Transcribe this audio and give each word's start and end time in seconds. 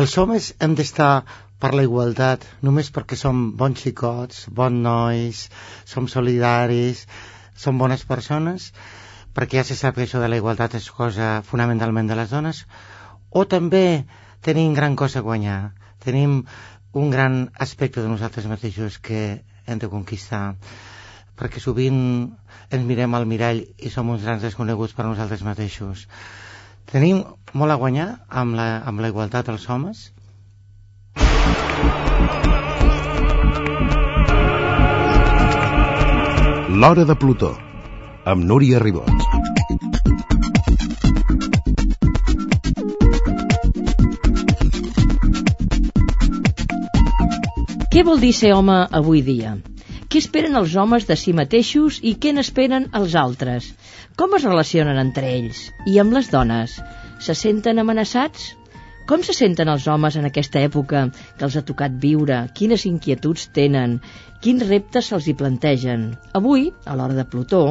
els 0.00 0.16
homes 0.18 0.50
hem 0.64 0.74
d'estar 0.74 1.22
per 1.62 1.70
la 1.78 1.84
igualtat 1.86 2.44
només 2.66 2.90
perquè 2.94 3.16
som 3.18 3.44
bons 3.60 3.78
xicots, 3.84 4.48
bons 4.50 4.82
nois, 4.86 5.42
som 5.86 6.08
solidaris, 6.10 7.04
som 7.54 7.78
bones 7.78 8.02
persones, 8.08 8.72
perquè 9.34 9.60
ja 9.60 9.64
se 9.68 9.76
sap 9.78 9.94
que 9.94 10.04
això 10.06 10.22
de 10.22 10.28
la 10.30 10.40
igualtat 10.40 10.74
és 10.78 10.90
cosa 10.90 11.40
fonamentalment 11.46 12.10
de 12.10 12.18
les 12.18 12.34
dones, 12.34 12.64
o 13.30 13.46
també 13.46 14.04
tenim 14.42 14.74
gran 14.74 14.96
cosa 14.98 15.22
a 15.22 15.26
guanyar, 15.26 15.60
tenim 16.04 16.42
un 16.92 17.10
gran 17.10 17.38
aspecte 17.66 18.02
de 18.02 18.10
nosaltres 18.10 18.50
mateixos 18.50 18.98
que 18.98 19.44
hem 19.66 19.78
de 19.78 19.90
conquistar, 19.90 20.56
perquè 21.38 21.62
sovint 21.62 22.02
ens 22.70 22.86
mirem 22.86 23.14
al 23.14 23.30
mirall 23.30 23.62
i 23.78 23.94
som 23.94 24.10
uns 24.10 24.26
grans 24.26 24.42
desconeguts 24.42 24.94
per 24.94 25.06
nosaltres 25.06 25.46
mateixos. 25.46 26.08
Tenim 26.90 27.22
molt 27.54 27.72
a 27.72 27.78
guanyar 27.80 28.08
amb 28.28 28.58
la, 28.58 28.66
amb 28.84 29.00
la 29.00 29.10
igualtat 29.12 29.48
dels 29.50 29.68
homes, 29.70 30.10
L'Hora 36.74 37.04
de 37.06 37.14
Plutó, 37.14 37.52
amb 38.26 38.42
Núria 38.50 38.80
Ribot. 38.82 39.12
Què 47.94 48.02
vol 48.02 48.18
dir 48.18 48.32
ser 48.34 48.50
home 48.56 48.80
avui 49.00 49.22
dia? 49.22 49.54
Què 50.14 50.20
esperen 50.22 50.54
els 50.58 50.74
homes 50.78 51.08
de 51.08 51.14
si 51.18 51.32
mateixos 51.34 51.96
i 52.08 52.12
què 52.22 52.30
n'esperen 52.34 52.84
els 52.98 53.14
altres? 53.18 53.64
Com 54.20 54.36
es 54.36 54.44
relacionen 54.46 55.00
entre 55.00 55.26
ells? 55.26 55.62
I 55.90 55.96
amb 56.02 56.14
les 56.14 56.28
dones? 56.30 56.76
Se 57.26 57.34
senten 57.40 57.82
amenaçats? 57.82 58.44
Com 59.10 59.24
se 59.26 59.34
senten 59.34 59.72
els 59.72 59.88
homes 59.90 60.14
en 60.20 60.28
aquesta 60.28 60.62
època 60.68 61.00
que 61.16 61.44
els 61.48 61.56
ha 61.58 61.64
tocat 61.70 61.96
viure? 62.04 62.36
Quines 62.60 62.84
inquietuds 62.92 63.48
tenen? 63.58 63.96
Quins 64.46 64.62
reptes 64.68 65.10
se'ls 65.10 65.26
hi 65.26 65.34
plantegen? 65.42 66.06
Avui, 66.42 66.68
a 66.86 66.94
l'hora 66.94 67.18
de 67.18 67.26
Plutó, 67.34 67.64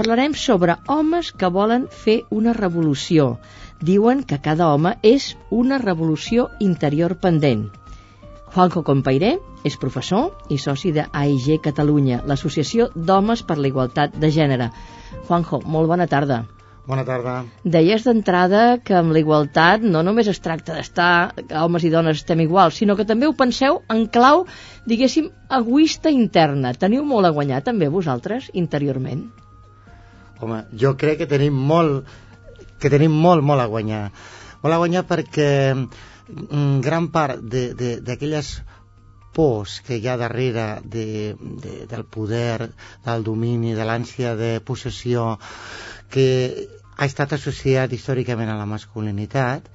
parlarem 0.00 0.32
sobre 0.46 0.78
homes 0.96 1.34
que 1.36 1.52
volen 1.58 1.84
fer 2.06 2.22
una 2.40 2.56
revolució. 2.62 3.34
Diuen 3.92 4.24
que 4.24 4.40
cada 4.40 4.72
home 4.72 4.96
és 5.12 5.34
una 5.60 5.84
revolució 5.84 6.48
interior 6.72 7.18
pendent. 7.28 7.68
Juanjo 8.52 8.82
Compairé 8.84 9.36
és 9.64 9.78
professor 9.80 10.32
i 10.52 10.58
soci 10.60 10.90
de 10.92 11.06
AIG 11.08 11.62
Catalunya, 11.64 12.20
l'Associació 12.28 12.90
d'Homes 12.94 13.46
per 13.48 13.56
la 13.56 13.70
Igualtat 13.70 14.18
de 14.20 14.28
Gènere. 14.34 14.68
Juanjo, 15.28 15.62
molt 15.64 15.88
bona 15.88 16.06
tarda. 16.06 16.42
Bona 16.82 17.04
tarda. 17.06 17.36
Deies 17.62 18.02
d'entrada 18.02 18.80
que 18.82 18.96
amb 18.98 19.14
la 19.14 19.20
igualtat 19.22 19.84
no 19.86 20.02
només 20.02 20.26
es 20.32 20.40
tracta 20.42 20.74
d'estar, 20.74 21.30
que 21.38 21.60
homes 21.60 21.86
i 21.86 21.92
dones 21.94 22.18
estem 22.18 22.42
iguals, 22.42 22.80
sinó 22.80 22.96
que 22.98 23.06
també 23.06 23.28
ho 23.28 23.36
penseu 23.38 23.78
en 23.94 24.08
clau, 24.10 24.44
diguéssim, 24.90 25.30
egoista 25.60 26.10
interna. 26.10 26.74
Teniu 26.74 27.06
molt 27.06 27.30
a 27.30 27.32
guanyar 27.36 27.62
també 27.62 27.86
vosaltres, 27.88 28.50
interiorment? 28.52 29.28
Home, 30.42 30.64
jo 30.74 30.96
crec 30.98 31.22
que 31.22 31.30
tenim 31.30 31.54
molt, 31.54 32.10
que 32.82 32.90
tenim 32.90 33.14
molt, 33.14 33.46
molt 33.46 33.62
a 33.62 33.70
guanyar. 33.70 34.08
Molt 34.64 34.74
a 34.74 34.82
guanyar 34.82 35.06
perquè 35.06 35.50
mm, 35.76 36.10
gran 36.84 37.08
part 37.14 37.42
d'aquelles 37.42 38.52
pors 39.32 39.80
que 39.86 39.96
hi 39.96 40.06
ha 40.08 40.18
darrere 40.20 40.66
de, 40.84 41.34
de, 41.64 41.86
del 41.88 42.04
poder, 42.04 42.70
del 43.04 43.24
domini, 43.24 43.72
de 43.74 43.86
l'ànsia 43.88 44.36
de 44.36 44.60
possessió, 44.60 45.38
que 46.12 46.28
ha 46.96 47.08
estat 47.08 47.32
associat 47.38 47.92
històricament 47.96 48.52
a 48.52 48.58
la 48.60 48.68
masculinitat 48.68 49.68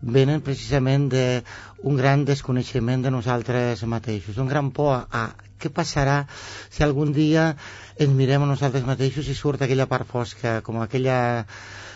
venen 0.00 0.44
precisament 0.46 1.08
d'un 1.10 1.96
gran 1.98 2.24
desconeixement 2.28 3.02
de 3.02 3.10
nosaltres 3.10 3.82
mateixos, 3.82 4.38
un 4.38 4.46
gran 4.46 4.70
por 4.70 4.92
a, 4.94 5.02
a 5.10 5.22
què 5.58 5.72
passarà 5.74 6.20
si 6.70 6.84
algun 6.86 7.10
dia 7.12 7.50
ens 7.98 8.14
mirem 8.14 8.44
a 8.44 8.50
nosaltres 8.52 8.86
mateixos 8.86 9.26
i 9.26 9.34
surt 9.34 9.64
aquella 9.64 9.88
part 9.90 10.06
fosca, 10.06 10.60
com 10.62 10.78
aquella, 10.82 11.18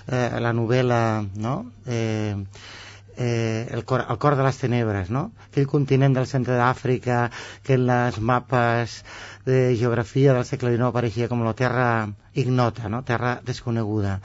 eh, 0.08 0.28
la 0.42 0.52
novel·la, 0.56 1.02
no?, 1.38 1.54
eh, 1.86 2.34
eh, 3.16 3.68
el, 3.70 3.84
cor, 3.84 4.04
el 4.08 4.18
cor 4.18 4.36
de 4.36 4.46
les 4.46 4.58
tenebres, 4.60 5.10
no? 5.10 5.30
aquell 5.48 5.68
continent 5.70 6.16
del 6.16 6.28
centre 6.30 6.56
d'Àfrica 6.58 7.26
que 7.66 7.76
en 7.78 7.86
les 7.90 8.18
mapes 8.20 9.02
de 9.46 9.60
geografia 9.76 10.34
del 10.36 10.48
segle 10.48 10.74
XIX 10.74 10.90
apareixia 10.90 11.28
com 11.28 11.44
la 11.44 11.54
terra 11.58 11.88
ignota, 12.34 12.88
no? 12.88 13.02
terra 13.04 13.40
desconeguda 13.44 14.20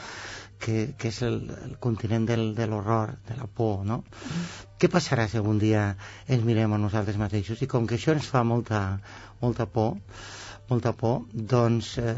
que, 0.60 0.94
que 0.98 1.12
és 1.12 1.22
el, 1.26 1.38
el 1.66 1.76
continent 1.84 2.26
del, 2.30 2.50
de 2.58 2.68
l'horror, 2.68 3.14
de 3.28 3.38
la 3.38 3.46
por, 3.48 3.84
no? 3.86 4.02
Mm. 4.02 4.48
Què 4.82 4.90
passarà 4.94 5.28
si 5.30 5.38
algun 5.40 5.60
dia 5.62 5.84
ens 6.28 6.44
mirem 6.46 6.74
a 6.74 6.82
nosaltres 6.82 7.18
mateixos? 7.22 7.62
I 7.62 7.70
com 7.70 7.88
que 7.90 7.98
això 7.98 8.16
ens 8.16 8.30
fa 8.30 8.44
molta, 8.46 8.82
molta 9.42 9.68
por, 9.70 9.98
molta 10.70 10.92
por, 10.94 11.22
doncs 11.32 11.94
eh, 12.02 12.14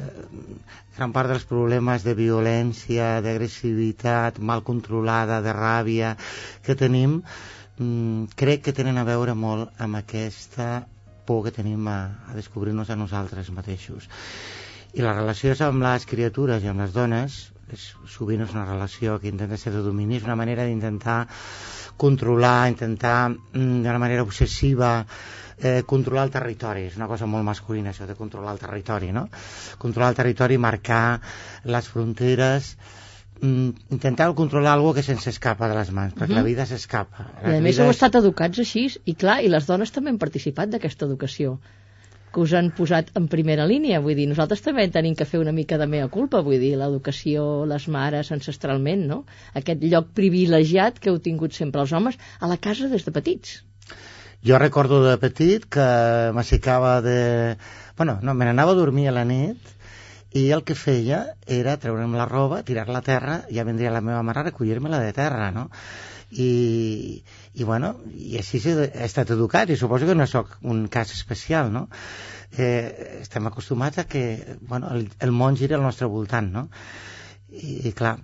gran 0.97 1.13
part 1.13 1.29
dels 1.29 1.45
problemes 1.49 2.05
de 2.05 2.15
violència, 2.17 3.19
d'agressivitat 3.25 4.39
mal 4.41 4.63
controlada, 4.65 5.41
de 5.45 5.53
ràbia 5.53 6.15
que 6.65 6.75
tenim, 6.75 7.19
mm, 7.77 8.33
crec 8.39 8.65
que 8.65 8.73
tenen 8.73 8.97
a 8.97 9.05
veure 9.07 9.35
molt 9.37 9.77
amb 9.77 10.01
aquesta 10.01 10.87
por 11.29 11.43
que 11.45 11.53
tenim 11.53 11.85
a, 11.87 11.99
a 12.29 12.33
descobrir-nos 12.33 12.89
a 12.89 12.97
nosaltres 12.97 13.53
mateixos. 13.53 14.09
I 14.97 15.05
la 15.05 15.13
relació 15.13 15.53
amb 15.67 15.85
les 15.85 16.09
criatures 16.09 16.63
i 16.65 16.71
amb 16.71 16.81
les 16.81 16.93
dones 16.95 17.35
és, 17.69 17.83
sovint 18.09 18.41
és 18.41 18.55
una 18.55 18.65
relació 18.65 19.19
que 19.21 19.29
intenta 19.29 19.59
ser 19.61 19.75
de 19.75 19.83
domini, 19.85 20.17
és 20.17 20.25
una 20.25 20.37
manera 20.39 20.65
d'intentar 20.65 21.19
controlar, 22.01 22.69
intentar 22.71 23.29
mm, 23.29 23.83
d'una 23.83 24.01
manera 24.01 24.25
obsessiva 24.25 25.05
eh, 25.61 25.83
controlar 25.85 26.27
el 26.27 26.33
territori, 26.33 26.85
és 26.89 26.97
una 26.99 27.07
cosa 27.11 27.27
molt 27.29 27.45
masculina 27.47 27.93
això 27.93 28.07
de 28.07 28.15
controlar 28.15 28.55
el 28.55 28.61
territori, 28.61 29.11
no? 29.15 29.27
Controlar 29.81 30.13
el 30.13 30.19
territori, 30.21 30.57
marcar 30.57 31.19
les 31.65 31.87
fronteres, 31.87 32.75
mm, 33.41 33.91
intentar 33.97 34.29
controlar 34.35 34.73
algo 34.73 34.93
que 34.93 35.03
se'ns 35.03 35.27
escapa 35.27 35.69
de 35.69 35.75
les 35.79 35.91
mans, 35.91 36.13
perquè 36.13 36.31
uh 36.31 36.35
-huh. 36.35 36.43
la 36.43 36.49
vida 36.51 36.65
s'escapa. 36.65 37.31
I 37.43 37.57
a 37.57 37.61
més 37.61 37.79
heu 37.79 37.89
estat 37.89 38.15
educats 38.15 38.59
així, 38.59 38.87
i 39.05 39.15
clar, 39.15 39.43
i 39.43 39.49
les 39.49 39.65
dones 39.65 39.91
també 39.91 40.09
han 40.09 40.17
participat 40.17 40.69
d'aquesta 40.69 41.05
educació 41.05 41.59
que 42.31 42.41
us 42.41 42.53
han 42.53 42.71
posat 42.77 43.09
en 43.15 43.27
primera 43.27 43.65
línia, 43.65 44.01
vull 44.05 44.15
dir, 44.15 44.27
nosaltres 44.29 44.61
també 44.61 44.87
tenim 44.93 45.15
que 45.15 45.25
fer 45.25 45.39
una 45.39 45.51
mica 45.51 45.77
de 45.81 45.87
mea 45.87 46.07
culpa, 46.07 46.41
vull 46.41 46.59
dir, 46.59 46.75
l'educació, 46.77 47.65
les 47.65 47.87
mares 47.87 48.31
ancestralment, 48.31 49.07
no? 49.07 49.25
Aquest 49.61 49.81
lloc 49.83 50.11
privilegiat 50.13 50.99
que 50.99 51.09
heu 51.09 51.17
tingut 51.19 51.53
sempre 51.53 51.81
els 51.81 51.91
homes 51.91 52.19
a 52.39 52.47
la 52.47 52.57
casa 52.57 52.87
des 52.87 53.05
de 53.05 53.11
petits. 53.11 53.63
Jo 54.45 54.57
recordo 54.57 55.01
de 55.03 55.17
petit 55.19 55.65
que 55.67 55.85
m'aixecava 56.35 57.01
de... 57.03 57.57
Bueno, 57.97 58.19
no, 58.23 58.33
me 58.33 58.45
n'anava 58.47 58.71
a 58.71 58.79
dormir 58.79 59.09
a 59.09 59.15
la 59.17 59.25
nit 59.27 59.73
i 60.31 60.45
el 60.55 60.63
que 60.63 60.77
feia 60.79 61.19
era 61.45 61.75
treure'm 61.81 62.13
la 62.15 62.27
roba, 62.29 62.61
tirar-la 62.63 63.01
a 63.01 63.05
terra, 63.05 63.35
i 63.49 63.57
ja 63.57 63.65
vendria 63.67 63.91
la 63.91 63.99
meva 64.05 64.21
mare 64.23 64.39
a 64.39 64.45
recollir-me-la 64.47 65.01
de 65.03 65.11
terra, 65.17 65.49
no? 65.51 65.65
I, 66.31 67.23
i 67.57 67.67
bueno, 67.67 67.95
i 68.13 68.37
així 68.39 68.61
he 68.63 68.85
estat 69.07 69.33
educat 69.35 69.73
i 69.73 69.77
suposo 69.81 70.07
que 70.07 70.15
no 70.15 70.27
sóc 70.29 70.55
un 70.61 70.85
cas 70.87 71.11
especial, 71.17 71.73
no? 71.73 71.87
Eh, 72.55 73.19
estem 73.19 73.49
acostumats 73.49 73.99
a 73.99 74.07
que 74.07 74.55
bueno, 74.61 74.93
el, 74.93 75.09
el 75.19 75.35
món 75.35 75.57
gira 75.57 75.75
al 75.75 75.83
nostre 75.83 76.07
voltant, 76.07 76.47
no? 76.53 76.69
I, 77.49 77.89
i 77.89 77.93
clar, 77.97 78.15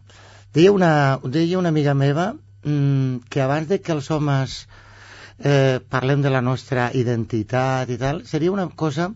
deia 0.54 0.72
una, 0.72 0.94
deia 1.26 1.60
una 1.60 1.76
amiga 1.76 1.98
meva 1.98 2.32
mmm, 2.64 3.26
que 3.28 3.42
abans 3.42 3.68
de 3.68 3.82
que 3.82 3.98
els 3.98 4.12
homes 4.14 4.62
eh, 5.40 5.80
parlem 5.90 6.22
de 6.22 6.32
la 6.32 6.42
nostra 6.42 6.90
identitat 6.94 7.90
i 7.90 7.98
tal, 8.02 8.24
seria 8.26 8.54
una 8.54 8.68
cosa 8.70 9.12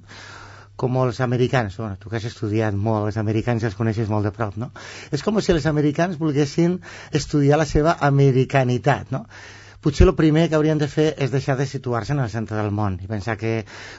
com 0.80 0.96
els 1.02 1.20
americans, 1.20 1.76
bueno, 1.78 1.98
tu 2.00 2.10
que 2.10 2.20
has 2.20 2.28
estudiat 2.30 2.76
molt, 2.76 3.10
els 3.10 3.18
americans 3.20 3.66
els 3.68 3.76
coneixes 3.76 4.08
molt 4.08 4.24
de 4.24 4.32
prop, 4.32 4.56
no? 4.56 4.70
És 5.12 5.24
com 5.26 5.40
si 5.44 5.52
els 5.52 5.68
americans 5.68 6.20
volguessin 6.22 6.78
estudiar 7.12 7.60
la 7.60 7.68
seva 7.68 7.98
americanitat, 8.08 9.12
no? 9.12 9.26
Potser 9.84 10.06
el 10.08 10.16
primer 10.16 10.46
que 10.48 10.56
haurien 10.58 10.80
de 10.80 10.90
fer 10.92 11.08
és 11.24 11.32
deixar 11.32 11.56
de 11.60 11.68
situar-se 11.68 12.12
en 12.16 12.20
el 12.24 12.32
centre 12.32 12.58
del 12.58 12.72
món 12.76 12.98
i 13.04 13.08
pensar 13.12 13.38
que 13.40 13.52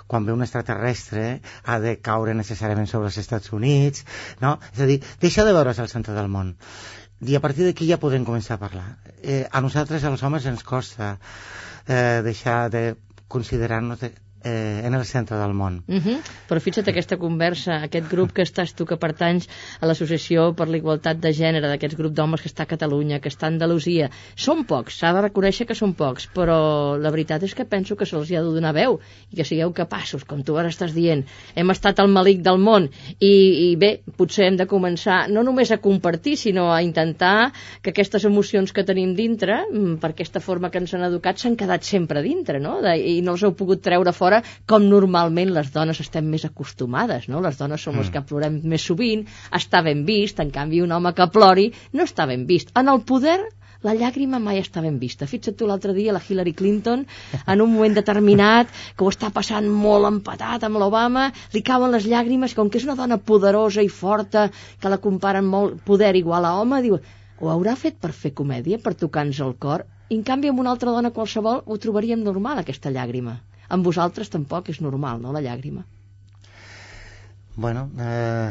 quan 0.06 0.26
ve 0.26 0.32
un 0.32 0.44
extraterrestre 0.44 1.40
ha 1.64 1.78
de 1.80 1.94
caure 2.08 2.36
necessàriament 2.36 2.88
sobre 2.88 3.08
els 3.08 3.20
Estats 3.20 3.52
Units, 3.56 4.04
no? 4.44 4.58
És 4.72 4.80
a 4.80 4.88
dir, 4.90 4.98
deixa 5.20 5.44
de 5.44 5.54
veure's 5.56 5.80
al 5.80 5.92
centre 5.92 6.16
del 6.16 6.28
món. 6.32 6.56
I 7.20 7.36
a 7.36 7.40
partir 7.44 7.64
d'aquí 7.68 7.88
ja 7.88 8.00
podem 8.00 8.24
començar 8.24 8.56
a 8.56 8.64
parlar. 8.64 8.86
Eh, 9.20 9.46
a 9.52 9.60
nosaltres, 9.60 10.04
als 10.04 10.24
homes, 10.24 10.48
ens 10.48 10.64
costa 10.64 11.14
eh, 11.88 12.20
deixar 12.22 12.68
de 12.70 12.96
considerar-nos 13.28 14.00
de, 14.00 14.12
eh, 14.42 14.82
en 14.84 14.94
el 14.94 15.04
centre 15.04 15.36
del 15.36 15.52
món. 15.54 15.82
Uh 15.86 16.00
-huh. 16.00 16.18
Però 16.48 16.60
fixa't 16.60 16.88
aquesta 16.88 17.16
conversa, 17.16 17.82
aquest 17.84 18.10
grup 18.10 18.32
que 18.32 18.42
estàs 18.42 18.74
tu 18.74 18.86
que 18.86 18.96
pertanys 18.96 19.48
a 19.80 19.86
l'Associació 19.86 20.54
per 20.54 20.68
la 20.68 20.76
Igualtat 20.76 21.18
de 21.20 21.32
Gènere, 21.32 21.68
d'aquests 21.68 21.96
grup 21.96 22.12
d'homes 22.12 22.40
que 22.40 22.48
està 22.48 22.62
a 22.62 22.66
Catalunya, 22.66 23.20
que 23.20 23.28
està 23.28 23.46
a 23.46 23.50
Andalusia, 23.50 24.10
són 24.36 24.64
pocs, 24.64 24.98
s'ha 24.98 25.12
de 25.12 25.20
reconèixer 25.20 25.66
que 25.66 25.74
són 25.74 25.94
pocs, 25.94 26.28
però 26.34 26.96
la 26.98 27.10
veritat 27.10 27.42
és 27.42 27.54
que 27.54 27.64
penso 27.64 27.96
que 27.96 28.06
se'ls 28.06 28.30
ha 28.32 28.42
de 28.42 28.54
donar 28.54 28.72
veu 28.72 29.00
i 29.30 29.36
que 29.36 29.44
sigueu 29.44 29.72
capaços, 29.72 30.24
com 30.24 30.42
tu 30.42 30.56
ara 30.56 30.68
estàs 30.68 30.94
dient. 30.94 31.24
Hem 31.54 31.70
estat 31.70 32.00
al 32.00 32.08
malic 32.08 32.40
del 32.42 32.58
món 32.58 32.88
i, 33.18 33.70
i 33.72 33.76
bé, 33.76 34.00
potser 34.16 34.46
hem 34.46 34.56
de 34.56 34.66
començar 34.66 35.28
no 35.28 35.42
només 35.42 35.70
a 35.70 35.78
compartir, 35.78 36.36
sinó 36.36 36.72
a 36.72 36.82
intentar 36.82 37.52
que 37.82 37.90
aquestes 37.90 38.24
emocions 38.24 38.72
que 38.72 38.84
tenim 38.84 39.14
dintre, 39.14 39.66
mm, 39.70 39.98
per 40.00 40.10
aquesta 40.10 40.40
forma 40.40 40.70
que 40.70 40.78
ens 40.78 40.94
han 40.94 41.02
educat, 41.02 41.38
s'han 41.38 41.56
quedat 41.56 41.82
sempre 41.82 42.22
dintre, 42.22 42.60
no? 42.60 42.80
De, 42.80 42.96
I 42.96 43.20
no 43.22 43.32
els 43.32 43.42
heu 43.42 43.52
pogut 43.52 43.82
treure 43.82 44.12
fora 44.12 44.29
fora, 44.30 44.42
com 44.70 44.86
normalment 44.86 45.54
les 45.54 45.70
dones 45.74 46.00
estem 46.00 46.26
més 46.30 46.44
acostumades, 46.46 47.28
no? 47.28 47.40
Les 47.42 47.58
dones 47.58 47.82
som 47.82 47.94
mm. 47.94 48.02
les 48.02 48.10
que 48.14 48.26
plorem 48.26 48.60
més 48.72 48.84
sovint, 48.86 49.24
està 49.56 49.82
ben 49.82 50.04
vist, 50.06 50.38
en 50.40 50.52
canvi 50.54 50.82
un 50.84 50.92
home 50.92 51.12
que 51.16 51.26
plori 51.34 51.70
no 51.92 52.06
està 52.06 52.28
ben 52.30 52.46
vist. 52.46 52.70
En 52.78 52.88
el 52.92 53.02
poder 53.02 53.40
la 53.82 53.94
llàgrima 53.96 54.38
mai 54.38 54.60
està 54.60 54.82
ben 54.84 54.98
vista. 55.00 55.26
Fixa't 55.26 55.56
tu 55.56 55.66
l'altre 55.66 55.94
dia 55.96 56.12
la 56.12 56.20
Hillary 56.20 56.52
Clinton, 56.52 57.06
en 57.40 57.62
un 57.64 57.70
moment 57.72 57.94
determinat, 57.96 58.68
que 58.96 59.06
ho 59.06 59.10
està 59.10 59.32
passant 59.32 59.66
molt 59.66 60.06
empatat 60.10 60.68
amb 60.68 60.78
l'Obama, 60.82 61.30
li 61.54 61.64
cauen 61.64 61.96
les 61.96 62.06
llàgrimes, 62.06 62.54
com 62.54 62.68
que 62.68 62.78
és 62.78 62.86
una 62.86 62.98
dona 62.98 63.18
poderosa 63.18 63.82
i 63.82 63.88
forta, 63.88 64.50
que 64.80 64.92
la 64.92 65.00
comparen 65.00 65.48
molt 65.48 65.80
poder 65.88 66.12
igual 66.20 66.44
a 66.44 66.54
home, 66.60 66.82
diu, 66.84 67.00
ho 67.40 67.48
haurà 67.48 67.72
fet 67.74 67.96
per 67.96 68.12
fer 68.12 68.34
comèdia, 68.36 68.78
per 68.84 68.98
tocar-nos 69.00 69.40
el 69.40 69.56
cor? 69.56 69.88
I 70.10 70.18
en 70.18 70.26
canvi 70.26 70.50
amb 70.50 70.60
una 70.60 70.74
altra 70.74 70.92
dona 70.92 71.14
qualsevol 71.16 71.62
ho 71.64 71.80
trobaríem 71.80 72.20
normal, 72.26 72.60
aquesta 72.60 72.92
llàgrima 72.92 73.40
amb 73.70 73.86
vosaltres 73.86 74.30
tampoc 74.32 74.68
és 74.74 74.82
normal, 74.84 75.22
no?, 75.22 75.32
la 75.32 75.42
llàgrima. 75.44 75.86
Bueno, 77.60 77.90
eh, 77.98 78.50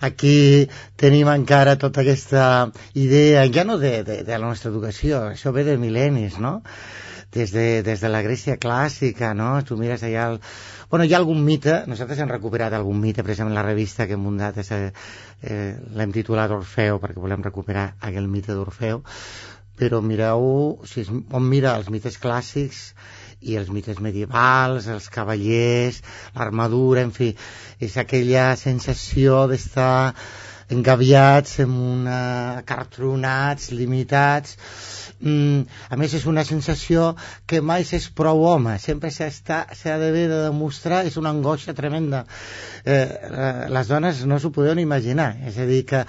aquí 0.00 0.68
tenim 1.00 1.28
encara 1.32 1.78
tota 1.80 2.02
aquesta 2.02 2.44
idea, 2.94 3.46
ja 3.50 3.64
no 3.64 3.78
de, 3.78 4.02
de, 4.04 4.20
de 4.22 4.36
la 4.38 4.46
nostra 4.46 4.70
educació, 4.70 5.24
això 5.32 5.50
ve 5.56 5.64
de 5.66 5.78
mil·lennis, 5.80 6.36
no? 6.38 6.60
Des 7.34 7.50
de, 7.50 7.82
des 7.82 8.04
de 8.04 8.10
la 8.12 8.20
Grècia 8.22 8.54
clàssica, 8.62 9.32
no? 9.34 9.56
Tu 9.66 9.78
mires 9.80 10.04
allà... 10.06 10.28
El... 10.34 10.38
Bueno, 10.92 11.08
hi 11.08 11.16
ha 11.16 11.18
algun 11.18 11.40
mite, 11.42 11.80
nosaltres 11.90 12.20
hem 12.22 12.30
recuperat 12.30 12.76
algun 12.76 13.00
mite, 13.02 13.24
precisament 13.26 13.56
la 13.56 13.64
revista 13.66 14.06
que 14.06 14.14
hem 14.14 14.22
muntat 14.22 14.60
eh, 14.62 14.92
l'hem 15.96 16.14
titulat 16.14 16.54
Orfeu, 16.54 17.00
perquè 17.02 17.18
volem 17.18 17.42
recuperar 17.42 17.88
aquell 17.98 18.30
mite 18.30 18.54
d'Orfeu, 18.54 19.02
però 19.74 19.98
mireu, 20.04 20.46
si 20.86 21.02
on 21.10 21.48
mira 21.48 21.74
els 21.80 21.90
mites 21.90 22.20
clàssics, 22.22 22.92
i 23.44 23.58
els 23.60 23.70
mites 23.74 24.00
medievals, 24.04 24.88
els 24.88 25.08
cavallers, 25.12 26.00
l'armadura, 26.36 27.04
en 27.04 27.12
fi, 27.14 27.30
és 27.84 27.96
aquella 28.00 28.50
sensació 28.60 29.44
d'estar 29.50 30.14
engaviats 30.72 31.58
en 31.64 31.72
una 31.74 32.62
cartronats, 32.66 33.70
limitats. 33.72 34.56
Mm, 35.20 35.64
a 35.88 35.96
més 35.96 36.14
és 36.16 36.26
una 36.28 36.44
sensació 36.44 37.14
que 37.46 37.62
mai 37.64 37.84
s'és 37.88 38.10
prou 38.12 38.44
home. 38.48 38.78
Sempre 38.82 39.12
s'ha 39.14 39.98
d'haver 39.98 40.26
de 40.28 40.40
demostrar 40.46 41.04
és 41.08 41.18
una 41.20 41.32
angoixa 41.34 41.74
tremenda. 41.74 42.24
Eh, 42.84 42.94
eh, 42.94 43.66
les 43.72 43.92
dones 43.92 44.24
no 44.28 44.38
s'ho 44.38 44.52
poden 44.52 44.82
imaginar. 44.82 45.34
És 45.48 45.58
a 45.58 45.68
dir 45.68 45.84
que 45.88 46.04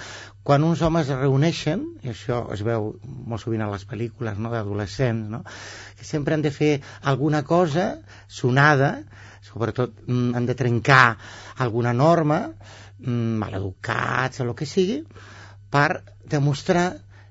quan 0.46 0.64
uns 0.64 0.82
homes 0.86 1.08
es 1.10 1.18
reuneixen, 1.18 1.86
i 2.06 2.12
això 2.12 2.44
es 2.54 2.62
veu 2.62 2.92
molt 3.02 3.42
sovint 3.42 3.64
a 3.66 3.70
les 3.72 3.86
pel·lícules 3.90 4.38
no, 4.38 4.52
d'adolescents, 4.54 5.26
no, 5.32 5.40
que 5.98 6.06
sempre 6.06 6.36
han 6.36 6.44
de 6.46 6.52
fer 6.54 6.74
alguna 7.02 7.42
cosa 7.50 7.88
sonada, 8.28 8.92
sobretot 9.42 9.96
mm, 10.06 10.36
han 10.38 10.46
de 10.46 10.56
trencar 10.60 11.18
alguna 11.66 11.96
norma, 11.98 12.40
maleducats 13.00 14.40
o 14.40 14.46
el 14.46 14.54
que 14.56 14.68
sigui, 14.70 15.02
per 15.72 16.04
demostrar 16.32 16.86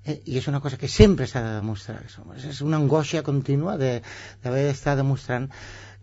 eh, 0.04 0.20
i 0.26 0.38
és 0.38 0.48
una 0.50 0.60
cosa 0.60 0.78
que 0.80 0.90
sempre 0.92 1.26
s'ha 1.30 1.42
de 1.44 1.54
demostrar 1.56 2.02
és 2.04 2.60
una 2.62 2.80
angoixa 2.80 3.24
contínua 3.26 3.78
d'haver 3.80 4.66
d'estar 4.68 4.96
demostrant 5.00 5.50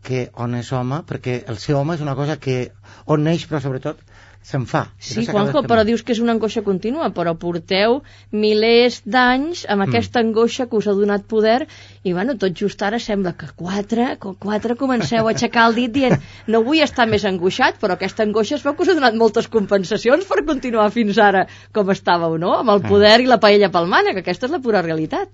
que 0.01 0.29
on 0.33 0.55
és 0.57 0.71
home, 0.73 1.03
perquè 1.05 1.43
el 1.51 1.59
ser 1.61 1.75
home 1.77 1.93
és 1.93 2.01
una 2.01 2.15
cosa 2.17 2.39
que 2.41 2.71
on 3.05 3.21
neix, 3.23 3.45
però 3.49 3.61
sobretot 3.61 4.01
se'n 4.41 4.65
fa. 4.65 4.81
Sí, 4.97 5.23
Juanjo, 5.27 5.61
però 5.69 5.83
dius 5.85 6.01
que 6.05 6.15
és 6.15 6.21
una 6.23 6.33
angoixa 6.33 6.63
contínua, 6.65 7.11
però 7.13 7.33
porteu 7.39 7.99
milers 8.33 9.01
d'anys 9.05 9.63
amb 9.67 9.83
mm. 9.83 9.87
aquesta 9.89 10.23
angoixa 10.23 10.67
que 10.71 10.79
us 10.79 10.89
ha 10.89 10.95
donat 10.97 11.27
poder 11.29 11.59
i, 12.01 12.11
bueno, 12.11 12.35
tot 12.41 12.57
just 12.57 12.81
ara 12.81 12.99
sembla 12.99 13.35
que 13.37 13.51
quatre, 13.55 14.09
quatre 14.41 14.75
comenceu 14.79 15.29
a 15.29 15.35
aixecar 15.35 15.67
el 15.69 15.77
dit 15.77 15.93
dient 15.93 16.17
no 16.49 16.63
vull 16.65 16.81
estar 16.81 17.07
més 17.11 17.25
angoixat, 17.29 17.77
però 17.81 17.97
aquesta 17.97 18.25
angoixa 18.25 18.57
es 18.57 18.65
veu 18.65 18.75
que 18.75 18.85
us 18.87 18.91
ha 18.93 18.97
donat 18.97 19.17
moltes 19.21 19.49
compensacions 19.51 20.25
per 20.27 20.41
continuar 20.49 20.89
fins 20.95 21.21
ara 21.21 21.45
com 21.71 21.93
estàveu, 21.93 22.39
no?, 22.41 22.57
amb 22.59 22.73
el 22.75 22.83
ah. 22.83 22.89
poder 22.89 23.17
i 23.21 23.29
la 23.29 23.39
paella 23.41 23.69
pel 23.73 23.89
mànec, 23.93 24.17
que 24.17 24.25
aquesta 24.25 24.49
és 24.49 24.57
la 24.57 24.63
pura 24.63 24.81
realitat. 24.85 25.29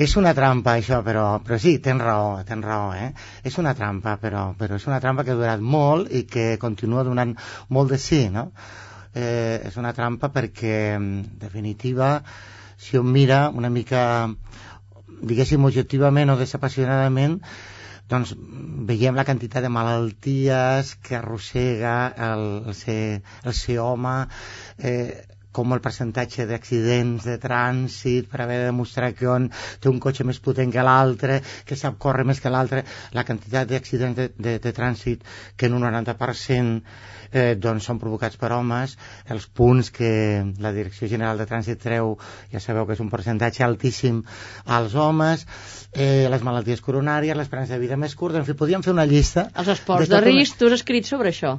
És 0.00 0.14
una 0.16 0.30
trampa, 0.32 0.78
això, 0.78 1.02
però, 1.04 1.24
però 1.44 1.58
sí, 1.60 1.74
tens 1.84 2.00
raó, 2.00 2.28
tens 2.48 2.64
raó, 2.64 2.92
eh? 2.96 3.10
És 3.44 3.58
una 3.60 3.74
trampa, 3.76 4.14
però, 4.22 4.44
però 4.56 4.78
és 4.80 4.86
una 4.88 5.00
trampa 5.04 5.26
que 5.26 5.34
ha 5.34 5.40
durat 5.40 5.60
molt 5.60 6.08
i 6.16 6.22
que 6.24 6.54
continua 6.62 7.02
donant 7.04 7.34
molt 7.68 7.92
de 7.92 7.98
sí, 8.00 8.20
no? 8.32 8.46
Eh, 9.12 9.60
és 9.68 9.76
una 9.82 9.92
trampa 9.92 10.30
perquè, 10.32 10.78
en 10.96 11.10
definitiva, 11.42 12.08
si 12.80 12.96
on 12.96 13.10
mira 13.12 13.42
una 13.52 13.68
mica, 13.68 14.02
diguéssim, 15.20 15.68
objectivament 15.68 16.32
o 16.32 16.38
desapassionadament, 16.40 17.36
doncs 18.08 18.32
veiem 18.88 19.20
la 19.20 19.26
quantitat 19.28 19.66
de 19.66 19.74
malalties 19.74 20.94
que 21.04 21.18
arrossega 21.20 21.98
el, 22.30 22.46
el, 22.70 22.78
ser, 22.78 23.02
el 23.44 23.58
ser 23.58 23.76
home, 23.84 24.16
eh, 24.78 25.26
com 25.52 25.74
el 25.74 25.82
percentatge 25.84 26.46
d'accidents 26.50 27.26
de 27.26 27.36
trànsit 27.42 28.28
per 28.30 28.42
haver 28.44 28.60
de 28.62 28.70
demostrar 28.70 29.12
que 29.18 29.28
un 29.28 29.48
té 29.80 29.90
un 29.90 30.00
cotxe 30.02 30.26
més 30.26 30.40
potent 30.42 30.72
que 30.72 30.84
l'altre, 30.86 31.40
que 31.66 31.78
sap 31.78 31.98
córrer 31.98 32.26
més 32.28 32.40
que 32.40 32.52
l'altre, 32.52 32.84
la 33.16 33.24
quantitat 33.28 33.70
d'accidents 33.70 34.16
de, 34.16 34.28
de, 34.36 34.58
de 34.62 34.74
trànsit 34.76 35.24
que 35.56 35.70
en 35.70 35.78
un 35.78 35.86
90% 35.88 36.82
eh, 37.32 37.54
doncs 37.58 37.86
són 37.90 38.00
provocats 38.02 38.38
per 38.40 38.52
homes, 38.54 38.96
els 39.30 39.46
punts 39.46 39.90
que 39.94 40.10
la 40.62 40.72
Direcció 40.76 41.08
General 41.10 41.38
de 41.38 41.46
Trànsit 41.50 41.82
treu, 41.82 42.16
ja 42.52 42.62
sabeu 42.62 42.86
que 42.86 42.96
és 42.96 43.02
un 43.04 43.10
percentatge 43.12 43.64
altíssim 43.66 44.22
als 44.78 44.94
homes, 44.94 45.46
eh, 45.92 46.26
les 46.30 46.46
malalties 46.46 46.82
coronàries, 46.84 47.36
l'esperança 47.36 47.76
de 47.76 47.82
vida 47.84 47.98
més 48.00 48.16
curta, 48.18 48.42
en 48.42 48.48
fi, 48.48 48.58
podríem 48.58 48.86
fer 48.86 48.94
una 48.94 49.06
llista... 49.06 49.48
Els 49.54 49.70
esports 49.76 50.08
de, 50.08 50.16
de 50.16 50.24
risc, 50.26 50.56
una... 50.56 50.58
tu 50.62 50.70
has 50.70 50.80
escrit 50.80 51.08
sobre 51.10 51.34
això 51.34 51.58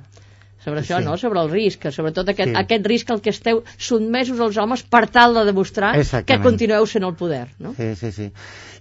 sobre 0.64 0.82
això, 0.82 1.00
sí. 1.00 1.06
no? 1.06 1.16
sobre 1.18 1.42
el 1.42 1.50
risc, 1.52 1.88
sobretot 1.94 2.30
aquest, 2.34 2.52
sí. 2.52 2.58
aquest 2.60 2.90
risc 2.90 3.14
al 3.14 3.22
que 3.26 3.34
esteu 3.34 3.64
sotmesos 3.78 4.42
els 4.46 4.60
homes 4.62 4.84
per 4.84 5.08
tal 5.10 5.38
de 5.40 5.46
demostrar 5.50 5.94
que 6.28 6.38
continueu 6.44 6.86
sent 6.90 7.08
el 7.08 7.16
poder. 7.18 7.48
No? 7.60 7.74
Sí, 7.78 7.94
sí, 8.00 8.12
sí. 8.18 8.28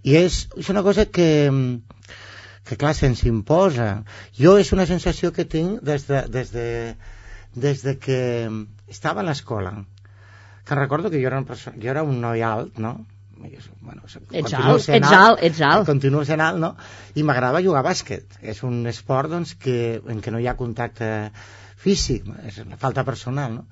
I 0.04 0.16
és, 0.20 0.42
és 0.60 0.68
una 0.72 0.82
cosa 0.84 1.06
que, 1.08 1.28
que 2.68 2.80
clar, 2.80 2.92
se'ns 2.96 3.24
imposa. 3.28 3.90
Jo 4.36 4.58
és 4.60 4.72
una 4.76 4.88
sensació 4.90 5.32
que 5.36 5.48
tinc 5.48 5.80
des 5.86 6.04
de, 6.08 6.24
des 6.32 6.52
de, 6.52 6.68
des 7.54 7.86
de 7.86 7.96
que 8.00 8.20
estava 8.88 9.24
a 9.24 9.28
l'escola, 9.28 9.78
que 10.68 10.76
recordo 10.76 11.10
que 11.10 11.22
jo 11.22 11.32
era, 11.32 11.40
un, 11.40 11.48
jo 11.48 11.90
era 11.96 12.04
un 12.04 12.20
noi 12.20 12.44
alt, 12.44 12.76
no? 12.78 12.98
bueno, 13.80 14.02
ets 14.04 14.52
alt, 14.54 14.88
ets 14.88 15.08
alt, 15.08 15.14
alt, 15.16 15.42
ets 15.42 15.60
alt. 15.64 15.86
Continuo 15.88 16.24
sent 16.28 16.42
alt, 16.44 16.60
no? 16.60 16.74
I 17.16 17.24
m'agrada 17.24 17.62
jugar 17.64 17.80
a 17.80 17.88
bàsquet. 17.88 18.36
És 18.42 18.62
un 18.66 18.84
esport 18.90 19.32
doncs, 19.32 19.54
que, 19.56 20.00
en 20.12 20.20
què 20.20 20.32
no 20.34 20.40
hi 20.40 20.48
ha 20.50 20.56
contacte 20.58 21.30
físic, 21.80 22.28
és 22.46 22.60
una 22.64 22.78
falta 22.80 23.04
personal, 23.08 23.60
no? 23.60 23.66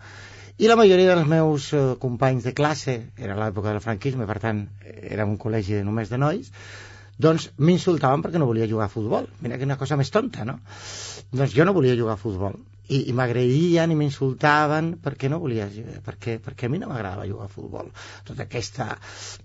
I 0.59 0.67
la 0.67 0.75
majoria 0.75 1.13
dels 1.13 1.29
meus 1.31 1.69
eh, 1.77 1.81
companys 2.03 2.49
de 2.49 2.53
classe, 2.61 2.95
era 3.17 3.37
l'època 3.39 3.71
del 3.71 3.85
franquisme, 3.85 4.27
per 4.27 4.41
tant, 4.43 4.65
era 4.99 5.27
un 5.29 5.37
col·legi 5.39 5.77
de 5.77 5.85
només 5.87 6.11
de 6.11 6.19
nois, 6.19 6.49
doncs 7.19 7.49
m'insultaven 7.59 8.25
perquè 8.25 8.41
no 8.43 8.49
volia 8.49 8.67
jugar 8.71 8.89
a 8.89 8.93
futbol. 8.93 9.29
Mira 9.43 9.59
que 9.59 9.67
una 9.67 9.79
cosa 9.79 9.99
més 9.99 10.11
tonta, 10.15 10.47
no? 10.49 10.59
Doncs 11.31 11.55
jo 11.55 11.67
no 11.67 11.75
volia 11.77 11.97
jugar 11.99 12.17
a 12.17 12.23
futbol. 12.23 12.59
I, 12.89 13.03
i 13.11 13.13
m'agredien 13.13 13.93
i 13.93 13.97
m'insultaven 13.99 14.95
perquè 15.05 15.29
no 15.29 15.41
volia 15.43 15.67
perquè, 16.07 16.39
perquè 16.43 16.67
a 16.67 16.73
mi 16.73 16.81
no 16.81 16.89
m'agradava 16.89 17.27
jugar 17.29 17.47
a 17.47 17.53
futbol. 17.53 17.91
Tota 18.27 18.47
aquesta 18.47 18.89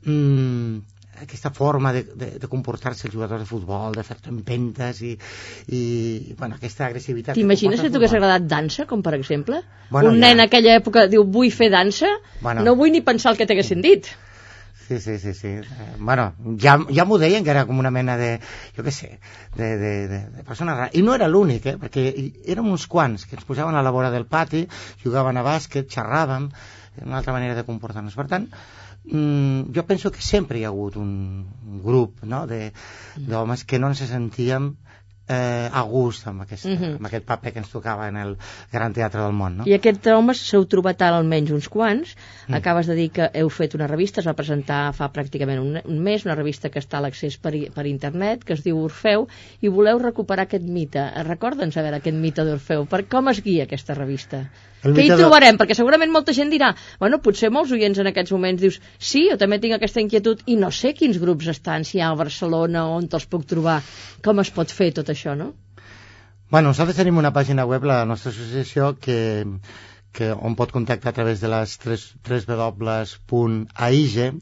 mm, 0.06 0.93
aquesta 1.24 1.52
forma 1.54 1.94
de, 1.96 2.04
de, 2.04 2.30
de 2.40 2.50
comportar-se 2.52 3.08
el 3.08 3.14
jugador 3.14 3.40
de 3.40 3.48
futbol, 3.50 3.96
de 3.96 4.04
fer-te 4.08 4.32
empentes 4.32 5.02
i, 5.02 5.14
i 5.68 6.36
bueno, 6.40 6.60
aquesta 6.60 6.88
agressivitat... 6.90 7.38
T'imagines 7.40 7.82
si 7.82 7.92
t'hagués 7.94 8.14
agradat 8.18 8.46
dansa, 8.50 8.88
com 8.90 9.04
per 9.06 9.16
exemple? 9.20 9.64
Bueno, 9.90 10.12
Un 10.12 10.20
ja. 10.20 10.28
nen 10.28 10.38
en 10.40 10.46
aquella 10.48 10.78
època 10.80 11.08
diu 11.12 11.26
vull 11.26 11.52
fer 11.54 11.72
dansa, 11.74 12.12
bueno. 12.42 12.64
no 12.68 12.78
vull 12.80 12.94
ni 12.94 13.02
pensar 13.06 13.34
el 13.34 13.42
que 13.42 13.50
t'haguessin 13.50 13.84
dit. 13.84 14.12
Sí, 14.88 15.00
sí, 15.00 15.18
sí, 15.18 15.34
sí. 15.34 15.48
Eh, 15.48 15.64
bueno, 15.98 16.34
ja, 16.60 16.76
ja 16.92 17.06
m'ho 17.08 17.18
deien 17.18 17.46
que 17.46 17.54
era 17.54 17.64
com 17.66 17.80
una 17.80 17.92
mena 17.94 18.18
de, 18.20 18.34
jo 18.76 18.84
què 18.84 18.92
sé, 18.92 19.10
de, 19.56 19.70
de, 19.80 19.92
de, 20.12 20.20
de 20.36 20.44
persona 20.44 20.76
rara. 20.76 20.90
I 20.92 21.04
no 21.08 21.16
era 21.16 21.30
l'únic, 21.32 21.70
eh? 21.72 21.78
perquè 21.80 22.04
érem 22.52 22.68
uns 22.68 22.86
quants 22.92 23.24
que 23.26 23.38
ens 23.40 23.48
posaven 23.48 23.80
a 23.80 23.84
la 23.86 23.94
vora 23.96 24.12
del 24.12 24.28
pati, 24.28 24.66
jugaven 25.06 25.40
a 25.40 25.46
bàsquet, 25.46 25.88
xerràvem, 25.88 26.50
una 27.06 27.22
altra 27.22 27.34
manera 27.34 27.56
de 27.56 27.64
comportar-nos. 27.64 28.18
Per 28.20 28.28
tant, 28.28 28.50
mm, 29.06 29.74
jo 29.76 29.86
penso 29.88 30.12
que 30.12 30.22
sempre 30.22 30.60
hi 30.60 30.64
ha 30.66 30.72
hagut 30.72 30.96
un, 30.98 31.46
un 31.68 31.82
grup 31.84 32.24
no? 32.24 32.46
d'homes 32.48 33.66
que 33.66 33.80
no 33.80 33.92
ens 33.92 34.04
sentíem 34.08 34.74
eh, 35.28 35.70
a 35.72 35.82
gust 35.88 36.28
amb 36.28 36.42
aquest, 36.42 36.66
mm. 36.66 36.78
-hmm. 36.78 36.96
amb 36.98 37.06
aquest 37.06 37.26
paper 37.26 37.54
que 37.54 37.60
ens 37.60 37.70
tocava 37.70 38.08
en 38.08 38.18
el 38.18 38.38
Gran 38.72 38.94
Teatre 38.94 39.22
del 39.22 39.32
Món. 39.32 39.58
No? 39.58 39.64
I 39.66 39.74
aquests 39.74 40.08
homes 40.08 40.42
s'heu 40.50 40.66
trobat 40.66 41.02
ara 41.02 41.18
almenys 41.18 41.52
uns 41.52 41.70
quants. 41.70 42.16
Mm. 42.48 42.54
Acabes 42.54 42.88
de 42.88 42.96
dir 42.96 43.10
que 43.12 43.30
heu 43.34 43.50
fet 43.50 43.76
una 43.76 43.88
revista, 43.88 44.22
es 44.22 44.28
va 44.28 44.34
presentar 44.34 44.94
fa 44.94 45.12
pràcticament 45.14 45.60
un, 45.60 45.80
un 45.84 46.00
mes, 46.00 46.26
una 46.26 46.36
revista 46.36 46.70
que 46.70 46.80
està 46.80 46.98
a 46.98 47.02
l'accés 47.02 47.38
per, 47.38 47.54
per 47.74 47.86
internet, 47.86 48.44
que 48.44 48.54
es 48.54 48.64
diu 48.64 48.84
Orfeu, 48.84 49.28
i 49.62 49.68
voleu 49.68 50.00
recuperar 50.00 50.44
aquest 50.44 50.64
mite. 50.64 51.12
Recorda'ns, 51.24 51.78
a 51.78 51.82
veure, 51.82 51.98
aquest 51.98 52.18
mite 52.18 52.44
d'Orfeu. 52.44 52.86
Per 52.86 53.06
com 53.08 53.28
es 53.30 53.42
guia 53.42 53.64
aquesta 53.64 53.94
revista? 53.94 54.50
El 54.84 54.92
Què 54.94 55.00
hi 55.00 55.04
mite 55.08 55.16
de- 55.16 55.22
trobarem? 55.24 55.56
Perquè 55.58 55.76
segurament 55.78 56.12
molta 56.12 56.34
gent 56.36 56.50
dirà, 56.52 56.74
bueno, 57.00 57.18
potser 57.24 57.50
molts 57.56 57.72
oients 57.72 58.00
en 58.04 58.08
aquests 58.12 58.32
moments 58.36 58.60
dius, 58.62 58.80
sí, 59.00 59.30
jo 59.32 59.38
també 59.40 59.60
tinc 59.64 59.74
aquesta 59.78 60.02
inquietud 60.04 60.42
i 60.46 60.56
no 60.60 60.70
sé 60.72 60.92
quins 60.94 61.18
grups 61.22 61.48
estan, 61.54 61.84
si 61.88 61.98
hi 61.98 62.02
ha 62.04 62.10
a 62.12 62.16
Barcelona, 62.20 62.84
on 62.92 63.08
te'ls 63.08 63.26
puc 63.32 63.46
trobar, 63.48 63.80
com 64.24 64.40
es 64.44 64.52
pot 64.52 64.70
fer 64.72 64.92
tot 64.94 65.10
això, 65.14 65.38
no? 65.40 65.54
Bueno, 66.52 66.68
nosaltres 66.70 66.98
tenim 67.00 67.18
una 67.18 67.32
pàgina 67.34 67.66
web, 67.66 67.84
la 67.90 68.04
nostra 68.06 68.30
associació, 68.36 68.92
que, 69.02 69.46
que 70.14 70.30
on 70.36 70.54
pot 70.60 70.72
contactar 70.76 71.10
a 71.10 71.14
través 71.18 71.40
de 71.42 71.48
les 71.50 71.78
3, 71.82 72.04
3w.aige, 72.28 74.34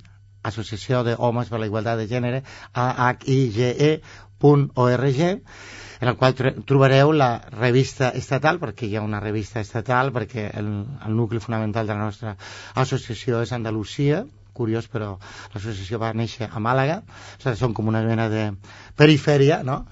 Associació 0.44 1.04
d'Homes 1.06 1.48
per 1.54 1.60
la 1.62 1.68
Igualtat 1.70 1.98
de 2.02 2.08
Gènere, 2.10 2.42
ahige.org, 4.42 5.42
en 6.02 6.10
el 6.10 6.18
qual 6.18 6.36
tr- 6.36 6.66
trobareu 6.66 7.14
la 7.14 7.32
revista 7.54 8.10
estatal, 8.18 8.60
perquè 8.60 8.90
hi 8.90 8.98
ha 8.98 9.06
una 9.06 9.22
revista 9.24 9.62
estatal, 9.62 10.12
perquè 10.12 10.50
el, 10.60 10.70
el 11.06 11.16
nucli 11.16 11.40
fonamental 11.40 11.88
de 11.88 11.94
la 11.96 12.10
nostra 12.10 12.36
associació 12.76 13.42
és 13.46 13.54
Andalusia, 13.56 14.26
curiós, 14.58 14.90
però 14.92 15.14
l'associació 15.54 16.02
va 16.02 16.12
néixer 16.18 16.50
a 16.52 16.60
Màlaga, 16.60 17.00
o 17.06 17.42
sigui, 17.46 17.56
som 17.62 17.74
com 17.78 17.88
una 17.94 18.04
mena 18.04 18.28
de 18.34 18.50
perifèria, 19.00 19.64
no?, 19.64 19.86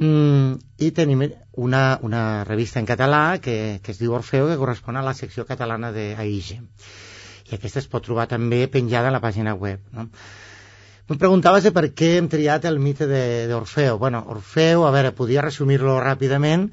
Mm, 0.00 0.54
i 0.80 0.86
tenim 0.96 1.26
una, 1.60 1.98
una 2.00 2.20
revista 2.48 2.80
en 2.80 2.86
català 2.88 3.36
que, 3.44 3.80
que 3.84 3.92
es 3.92 3.98
diu 4.00 4.14
Orfeu 4.16 4.46
que 4.48 4.56
correspon 4.56 4.96
a 4.96 5.02
la 5.04 5.12
secció 5.12 5.44
catalana 5.44 5.90
d'AIGE 5.92 6.56
i 7.50 7.58
aquesta 7.58 7.82
es 7.82 7.88
pot 7.92 8.06
trobar 8.06 8.24
també 8.30 8.62
penjada 8.72 9.10
a 9.10 9.12
la 9.12 9.20
pàgina 9.20 9.52
web 9.52 9.82
no? 9.92 10.06
Em 11.10 11.18
preguntaves 11.18 11.64
de 11.66 11.72
per 11.74 11.88
què 11.90 12.08
hem 12.20 12.28
triat 12.30 12.66
el 12.68 12.76
mite 12.78 13.08
d'Orfeu 13.50 13.96
bueno, 13.98 14.20
Orfeu, 14.30 14.84
a 14.86 14.92
veure, 14.94 15.10
podia 15.10 15.42
resumir-lo 15.42 15.96
ràpidament. 15.98 16.68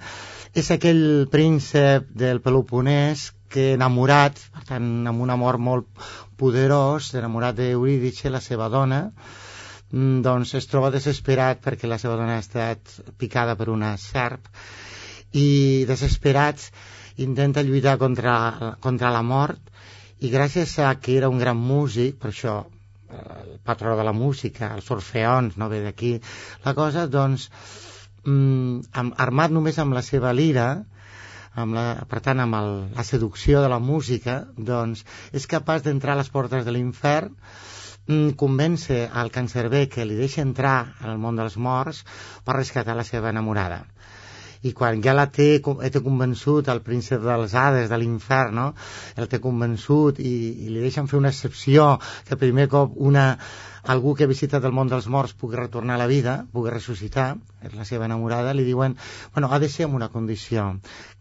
És 0.54 0.70
aquell 0.76 1.26
príncep 1.34 2.12
del 2.14 2.38
Peloponès 2.46 3.32
que 3.50 3.72
enamorat, 3.74 4.38
per 4.54 4.64
tant 4.70 5.10
amb 5.10 5.26
un 5.26 5.34
amor 5.34 5.58
molt 5.58 5.90
poderós, 6.38 7.10
enamorat 7.18 7.58
d'Eurídice, 7.58 8.30
la 8.30 8.44
seva 8.44 8.70
dona 8.70 9.02
mm, 9.10 10.22
doncs 10.22 10.54
es 10.62 10.70
troba 10.70 10.94
desesperat 10.94 11.66
perquè 11.66 11.90
la 11.90 11.98
seva 11.98 12.22
dona 12.22 12.38
ha 12.38 12.46
estat 12.46 12.94
picada 13.18 13.58
per 13.58 13.72
una 13.74 13.96
serp 13.98 14.54
i 15.34 15.84
desesperat 15.90 16.70
intenta 17.26 17.66
lluitar 17.66 17.98
contra, 17.98 18.78
contra 18.86 19.10
la 19.10 19.26
mort 19.26 19.74
i 20.22 20.30
gràcies 20.30 20.78
a 20.78 20.94
que 21.02 21.18
era 21.18 21.30
un 21.30 21.42
gran 21.42 21.58
músic, 21.58 22.22
per 22.22 22.36
això 22.36 22.60
el 23.10 23.60
patró 23.64 23.96
de 23.98 24.04
la 24.04 24.14
música, 24.14 24.74
els 24.76 24.90
orfeons, 24.92 25.58
no 25.58 25.70
ve 25.72 25.82
d'aquí. 25.86 26.18
La 26.66 26.74
cosa, 26.78 27.08
doncs 27.08 27.48
mm, 28.26 29.08
armat 29.26 29.54
només 29.56 29.80
amb 29.80 29.96
la 29.98 30.04
seva 30.06 30.34
lira 30.36 30.68
amb 31.58 31.74
la, 31.74 31.86
per 32.10 32.22
tant 32.26 32.44
amb 32.44 32.58
el, 32.60 32.72
la 32.94 33.06
seducció 33.08 33.64
de 33.64 33.72
la 33.72 33.80
música 33.82 34.38
doncs 34.58 35.04
és 35.34 35.50
capaç 35.50 35.88
d'entrar 35.88 36.14
a 36.14 36.22
les 36.22 36.30
portes 36.30 36.66
de 36.68 36.74
l'infern 36.76 37.34
mm, 37.34 38.36
convence 38.42 39.00
al 39.10 39.32
cancerbé 39.34 39.88
que 39.90 40.06
li 40.06 40.20
deixa 40.20 40.44
entrar 40.46 40.78
al 41.02 41.18
món 41.24 41.40
dels 41.40 41.58
morts 41.58 42.04
per 42.46 42.60
rescatar 42.60 42.98
la 43.00 43.08
seva 43.08 43.34
enamorada 43.34 43.86
i 44.64 44.74
quan 44.78 45.02
ja 45.04 45.14
la 45.18 45.28
té, 45.34 45.50
té 45.62 46.02
convençut 46.04 46.70
el 46.74 46.82
príncep 46.86 47.22
dels 47.24 47.54
Hades, 47.54 47.90
de 47.92 48.00
l'infern, 48.02 48.56
no? 48.58 48.68
el 49.18 49.30
té 49.30 49.42
convençut 49.44 50.20
i, 50.20 50.36
i 50.66 50.74
li 50.74 50.84
deixen 50.84 51.08
fer 51.08 51.20
una 51.20 51.34
excepció 51.34 51.96
que 52.28 52.40
primer 52.40 52.68
cop 52.72 52.98
una, 52.98 53.34
algú 53.88 54.14
que 54.16 54.26
ha 54.26 54.30
visitat 54.30 54.66
el 54.68 54.74
món 54.76 54.90
dels 54.92 55.08
morts 55.08 55.34
pugui 55.40 55.56
retornar 55.58 55.96
a 55.96 56.02
la 56.02 56.08
vida, 56.12 56.34
pugui 56.52 56.72
ressuscitar, 56.74 57.28
és 57.64 57.74
la 57.74 57.86
seva 57.88 58.06
enamorada, 58.06 58.54
li 58.54 58.66
diuen, 58.68 58.98
bueno, 59.34 59.50
ha 59.52 59.60
de 59.64 59.70
ser 59.72 59.88
amb 59.88 59.96
una 59.96 60.10
condició, 60.14 60.66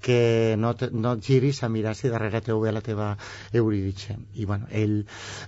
que 0.02 0.56
no, 0.58 0.74
te, 0.78 0.90
no 0.92 1.14
et 1.16 1.22
giris 1.22 1.62
a 1.62 1.70
mirar 1.70 1.94
si 1.94 2.10
darrere 2.12 2.42
teu 2.44 2.60
ve 2.60 2.74
la 2.74 2.82
teva 2.82 3.12
Eurídice. 3.52 4.18
I 4.34 4.44
bueno, 4.50 4.66
ell 4.70 4.96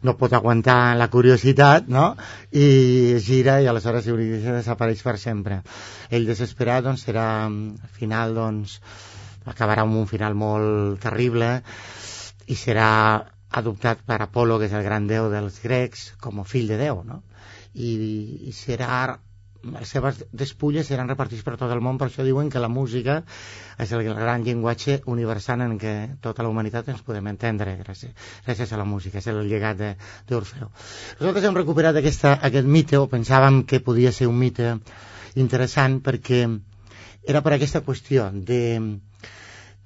no 0.02 0.16
pot 0.16 0.32
aguantar 0.38 0.96
la 0.96 1.10
curiositat, 1.10 1.90
no? 1.90 2.12
I 2.52 2.66
es 3.18 3.26
gira 3.26 3.58
i 3.60 3.66
aleshores 3.66 4.06
Eurídice 4.06 4.54
desapareix 4.60 5.02
per 5.02 5.18
sempre. 5.18 5.62
Ell 6.10 6.28
desesperat, 6.28 6.86
doncs, 6.86 7.06
serà, 7.08 7.28
al 7.46 7.96
final, 7.98 8.38
doncs, 8.38 8.78
acabarà 9.48 9.82
amb 9.82 9.96
un 9.96 10.06
final 10.06 10.36
molt 10.38 11.00
terrible 11.02 11.58
i 12.48 12.56
serà 12.56 12.88
adoptat 13.50 14.02
per 14.06 14.20
Apolo, 14.22 14.58
que 14.58 14.68
és 14.68 14.76
el 14.76 14.84
gran 14.84 15.06
déu 15.08 15.30
dels 15.32 15.60
grecs, 15.62 16.12
com 16.20 16.40
a 16.40 16.44
fill 16.48 16.68
de 16.68 16.78
Déu, 16.80 17.02
no? 17.06 17.22
I, 17.74 17.94
i 18.48 18.52
serà 18.56 19.18
les 19.62 19.90
seves 19.90 20.20
despulles 20.32 20.86
seran 20.86 21.08
repartits 21.10 21.42
per 21.42 21.56
tot 21.58 21.72
el 21.74 21.80
món, 21.82 21.98
per 21.98 22.08
això 22.08 22.24
diuen 22.26 22.50
que 22.50 22.60
la 22.62 22.70
música 22.70 23.22
és 23.82 23.92
el 23.92 24.04
gran 24.06 24.44
llenguatge 24.46 25.00
universal 25.10 25.64
en 25.64 25.74
què 25.82 25.94
tota 26.22 26.44
la 26.46 26.52
humanitat 26.52 26.88
ens 26.92 27.02
podem 27.06 27.26
entendre 27.32 27.74
gràcies, 27.80 28.14
gràcies 28.46 28.72
a 28.72 28.78
la 28.78 28.86
música, 28.86 29.18
és 29.18 29.26
el 29.32 29.42
llegat 29.50 29.82
d'Orfeu. 30.28 30.70
Nosaltres 31.18 31.48
hem 31.48 31.58
recuperat 31.58 31.98
aquesta, 31.98 32.36
aquest 32.50 32.70
mite, 32.70 32.98
o 33.02 33.10
pensàvem 33.10 33.64
que 33.66 33.82
podia 33.84 34.14
ser 34.14 34.30
un 34.30 34.38
mite 34.38 34.76
interessant 35.34 35.98
perquè 36.06 36.44
era 37.28 37.42
per 37.42 37.56
aquesta 37.56 37.82
qüestió 37.84 38.30
de, 38.32 38.62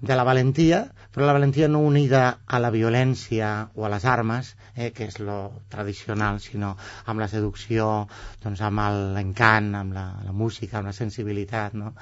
de 0.02 0.16
la 0.18 0.24
valentia, 0.26 0.82
però 1.14 1.26
la 1.28 1.34
valentia 1.36 1.68
no 1.70 1.80
unida 1.86 2.22
a 2.46 2.58
la 2.58 2.72
violència 2.74 3.70
o 3.78 3.86
a 3.86 3.90
les 3.92 4.04
armes, 4.04 4.56
eh, 4.74 4.90
que 4.90 5.06
és 5.06 5.20
lo 5.22 5.62
tradicional, 5.70 6.40
sinó 6.42 6.72
amb 7.06 7.22
la 7.22 7.28
seducció, 7.30 8.08
doncs 8.42 8.62
amb 8.66 8.82
l'encant, 9.14 9.70
amb 9.78 9.94
la, 9.94 10.06
la 10.26 10.34
música, 10.34 10.80
amb 10.80 10.90
la 10.90 10.96
sensibilitat, 10.96 11.76
no? 11.78 11.94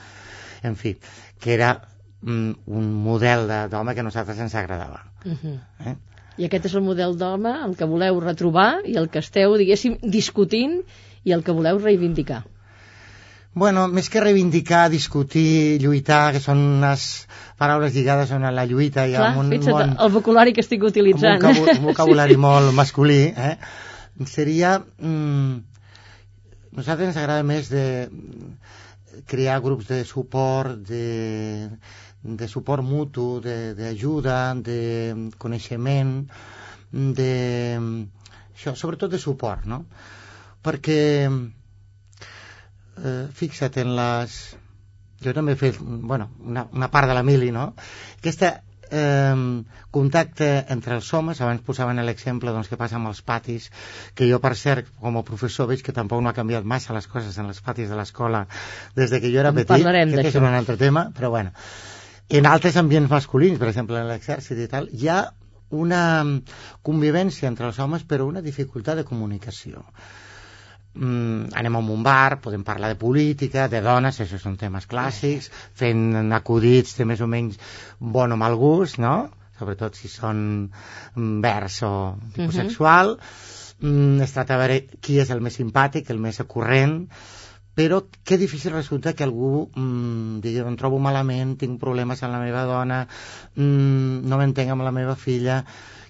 En 0.65 0.79
fi, 0.81 0.95
que 1.39 1.53
era 1.55 1.75
mm, 2.23 2.73
un 2.81 2.89
model 3.05 3.47
de- 3.49 3.67
d'home 3.69 3.95
que 3.95 4.01
a 4.01 4.09
nosaltres 4.09 4.41
ens 4.41 4.55
agradava. 4.55 5.05
Uh 5.25 5.37
-huh. 5.37 5.59
Eh? 5.85 5.97
I 6.39 6.47
aquest 6.47 6.65
és 6.71 6.75
el 6.75 6.83
model 6.83 7.19
d'home, 7.19 7.53
el 7.67 7.77
que 7.77 7.85
voleu 7.85 8.21
retrobar 8.21 8.81
i 8.87 8.97
el 8.97 9.11
que 9.11 9.19
esteu, 9.19 9.57
diguéssim, 9.57 9.99
discutint 10.03 10.81
i 11.25 11.33
el 11.33 11.45
que 11.45 11.53
voleu 11.53 11.79
reivindicar. 11.79 12.45
Bueno, 13.53 13.89
més 13.91 14.07
que 14.09 14.21
reivindicar, 14.23 14.85
discutir, 14.93 15.81
lluitar, 15.83 16.31
que 16.37 16.41
són 16.43 16.61
unes 16.79 17.07
paraules 17.59 17.95
lligades 17.97 18.31
a 18.31 18.39
la 18.55 18.65
lluita 18.65 19.09
i 19.11 19.17
Clar, 19.17 19.33
amb 19.33 19.41
un 19.43 19.51
fixa't, 19.51 19.75
món... 19.75 19.97
el 20.07 20.13
vocabulari 20.15 20.55
que 20.55 20.63
estic 20.63 20.79
amb 20.79 20.87
un, 20.87 20.93
utilitzant. 20.93 21.49
un 21.81 21.89
vocabulari 21.91 22.37
molt 22.47 22.71
masculí, 22.79 23.25
eh? 23.35 23.57
seria... 24.31 24.77
Mm, 25.03 25.59
nosaltres 26.79 27.11
ens 27.11 27.19
agrada 27.19 27.43
més 27.43 27.69
de 27.73 27.85
crear 29.27 29.59
grups 29.61 29.89
de 29.91 30.05
suport, 30.07 30.79
de, 30.87 31.69
de 32.23 32.49
suport 32.49 32.87
mutu, 32.87 33.41
de- 33.43 33.75
d'ajuda, 33.75 34.55
de, 34.63 34.81
de 35.19 35.37
coneixement, 35.43 36.15
de... 36.93 37.33
Això, 38.55 38.77
sobretot 38.77 39.11
de 39.11 39.19
suport, 39.19 39.67
no? 39.67 39.83
Perquè, 40.63 41.01
eh, 43.05 43.29
fixa't 43.35 43.79
en 43.83 43.95
les... 43.99 44.41
Jo 45.21 45.35
també 45.37 45.53
he 45.53 45.61
fet, 45.61 45.77
bueno, 45.81 46.31
una, 46.41 46.65
una 46.73 46.89
part 46.89 47.11
de 47.11 47.15
la 47.15 47.23
mili, 47.23 47.51
no? 47.53 47.75
Aquesta 48.23 48.55
eh, 48.91 49.63
contacte 49.91 50.49
entre 50.69 50.97
els 50.97 51.11
homes, 51.15 51.41
abans 51.41 51.63
posaven 51.67 52.01
l'exemple 52.05 52.53
doncs, 52.55 52.71
que 52.71 52.79
passa 52.81 52.99
amb 52.99 53.11
els 53.11 53.23
patis, 53.27 53.71
que 54.15 54.29
jo 54.31 54.41
per 54.43 54.55
cert, 54.57 54.91
com 55.01 55.19
a 55.21 55.25
professor 55.27 55.69
veig 55.71 55.85
que 55.87 55.95
tampoc 55.97 56.23
no 56.23 56.31
ha 56.33 56.37
canviat 56.37 56.65
massa 56.65 56.97
les 56.97 57.07
coses 57.11 57.37
en 57.39 57.51
els 57.53 57.61
patis 57.61 57.91
de 57.91 57.99
l'escola 57.99 58.47
des 58.97 59.11
de 59.11 59.21
que 59.21 59.33
jo 59.33 59.41
era 59.45 59.55
En 59.55 59.61
petit, 59.61 59.77
parlarem 59.77 60.17
que 60.17 60.29
és 60.29 60.41
un 60.41 60.49
altre 60.49 60.77
tema, 60.81 61.11
però 61.17 61.31
bueno. 61.31 61.53
En 62.31 62.47
altres 62.47 62.77
ambients 62.79 63.11
masculins, 63.11 63.59
per 63.59 63.69
exemple 63.69 63.99
en 63.99 64.07
l'exèrcit 64.07 64.59
i 64.59 64.69
tal, 64.71 64.89
hi 64.93 65.09
ha 65.11 65.21
una 65.71 66.25
convivència 66.83 67.49
entre 67.49 67.67
els 67.67 67.79
homes 67.79 68.03
però 68.07 68.27
una 68.27 68.43
dificultat 68.43 68.99
de 68.99 69.07
comunicació 69.07 69.85
mm, 70.95 71.53
anem 71.55 71.77
a 71.77 71.79
un 71.79 72.03
bar, 72.03 72.41
podem 72.41 72.63
parlar 72.67 72.89
de 72.93 72.99
política, 73.01 73.69
de 73.69 73.81
dones, 73.85 74.21
això 74.21 74.39
són 74.39 74.57
temes 74.61 74.87
clàssics, 74.91 75.51
fent 75.75 76.33
acudits 76.33 76.97
de 76.99 77.07
més 77.09 77.21
o 77.21 77.29
menys 77.31 77.59
bon 77.99 78.33
o 78.33 78.37
mal 78.41 78.57
gust, 78.57 78.99
no? 78.99 79.31
Sobretot 79.59 79.95
si 79.95 80.09
són 80.09 80.71
mm, 81.15 81.41
vers 81.45 81.83
o 81.83 81.93
tipus 82.35 82.55
Mhm. 82.55 82.63
sexual. 82.63 83.19
Mm, 83.81 84.21
es 84.21 84.33
tracta 84.33 84.57
de 84.57 84.61
veure 84.61 84.81
qui 85.01 85.19
és 85.21 85.31
el 85.31 85.41
més 85.41 85.57
simpàtic, 85.57 86.11
el 86.11 86.19
més 86.19 86.41
corrent, 86.49 87.09
però 87.81 88.03
que 88.25 88.37
difícil 88.37 88.75
resulta 88.77 89.15
que 89.17 89.25
algú 89.25 89.71
mm, 89.73 90.41
digui, 90.45 90.61
em 90.61 90.77
trobo 90.77 90.99
malament, 91.01 91.55
tinc 91.63 91.81
problemes 91.81 92.21
amb 92.21 92.37
la 92.37 92.43
meva 92.43 92.67
dona, 92.69 93.07
mm, 93.57 94.21
no 94.29 94.41
m'entenc 94.41 94.75
amb 94.75 94.85
la 94.85 94.93
meva 94.93 95.17
filla, 95.17 95.63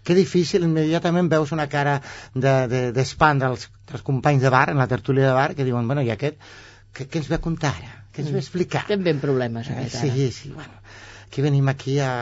que 0.03 0.17
difícil, 0.19 0.67
immediatament 0.67 1.29
veus 1.31 1.53
una 1.55 1.69
cara 1.71 2.01
d'espant 2.35 3.39
de, 3.39 3.47
de, 3.47 3.47
dels, 3.47 3.69
dels 3.93 4.03
companys 4.03 4.43
de 4.43 4.51
bar, 4.51 4.67
en 4.75 4.83
la 4.83 4.89
tertúlia 4.91 5.29
de 5.29 5.37
bar, 5.37 5.55
que 5.55 5.69
diuen, 5.69 5.87
bueno, 5.87 6.03
i 6.03 6.11
aquest 6.11 6.43
què, 6.91 7.07
què 7.07 7.23
ens 7.23 7.31
ve 7.31 7.39
a 7.39 7.43
contar 7.45 7.71
ara? 7.79 7.93
Què 8.11 8.25
ens 8.25 8.33
ve 8.35 8.41
a 8.41 8.45
explicar? 8.45 8.85
Estem 8.89 9.05
ben 9.07 9.21
problemes, 9.23 9.71
Eh, 9.71 9.77
aquest, 9.77 10.01
ara. 10.01 10.15
sí, 10.15 10.31
sí, 10.35 10.51
bueno, 10.51 10.83
aquí 11.27 11.45
venim 11.47 11.69
aquí 11.71 11.99
a, 12.03 12.13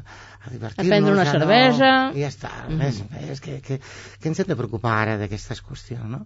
a 0.00 0.50
divertir-nos. 0.50 0.86
A 0.86 0.88
prendre 0.88 1.12
una 1.12 1.26
ja 1.28 1.34
cervesa. 1.36 1.90
No, 2.08 2.16
I 2.16 2.24
ja 2.24 2.30
està, 2.32 2.52
mm. 2.68 2.78
més, 2.80 3.02
més, 3.12 3.42
que, 3.44 3.58
que, 3.66 3.80
que 4.20 4.32
ens 4.32 4.40
hem 4.40 4.48
de 4.48 4.56
preocupar 4.56 4.96
ara 5.02 5.18
d'aquestes 5.20 5.60
qüestions, 5.66 6.08
no? 6.08 6.24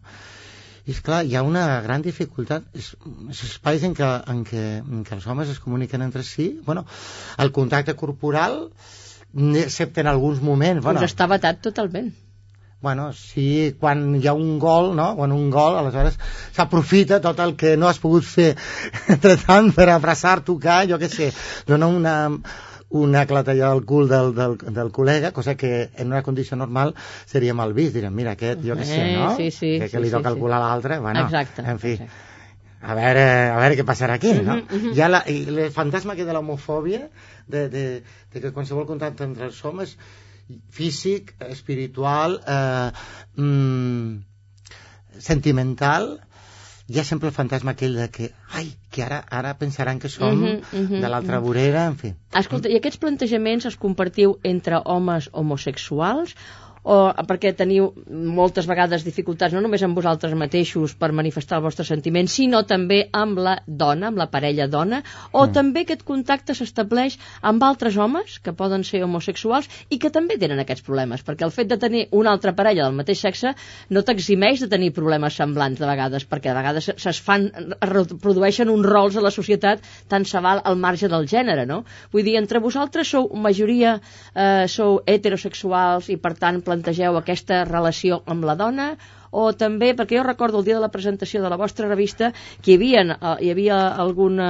I 0.88 0.94
és 0.94 1.02
clar, 1.04 1.20
hi 1.28 1.34
ha 1.36 1.42
una 1.44 1.64
gran 1.84 2.04
dificultat, 2.04 2.64
és, 2.72 2.94
és 3.28 3.42
espais 3.50 3.82
en 3.84 3.96
què, 3.96 4.06
en, 4.32 4.40
què, 4.48 4.62
en 4.80 5.02
què 5.04 5.18
els 5.18 5.26
homes 5.28 5.50
es 5.52 5.58
comuniquen 5.60 6.04
entre 6.06 6.24
si, 6.24 6.48
bueno, 6.64 6.86
el 7.44 7.52
contacte 7.52 7.92
corporal, 7.98 8.62
excepte 9.34 10.00
en 10.00 10.08
alguns 10.08 10.40
moments, 10.40 10.80
bueno, 10.86 11.04
Us 11.04 11.12
està 11.12 11.28
vetat 11.28 11.60
totalment. 11.66 12.08
Bueno, 12.80 13.12
sí, 13.12 13.74
quan 13.80 14.14
hi 14.16 14.28
ha 14.30 14.32
un 14.38 14.58
gol, 14.62 14.92
no? 14.96 15.10
Quan 15.18 15.32
un 15.34 15.48
gol, 15.50 15.76
aleshores 15.76 16.14
s'aprofita 16.54 17.18
tot 17.20 17.40
el 17.42 17.56
que 17.58 17.74
no 17.76 17.88
has 17.88 17.98
pogut 17.98 18.24
fer 18.24 18.52
entre 19.14 19.34
tant 19.42 19.72
per 19.74 19.88
abraçar, 19.90 20.38
tocar, 20.46 20.84
jo 20.86 21.00
què 21.02 21.10
sé, 21.10 21.32
donar 21.66 21.90
una, 21.90 22.14
una 22.90 23.26
clatellada 23.26 23.72
al 23.72 23.84
cul 23.84 24.08
del, 24.08 24.34
del, 24.34 24.56
del 24.72 24.90
col·lega, 24.96 25.32
cosa 25.36 25.54
que 25.56 25.90
en 25.94 26.06
una 26.08 26.22
condició 26.22 26.56
normal 26.56 26.94
seria 27.26 27.52
mal 27.54 27.74
vist. 27.76 27.92
Direm, 27.94 28.14
mira, 28.16 28.32
aquest, 28.32 28.62
jo 28.64 28.76
què 28.78 28.86
sé, 28.88 29.00
Eh, 29.10 29.16
no? 29.16 29.34
sí, 29.36 29.50
sí, 29.50 29.74
que, 29.80 29.90
que 29.92 30.00
li 30.00 30.08
sí, 30.08 30.14
toca 30.16 30.30
el 30.32 30.36
sí. 30.38 30.40
cul 30.40 30.52
a 30.56 30.60
l'altre, 30.62 30.98
bueno, 31.04 31.26
Exacte, 31.26 31.62
en 31.62 31.78
fi. 31.78 31.92
exacte. 31.98 32.24
A 32.80 32.94
veure, 32.94 33.22
a 33.50 33.56
veure 33.58 33.74
què 33.76 33.84
passarà 33.84 34.14
aquí, 34.14 34.32
no? 34.38 34.54
Mhm, 34.54 34.76
mhm. 34.78 34.92
Hi 34.94 35.00
ha 35.02 35.08
la, 35.10 35.24
i 35.26 35.40
el 35.50 35.72
fantasma 35.74 36.14
que 36.14 36.24
de 36.24 36.32
l'homofòbia, 36.32 37.08
de, 37.48 37.68
de, 37.68 37.84
de 38.32 38.40
que 38.40 38.52
qualsevol 38.54 38.86
contacte 38.86 39.24
entre 39.26 39.48
els 39.50 39.58
homes 39.66 39.96
físic, 40.70 41.34
espiritual, 41.50 42.38
eh, 42.46 42.90
mm, 43.36 44.22
sentimental, 45.18 46.20
hi 46.88 47.00
ha 47.00 47.04
sempre 47.04 47.28
el 47.28 47.34
fantasma 47.36 47.74
aquell 47.74 47.98
de 47.98 48.06
que, 48.14 48.30
ai, 48.54 48.70
que 48.98 49.06
ara 49.06 49.22
ara 49.30 49.54
pensaran 49.62 50.00
que 50.02 50.10
som 50.10 50.34
Mhm, 50.34 50.60
mhm, 50.72 51.00
de 51.00 51.08
l'altra 51.08 51.38
mhm. 51.38 51.46
vorera, 51.46 51.86
en 51.86 51.96
fi. 52.00 52.14
Escolta, 52.42 52.68
i 52.68 52.76
aquests 52.78 52.98
plantejaments 52.98 53.68
els 53.70 53.78
compartiu 53.78 54.38
entre 54.42 54.82
homes 54.84 55.30
homosexuals 55.32 56.34
o 56.88 56.96
perquè 57.28 57.52
teniu 57.56 57.90
moltes 58.08 58.66
vegades 58.68 59.04
dificultats 59.04 59.52
no 59.52 59.60
només 59.60 59.82
amb 59.84 59.98
vosaltres 59.98 60.32
mateixos 60.38 60.94
per 60.96 61.10
manifestar 61.12 61.58
el 61.58 61.64
vostre 61.66 61.84
sentiment, 61.84 62.28
sinó 62.32 62.62
també 62.68 63.02
amb 63.12 63.40
la 63.44 63.58
dona, 63.66 64.08
amb 64.08 64.20
la 64.20 64.28
parella 64.32 64.68
dona, 64.72 65.02
o 65.32 65.46
Mm. 65.46 65.52
també 65.52 65.82
aquest 65.84 66.04
contacte 66.08 66.54
s'estableix 66.54 67.18
amb 67.42 67.62
altres 67.62 67.96
homes 67.96 68.38
que 68.40 68.52
poden 68.52 68.84
ser 68.84 69.02
homosexuals 69.04 69.68
i 69.90 69.98
que 69.98 70.10
també 70.10 70.38
tenen 70.38 70.58
aquests 70.64 70.84
problemes, 70.86 71.24
perquè 71.24 71.44
el 71.44 71.52
fet 71.52 71.68
de 71.68 71.78
tenir 71.78 72.06
una 72.10 72.32
altra 72.32 72.54
parella 72.54 72.84
del 72.84 72.96
mateix 72.96 73.20
sexe 73.20 73.54
no 73.90 74.02
t'eximeix 74.02 74.60
de 74.60 74.68
tenir 74.68 74.92
problemes 74.92 75.34
semblants 75.34 75.78
de 75.78 75.86
vegades, 75.86 76.24
perquè 76.28 76.52
de 76.52 76.56
vegades 76.60 76.90
se's 76.96 77.20
fan, 77.20 77.50
es 77.82 77.88
reprodueixen 77.88 78.70
uns 78.70 78.86
rols 78.86 79.16
a 79.16 79.20
la 79.20 79.30
societat 79.30 79.84
tant 80.08 80.24
se 80.24 80.40
val 80.40 80.62
al 80.64 80.76
marge 80.76 81.08
del 81.08 81.28
gènere, 81.28 81.66
no? 81.66 81.84
Vull 82.12 82.24
dir, 82.24 82.36
entre 82.40 82.60
vosaltres 82.64 83.08
sou 83.08 83.28
majoria, 83.34 83.98
eh, 84.34 84.66
sou 84.68 85.02
heterosexuals 85.06 86.08
i 86.08 86.16
per 86.16 86.34
tant 86.38 86.62
plantegeu 86.78 87.16
aquesta 87.18 87.64
relació 87.66 88.22
amb 88.26 88.44
la 88.46 88.54
dona 88.56 88.92
o 89.30 89.50
també, 89.52 89.90
perquè 89.92 90.16
jo 90.16 90.22
recordo 90.24 90.58
el 90.60 90.64
dia 90.64 90.76
de 90.78 90.80
la 90.80 90.88
presentació 90.88 91.42
de 91.42 91.48
la 91.52 91.58
vostra 91.60 91.88
revista 91.88 92.30
que 92.64 92.70
hi 92.72 92.76
havia, 92.78 93.02
eh, 93.12 93.32
hi 93.44 93.50
havia 93.52 93.76
alguna, 94.00 94.46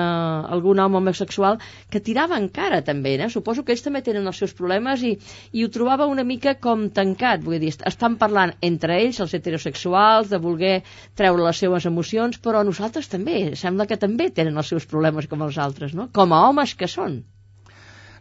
algun 0.55 0.79
home 0.79 1.01
homosexual 1.01 1.59
que 1.91 1.99
tirava 2.01 2.39
encara 2.39 2.79
també, 2.87 3.17
eh? 3.19 3.29
suposo 3.29 3.65
que 3.65 3.73
ells 3.75 3.83
també 3.83 4.03
tenen 4.07 4.27
els 4.31 4.39
seus 4.39 4.55
problemes 4.55 5.03
i, 5.03 5.17
i 5.53 5.65
ho 5.67 5.71
trobava 5.75 6.07
una 6.07 6.23
mica 6.23 6.55
com 6.63 6.87
tancat, 6.95 7.43
vull 7.43 7.59
dir, 7.59 7.73
est- 7.75 7.83
estan 7.91 8.15
parlant 8.21 8.55
entre 8.63 9.01
ells, 9.03 9.19
els 9.25 9.35
heterosexuals, 9.35 10.31
de 10.31 10.39
voler 10.39 10.77
treure 11.19 11.43
les 11.49 11.59
seves 11.65 11.89
emocions, 11.91 12.39
però 12.39 12.63
nosaltres 12.63 13.09
també, 13.11 13.57
sembla 13.59 13.87
que 13.91 13.97
també 13.99 14.31
tenen 14.31 14.57
els 14.63 14.69
seus 14.71 14.87
problemes 14.87 15.27
com 15.27 15.43
els 15.43 15.59
altres, 15.59 15.91
no? 15.95 16.07
Com 16.15 16.33
a 16.33 16.45
homes 16.47 16.77
que 16.79 16.87
són. 16.87 17.25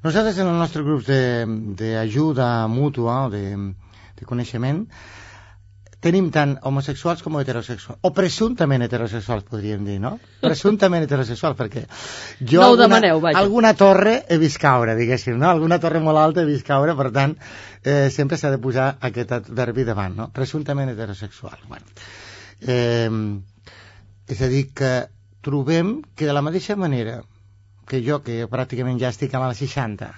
Nosaltres 0.04 0.38
en 0.42 0.48
el 0.48 0.58
nostre 0.62 0.82
grup 0.86 1.06
d'ajuda 1.78 2.68
mútua 2.70 3.26
o 3.28 3.30
de, 3.34 3.44
de 4.19 4.25
coneixement 4.25 4.86
tenim 6.03 6.27
tant 6.31 6.53
homosexuals 6.67 7.24
com 7.25 7.39
heterosexuals, 7.39 7.97
o 8.05 8.12
presumptament 8.13 8.83
heterosexuals, 8.86 9.47
podríem 9.50 9.83
dir, 9.88 9.97
no? 10.01 10.13
Presumptament 10.43 11.07
heterosexuals, 11.07 11.57
perquè 11.57 11.86
jo 12.39 12.62
No 12.62 12.67
alguna, 12.67 12.83
demaneu, 12.83 13.21
vaja. 13.24 13.39
alguna 13.41 13.74
torre 13.74 14.19
he 14.29 14.38
vist 14.38 14.62
caure, 14.62 14.95
diguéssim, 15.00 15.39
no? 15.41 15.50
Alguna 15.50 15.79
torre 15.81 16.01
molt 16.03 16.21
alta 16.21 16.43
he 16.43 16.50
vist 16.50 16.67
caure, 16.67 16.95
per 16.95 17.09
tant, 17.15 17.33
eh, 17.83 18.12
sempre 18.13 18.38
s'ha 18.38 18.53
de 18.53 18.62
posar 18.62 18.91
aquest 19.09 19.33
adverbi 19.39 19.88
davant, 19.89 20.15
no? 20.21 20.29
Presumptament 20.33 20.93
heterosexual. 20.93 21.57
Bueno, 21.67 21.86
eh, 22.62 23.09
és 24.27 24.41
a 24.41 24.51
dir, 24.53 24.67
que 24.77 24.93
trobem 25.41 26.01
que 26.15 26.29
de 26.29 26.33
la 26.33 26.45
mateixa 26.45 26.75
manera 26.75 27.24
que 27.88 28.03
jo, 28.05 28.21
que 28.21 28.45
pràcticament 28.51 29.00
ja 29.01 29.09
estic 29.09 29.33
a 29.33 29.47
les 29.47 29.63
60, 29.63 30.12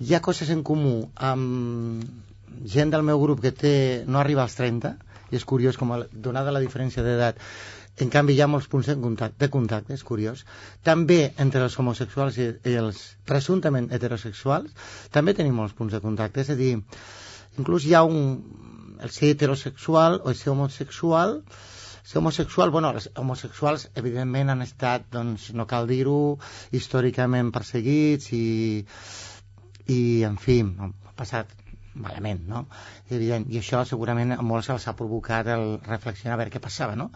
hi 0.00 0.14
ha 0.14 0.22
coses 0.24 0.48
en 0.54 0.62
comú 0.62 1.10
amb 1.16 2.06
gent 2.74 2.90
del 2.94 3.02
meu 3.06 3.20
grup 3.22 3.40
que 3.44 3.52
té, 3.52 3.74
no 4.06 4.20
arriba 4.20 4.42
als 4.44 4.54
30, 4.58 4.94
i 5.32 5.36
és 5.38 5.44
curiós 5.48 5.76
com, 5.80 5.92
a- 5.96 6.04
donada 6.12 6.52
la 6.54 6.60
diferència 6.62 7.02
d'edat, 7.02 7.38
en 8.02 8.10
canvi 8.10 8.34
hi 8.34 8.40
ha 8.42 8.48
molts 8.50 8.66
punts 8.70 8.88
de 8.90 8.96
contacte, 8.98 9.38
de 9.44 9.48
contacte, 9.54 9.94
és 9.94 10.02
curiós. 10.02 10.44
També 10.82 11.32
entre 11.38 11.62
els 11.62 11.76
homosexuals 11.78 12.38
i, 12.42 12.48
i 12.66 12.74
els 12.80 13.02
presumptament 13.28 13.86
heterosexuals, 13.94 14.72
també 15.14 15.34
tenim 15.38 15.54
molts 15.60 15.76
punts 15.78 15.94
de 15.94 16.00
contacte, 16.02 16.42
és 16.42 16.50
a 16.50 16.56
dir, 16.58 16.72
inclús 17.58 17.86
hi 17.86 17.94
ha 17.94 18.02
un, 18.02 18.18
el 19.00 19.10
ser 19.14 19.30
heterosexual 19.34 20.20
o 20.24 20.32
el 20.32 20.38
ser 20.40 20.50
homosexual, 20.54 21.38
ser 22.04 22.18
homosexual, 22.18 22.70
bueno, 22.74 22.90
els 22.98 23.08
homosexuals 23.16 23.88
evidentment 23.94 24.50
han 24.52 24.62
estat, 24.66 25.06
doncs, 25.14 25.52
no 25.56 25.66
cal 25.70 25.86
dir-ho, 25.88 26.18
històricament 26.74 27.52
perseguits 27.54 28.32
i, 28.36 28.44
i 29.86 30.00
en 30.28 30.36
fi, 30.36 30.58
han 30.66 30.92
passat 31.16 31.54
malament, 31.94 32.44
no? 32.50 32.66
Evident. 33.10 33.46
I 33.50 33.60
això 33.60 33.84
segurament 33.88 34.34
a 34.36 34.42
molts 34.42 34.70
els 34.74 34.86
ha 34.88 34.96
provocat 34.98 35.50
el 35.54 35.78
reflexionar 35.86 36.36
a 36.36 36.42
veure 36.42 36.54
què 36.54 36.62
passava, 36.62 36.96
no? 36.98 37.10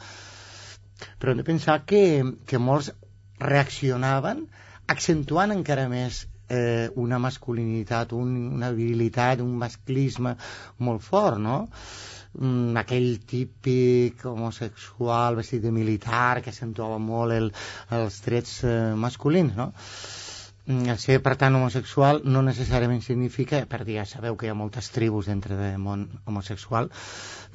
Però 1.19 1.33
hem 1.33 1.43
de 1.43 1.47
pensar 1.47 1.81
que, 1.87 2.03
que 2.47 2.59
molts 2.59 2.91
reaccionaven 3.39 4.47
accentuant 4.95 5.55
encara 5.55 5.87
més 5.93 6.25
eh, 6.49 6.89
una 6.97 7.19
masculinitat, 7.23 8.13
un, 8.17 8.37
una 8.59 8.71
virilitat, 8.75 9.43
un 9.45 9.57
masclisme 9.61 10.35
molt 10.89 11.05
fort, 11.05 11.39
no? 11.43 11.59
Mm, 12.39 12.77
aquell 12.83 13.19
típic 13.27 14.25
homosexual 14.29 15.39
vestit 15.39 15.63
de 15.65 15.73
militar 15.75 16.41
que 16.43 16.53
accentuava 16.53 16.99
molt 17.03 17.37
el, 17.37 17.53
els 17.99 18.19
trets 18.25 18.59
eh, 18.65 18.79
masculins, 19.07 19.55
no? 19.59 19.73
Mm, 20.69 20.99
ser, 21.01 21.23
per 21.25 21.33
tant, 21.41 21.55
homosexual 21.57 22.21
no 22.29 22.43
necessàriament 22.45 23.01
significa, 23.01 23.63
per 23.65 23.87
dir, 23.89 23.95
ja 24.03 24.05
sabeu 24.05 24.37
que 24.37 24.45
hi 24.47 24.51
ha 24.53 24.57
moltes 24.59 24.91
tribus 24.93 25.31
dintre 25.31 25.57
del 25.57 25.79
món 25.81 26.03
homosexual, 26.29 26.91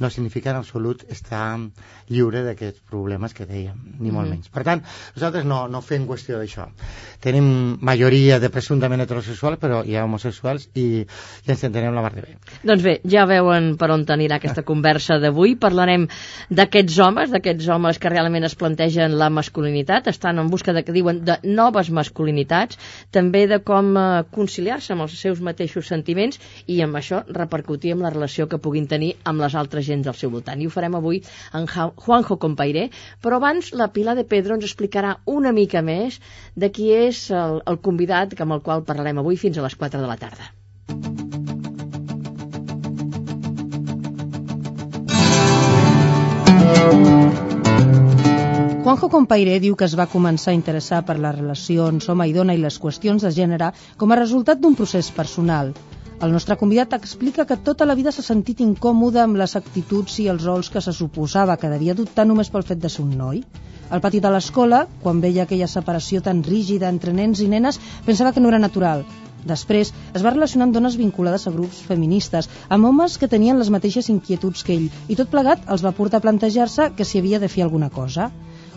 no 0.02 0.10
significa 0.10 0.50
en 0.50 0.58
absolut 0.58 1.04
estar 1.14 1.60
lliure 2.10 2.42
d'aquests 2.42 2.82
problemes 2.90 3.36
que 3.38 3.46
dèiem, 3.46 3.78
ni 4.00 4.10
molt 4.10 4.26
Mhm. 4.26 4.34
menys. 4.34 4.50
Per 4.50 4.64
tant, 4.64 4.82
nosaltres 5.16 5.46
no, 5.46 5.68
no 5.68 5.82
fem 5.82 6.08
qüestió 6.08 6.40
d'això. 6.40 6.66
Tenim 7.22 7.78
majoria 7.82 8.40
de 8.40 8.50
presumptament 8.50 9.02
heterosexuals, 9.02 9.60
però 9.60 9.84
hi 9.86 9.96
ha 9.96 10.06
homosexuals 10.06 10.70
i, 10.74 11.06
i 11.06 11.52
ens 11.52 11.64
entenem 11.64 11.94
la 11.94 12.02
mar 12.02 12.16
de 12.16 12.22
bé. 12.22 12.38
Doncs 12.64 12.82
bé, 12.82 13.00
ja 13.06 13.28
veuen 13.30 13.78
per 13.78 13.92
on 13.92 14.06
anirà 14.08 14.42
aquesta 14.42 14.64
conversa 14.72 15.20
d'avui. 15.20 15.56
Parlarem 15.56 16.08
d'aquests 16.50 16.98
homes, 17.00 17.30
d'aquests 17.30 17.70
homes 17.70 18.00
que 18.00 18.10
realment 18.10 18.44
es 18.44 18.56
plantegen 18.56 19.20
la 19.20 19.30
masculinitat, 19.30 20.08
estan 20.08 20.40
en 20.40 20.50
busca 20.50 20.74
de, 20.74 20.84
que 20.84 20.92
diuen, 20.92 21.24
de 21.24 21.38
noves 21.44 21.92
masculinitats, 21.92 22.80
també 23.12 23.46
de 23.48 23.60
com 23.66 23.94
eh, 23.98 24.24
conciliar-se 24.32 24.94
amb 24.94 25.06
els 25.06 25.16
seus 25.20 25.42
mateixos 25.44 25.90
sentiments 25.92 26.40
i 26.68 26.80
amb 26.86 27.00
això 27.00 27.24
repercutir 27.28 27.94
amb 27.94 28.06
la 28.06 28.14
relació 28.14 28.48
que 28.48 28.62
puguin 28.62 28.88
tenir 28.88 29.14
amb 29.24 29.44
les 29.44 29.56
altres 29.56 29.86
gens 29.86 30.06
del 30.06 30.18
seu 30.20 30.32
voltant. 30.34 30.62
I 30.62 30.68
ho 30.68 30.74
farem 30.74 30.96
avui 31.00 31.22
en 31.54 31.68
Juanjo 31.68 32.38
Compairé, 32.38 32.90
però 33.22 33.42
abans 33.42 33.74
la 33.74 33.90
Pilar 33.94 34.16
de 34.20 34.26
Pedro 34.26 34.56
ens 34.58 34.68
explicarà 34.70 35.18
una 35.26 35.52
mica 35.52 35.82
més 35.82 36.20
de 36.56 36.72
qui 36.72 36.92
és 36.96 37.30
el, 37.32 37.62
el 37.68 37.82
convidat 37.82 38.36
amb 38.44 38.58
el 38.58 38.66
qual 38.66 38.84
parlarem 38.88 39.22
avui 39.22 39.40
fins 39.40 39.58
a 39.58 39.66
les 39.66 39.76
4 39.80 40.02
de 40.02 40.08
la 40.10 40.18
tarda. 40.18 40.52
Juanjo 48.84 49.08
Compairé 49.08 49.62
diu 49.64 49.78
que 49.80 49.86
es 49.88 49.94
va 49.96 50.10
començar 50.12 50.50
a 50.52 50.58
interessar 50.58 50.98
per 51.08 51.14
les 51.26 51.36
relacions 51.38 52.08
home 52.12 52.26
i 52.28 52.34
dona 52.36 52.56
i 52.58 52.60
les 52.60 52.76
qüestions 52.84 53.24
de 53.24 53.30
gènere 53.32 53.70
com 54.02 54.12
a 54.12 54.18
resultat 54.20 54.60
d'un 54.60 54.76
procés 54.76 55.08
personal. 55.20 55.70
El 56.28 56.36
nostre 56.36 56.58
convidat 56.60 56.98
explica 56.98 57.46
que 57.48 57.56
tota 57.70 57.88
la 57.88 57.96
vida 57.96 58.12
s'ha 58.12 58.26
sentit 58.28 58.60
incòmode 58.66 59.22
amb 59.24 59.40
les 59.40 59.56
actituds 59.56 60.18
i 60.20 60.28
els 60.34 60.44
rols 60.44 60.72
que 60.74 60.84
se 60.84 60.92
suposava 60.98 61.56
que 61.62 61.72
devia 61.72 61.96
adoptar 61.96 62.28
només 62.28 62.52
pel 62.52 62.68
fet 62.74 62.84
de 62.84 62.92
ser 62.92 63.06
un 63.06 63.16
noi. 63.22 63.40
Al 63.90 64.04
pati 64.04 64.20
de 64.20 64.36
l'escola, 64.36 64.84
quan 65.06 65.24
veia 65.24 65.48
aquella 65.48 65.72
separació 65.78 66.20
tan 66.28 66.44
rígida 66.44 66.92
entre 66.92 67.16
nens 67.16 67.40
i 67.40 67.48
nenes, 67.56 67.80
pensava 68.06 68.36
que 68.36 68.44
no 68.44 68.52
era 68.52 68.60
natural. 68.60 69.08
Després 69.48 69.94
es 70.12 70.24
va 70.28 70.36
relacionar 70.36 70.68
amb 70.68 70.76
dones 70.76 71.00
vinculades 71.00 71.48
a 71.48 71.56
grups 71.56 71.80
feministes, 71.88 72.52
amb 72.68 72.92
homes 72.92 73.16
que 73.18 73.32
tenien 73.32 73.64
les 73.64 73.72
mateixes 73.72 74.12
inquietuds 74.12 74.68
que 74.68 74.76
ell, 74.76 74.90
i 75.08 75.16
tot 75.16 75.32
plegat 75.32 75.64
els 75.72 75.88
va 75.88 75.96
portar 75.96 76.20
a 76.20 76.28
plantejar-se 76.28 76.92
que 76.98 77.08
s'hi 77.08 77.24
havia 77.24 77.40
de 77.40 77.52
fer 77.56 77.64
alguna 77.64 77.90
cosa. 78.02 78.34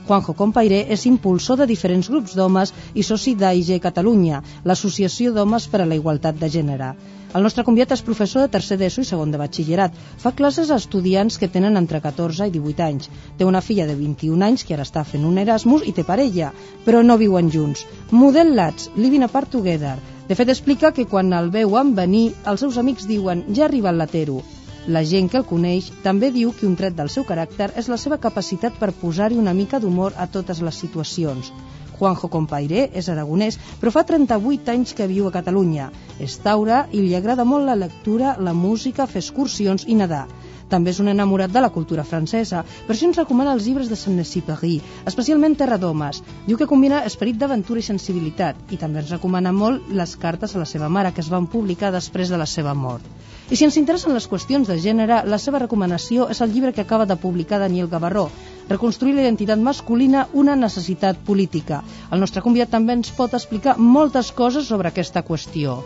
Juanjo 0.07 0.37
Compairé 0.39 0.85
és 0.95 1.05
impulsor 1.11 1.59
de 1.59 1.67
diferents 1.67 2.09
grups 2.13 2.37
d'homes 2.39 2.73
i 2.95 3.03
soci 3.03 3.35
d'AIG 3.35 3.81
Catalunya, 3.83 4.39
l'Associació 4.63 5.33
d'Homes 5.35 5.67
per 5.73 5.81
a 5.83 5.87
la 5.91 5.99
Igualtat 5.99 6.39
de 6.39 6.51
Gènere. 6.57 6.91
El 7.37 7.43
nostre 7.43 7.65
convidat 7.67 7.97
és 7.97 8.05
professor 8.07 8.45
de 8.45 8.53
tercer 8.53 8.79
d'ESO 8.81 9.03
i 9.03 9.09
segon 9.09 9.33
de 9.35 9.41
batxillerat. 9.41 9.97
Fa 10.23 10.31
classes 10.39 10.71
a 10.71 10.79
estudiants 10.81 11.37
que 11.43 11.51
tenen 11.57 11.77
entre 11.81 12.01
14 12.05 12.47
i 12.47 12.55
18 12.55 12.85
anys. 12.87 13.11
Té 13.37 13.45
una 13.45 13.61
filla 13.69 13.89
de 13.91 13.97
21 13.99 14.47
anys 14.47 14.65
que 14.65 14.77
ara 14.77 14.87
està 14.87 15.03
fent 15.05 15.27
un 15.27 15.43
Erasmus 15.43 15.85
i 15.91 15.93
té 15.97 16.07
parella, 16.07 16.53
però 16.87 17.03
no 17.03 17.19
viuen 17.21 17.51
junts. 17.51 17.83
Model 18.13 18.55
Lats, 18.57 18.93
living 18.97 19.27
apart 19.27 19.51
together. 19.59 19.97
De 20.29 20.39
fet, 20.39 20.49
explica 20.55 20.95
que 20.95 21.11
quan 21.11 21.35
el 21.35 21.51
veuen 21.51 21.97
venir, 21.99 22.29
els 22.47 22.63
seus 22.63 22.79
amics 22.79 23.11
diuen 23.11 23.45
ja 23.51 23.67
ha 23.67 23.69
arribat 23.73 23.99
l'atero. 23.99 24.41
La 24.87 25.01
gent 25.03 25.27
que 25.31 25.39
el 25.41 25.45
coneix 25.47 25.87
també 26.03 26.29
diu 26.35 26.53
que 26.55 26.67
un 26.67 26.77
tret 26.79 26.95
del 26.95 27.09
seu 27.11 27.25
caràcter 27.27 27.67
és 27.81 27.89
la 27.91 27.97
seva 27.99 28.19
capacitat 28.23 28.77
per 28.79 28.93
posar-hi 29.01 29.39
una 29.41 29.55
mica 29.61 29.81
d'humor 29.83 30.15
a 30.15 30.27
totes 30.37 30.61
les 30.63 30.79
situacions. 30.83 31.51
Juanjo 31.97 32.31
Compairé 32.31 32.85
és 33.01 33.09
aragonès, 33.11 33.59
però 33.81 33.91
fa 33.91 34.05
38 34.07 34.71
anys 34.77 34.95
que 34.95 35.09
viu 35.11 35.27
a 35.27 35.33
Catalunya. 35.35 35.89
És 36.23 36.37
taura 36.45 36.85
i 36.93 37.03
li 37.03 37.17
agrada 37.19 37.45
molt 37.45 37.67
la 37.67 37.75
lectura, 37.81 38.37
la 38.39 38.55
música, 38.55 39.09
fer 39.11 39.25
excursions 39.25 39.89
i 39.91 39.99
nedar. 39.99 40.27
També 40.69 40.91
és 40.91 41.01
un 41.03 41.11
enamorat 41.13 41.53
de 41.53 41.63
la 41.63 41.71
cultura 41.75 42.05
francesa, 42.05 42.65
per 42.87 42.95
això 42.95 43.07
ens 43.09 43.21
recomana 43.21 43.53
els 43.55 43.67
llibres 43.67 43.91
de 43.93 43.99
Saint-Exupéry, 44.01 44.81
especialment 45.07 45.55
Terra 45.61 45.79
d'Homes. 45.79 46.23
Diu 46.47 46.59
que 46.59 46.71
combina 46.71 47.05
esperit 47.11 47.39
d'aventura 47.39 47.81
i 47.81 47.87
sensibilitat, 47.87 48.59
i 48.75 48.81
també 48.81 49.05
ens 49.05 49.15
recomana 49.15 49.53
molt 49.53 49.93
les 49.93 50.17
cartes 50.17 50.57
a 50.57 50.63
la 50.63 50.67
seva 50.67 50.89
mare, 50.89 51.13
que 51.13 51.23
es 51.23 51.31
van 51.31 51.47
publicar 51.47 51.93
després 51.95 52.33
de 52.33 52.41
la 52.41 52.51
seva 52.51 52.75
mort. 52.75 53.07
I 53.51 53.55
si 53.55 53.65
ens 53.65 53.77
interessen 53.79 54.15
les 54.15 54.27
qüestions 54.27 54.67
de 54.67 54.81
gènere, 54.83 55.23
la 55.25 55.39
seva 55.39 55.63
recomanació 55.63 56.27
és 56.35 56.43
el 56.43 56.51
llibre 56.51 56.73
que 56.75 56.83
acaba 56.83 57.07
de 57.07 57.17
publicar 57.17 57.63
Daniel 57.63 57.87
Gavarró, 57.93 58.31
Reconstruir 58.69 59.15
la 59.15 59.23
identitat 59.23 59.61
masculina, 59.63 60.25
una 60.43 60.57
necessitat 60.63 61.21
política. 61.29 61.83
El 62.11 62.25
nostre 62.25 62.43
convidat 62.47 62.75
també 62.75 62.99
ens 62.99 63.13
pot 63.21 63.39
explicar 63.39 63.77
moltes 63.79 64.33
coses 64.43 64.67
sobre 64.73 64.91
aquesta 64.91 65.23
qüestió. 65.31 65.79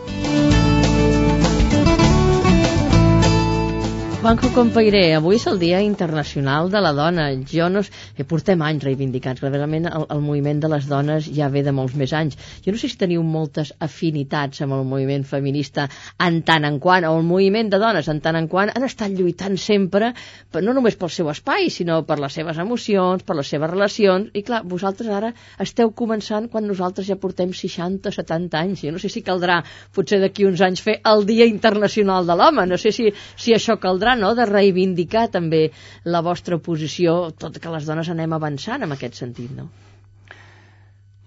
Juanjo 4.21 4.51
Compairé, 4.53 5.15
avui 5.17 5.39
és 5.39 5.47
el 5.49 5.55
Dia 5.57 5.79
Internacional 5.81 6.67
de 6.69 6.77
la 6.77 6.91
Dona. 6.93 7.23
Jo 7.49 7.71
no... 7.73 7.81
Eh, 7.81 8.21
portem 8.29 8.61
anys 8.61 8.83
reivindicats, 8.85 9.41
realment 9.41 9.87
el, 9.89 10.03
el 10.13 10.19
moviment 10.21 10.59
de 10.61 10.69
les 10.69 10.85
dones 10.85 11.25
ja 11.33 11.47
ve 11.49 11.63
de 11.65 11.71
molts 11.73 11.95
més 11.97 12.11
anys. 12.13 12.37
Jo 12.61 12.69
no 12.69 12.77
sé 12.77 12.91
si 12.91 12.99
teniu 13.01 13.23
moltes 13.25 13.71
afinitats 13.81 14.61
amb 14.61 14.75
el 14.75 14.83
moviment 14.85 15.25
feminista 15.25 15.87
en 16.21 16.37
tant 16.45 16.67
en 16.69 16.77
quant, 16.83 17.07
o 17.09 17.15
el 17.17 17.25
moviment 17.25 17.71
de 17.73 17.79
dones 17.81 18.11
en 18.13 18.19
tant 18.21 18.37
en 18.37 18.49
quant 18.51 18.69
han 18.69 18.85
estat 18.85 19.15
lluitant 19.17 19.57
sempre, 19.57 20.11
no 20.53 20.77
només 20.77 20.99
pel 21.01 21.09
seu 21.09 21.33
espai, 21.33 21.71
sinó 21.73 22.03
per 22.05 22.19
les 22.21 22.37
seves 22.37 22.61
emocions, 22.61 23.25
per 23.25 23.39
les 23.41 23.49
seves 23.55 23.73
relacions, 23.73 24.29
i 24.37 24.45
clar, 24.45 24.61
vosaltres 24.69 25.09
ara 25.09 25.33
esteu 25.65 25.95
començant 25.97 26.45
quan 26.53 26.69
nosaltres 26.69 27.09
ja 27.09 27.17
portem 27.17 27.57
60 27.57 28.13
70 28.19 28.61
anys. 28.61 28.85
Jo 28.85 28.93
no 28.93 29.01
sé 29.01 29.09
si 29.09 29.25
caldrà, 29.25 29.63
potser 29.97 30.21
d'aquí 30.21 30.45
uns 30.45 30.61
anys, 30.61 30.85
fer 30.85 30.99
el 31.09 31.25
Dia 31.25 31.49
Internacional 31.49 32.29
de 32.29 32.37
l'Home, 32.37 32.69
no 32.69 32.77
sé 32.77 32.93
si, 32.93 33.09
si 33.33 33.57
això 33.57 33.81
caldrà 33.81 34.10
parlar 34.11 34.17
no, 34.19 34.35
de 34.35 34.45
reivindicar 34.45 35.29
també 35.31 35.71
la 36.03 36.21
vostra 36.21 36.57
posició, 36.59 37.31
tot 37.31 37.59
que 37.59 37.71
les 37.71 37.85
dones 37.85 38.09
anem 38.09 38.33
avançant 38.33 38.83
en 38.83 38.91
aquest 38.91 39.15
sentit, 39.15 39.51
no? 39.55 39.69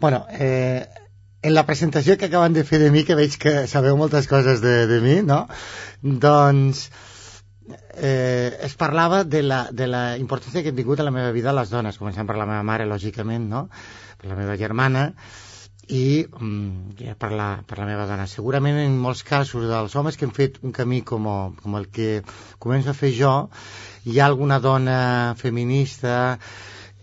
Bueno, 0.01 0.27
eh, 0.31 0.87
en 1.43 1.55
la 1.55 1.65
presentació 1.65 2.17
que 2.19 2.27
acaben 2.27 2.53
de 2.53 2.65
fer 2.65 2.81
de 2.81 2.91
mi, 2.91 3.05
que 3.05 3.15
veig 3.15 3.37
que 3.39 3.67
sabeu 3.67 3.97
moltes 3.97 4.27
coses 4.29 4.61
de, 4.61 4.87
de 4.87 5.01
mi, 5.01 5.23
no? 5.23 5.47
Doncs 6.03 6.91
eh, 7.97 8.59
es 8.61 8.75
parlava 8.77 9.25
de 9.25 9.43
la, 9.43 9.69
de 9.73 9.87
la 9.87 10.17
importància 10.19 10.63
que 10.63 10.73
han 10.73 10.77
tingut 10.77 11.01
a 11.01 11.09
la 11.09 11.15
meva 11.15 11.33
vida 11.33 11.55
les 11.55 11.71
dones, 11.71 11.99
començant 11.99 12.27
per 12.27 12.37
la 12.37 12.49
meva 12.49 12.63
mare, 12.63 12.89
lògicament, 12.89 13.49
no? 13.49 13.69
per 14.21 14.29
la 14.29 14.37
meva 14.37 14.57
germana, 14.61 15.13
i 15.89 16.25
mm, 16.25 17.15
per, 17.21 17.31
la, 17.33 17.49
per 17.67 17.79
la 17.81 17.89
meva 17.89 18.07
dona. 18.09 18.27
Segurament 18.31 18.79
en 18.81 18.99
molts 19.01 19.25
casos 19.27 19.67
dels 19.71 19.97
homes 19.97 20.17
que 20.17 20.29
han 20.29 20.35
fet 20.37 20.61
un 20.63 20.73
camí 20.73 21.03
com, 21.03 21.29
com 21.61 21.81
el 21.81 21.89
que 21.93 22.23
començo 22.63 22.93
a 22.93 22.99
fer 22.99 23.13
jo, 23.17 23.35
hi 24.05 24.21
ha 24.21 24.29
alguna 24.29 24.61
dona 24.61 25.35
feminista 25.41 26.39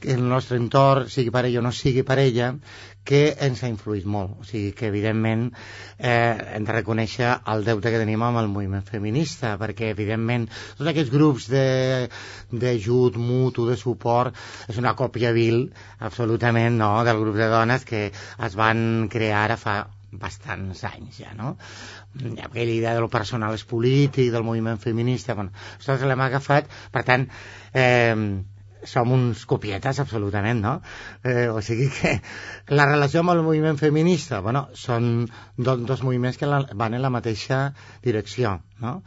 en 0.02 0.18
el 0.18 0.30
nostre 0.30 0.58
entorn, 0.58 1.10
sigui 1.14 1.30
parella 1.34 1.60
o 1.60 1.66
no 1.66 1.72
sigui 1.76 2.02
parella, 2.02 2.56
que 3.04 3.22
ens 3.48 3.64
ha 3.64 3.70
influït 3.72 4.06
molt. 4.06 4.38
O 4.42 4.48
sigui 4.48 4.72
que, 4.78 4.90
evidentment, 4.92 5.48
eh, 5.98 6.56
hem 6.56 6.66
de 6.68 6.76
reconèixer 6.76 7.32
el 7.54 7.66
deute 7.68 7.94
que 7.94 8.02
tenim 8.02 8.24
amb 8.26 8.42
el 8.42 8.50
moviment 8.52 8.86
feminista, 8.88 9.56
perquè, 9.62 9.92
evidentment, 9.96 10.48
tots 10.78 10.92
aquests 10.92 11.14
grups 11.14 11.48
d'ajut 11.52 13.18
mutu, 13.18 13.66
de 13.70 13.78
suport, 13.80 14.38
és 14.70 14.78
una 14.82 14.96
còpia 15.00 15.34
vil, 15.38 15.66
absolutament, 16.00 16.78
no?, 16.84 16.94
del 17.08 17.24
grup 17.24 17.40
de 17.42 17.50
dones 17.52 17.88
que 17.88 18.06
es 18.12 18.60
van 18.60 19.10
crear 19.12 19.48
ara 19.48 19.58
fa 19.58 19.82
bastants 20.12 20.84
anys 20.84 21.22
ja, 21.22 21.34
no? 21.34 21.56
Aquella 22.44 22.72
idea 22.72 22.94
de 22.94 23.00
lo 23.00 23.10
personal 23.10 23.56
és 23.56 23.64
polític, 23.64 24.32
del 24.34 24.44
moviment 24.44 24.80
feminista, 24.80 25.36
bueno, 25.40 25.54
nosaltres 25.80 26.10
l'hem 26.10 26.24
agafat, 26.26 26.68
per 26.92 27.06
tant, 27.08 27.30
eh, 27.74 28.16
som 28.84 29.12
uns 29.14 29.46
copietes 29.46 30.00
absolutament, 30.04 30.62
no? 30.64 30.76
Eh, 31.24 31.48
o 31.50 31.62
sigui 31.66 31.90
que 31.94 32.16
la 32.74 32.88
relació 32.90 33.22
amb 33.22 33.36
el 33.36 33.44
moviment 33.46 33.80
feminista, 33.82 34.42
bueno, 34.42 34.68
són 34.78 35.28
do, 35.58 35.78
dos 35.78 36.04
moviments 36.06 36.40
que 36.42 36.50
la, 36.50 36.64
van 36.74 36.98
en 36.98 37.04
la 37.06 37.14
mateixa 37.14 37.68
direcció, 38.04 38.60
no? 38.82 39.02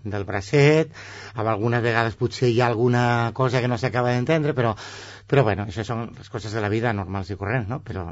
del 0.00 0.24
bracet, 0.24 0.94
amb 1.34 1.50
algunes 1.50 1.82
vegades 1.84 2.14
potser 2.16 2.48
hi 2.48 2.62
ha 2.62 2.70
alguna 2.70 3.32
cosa 3.36 3.60
que 3.60 3.68
no 3.68 3.76
s'acaba 3.76 4.14
d'entendre, 4.14 4.54
però, 4.56 4.72
però 5.30 5.44
bueno, 5.46 5.68
això 5.70 5.84
són 5.86 6.08
les 6.18 6.28
coses 6.28 6.50
de 6.56 6.60
la 6.62 6.68
vida 6.72 6.90
normals 6.96 7.28
i 7.30 7.36
corrents, 7.38 7.68
no? 7.70 7.78
Però 7.86 8.08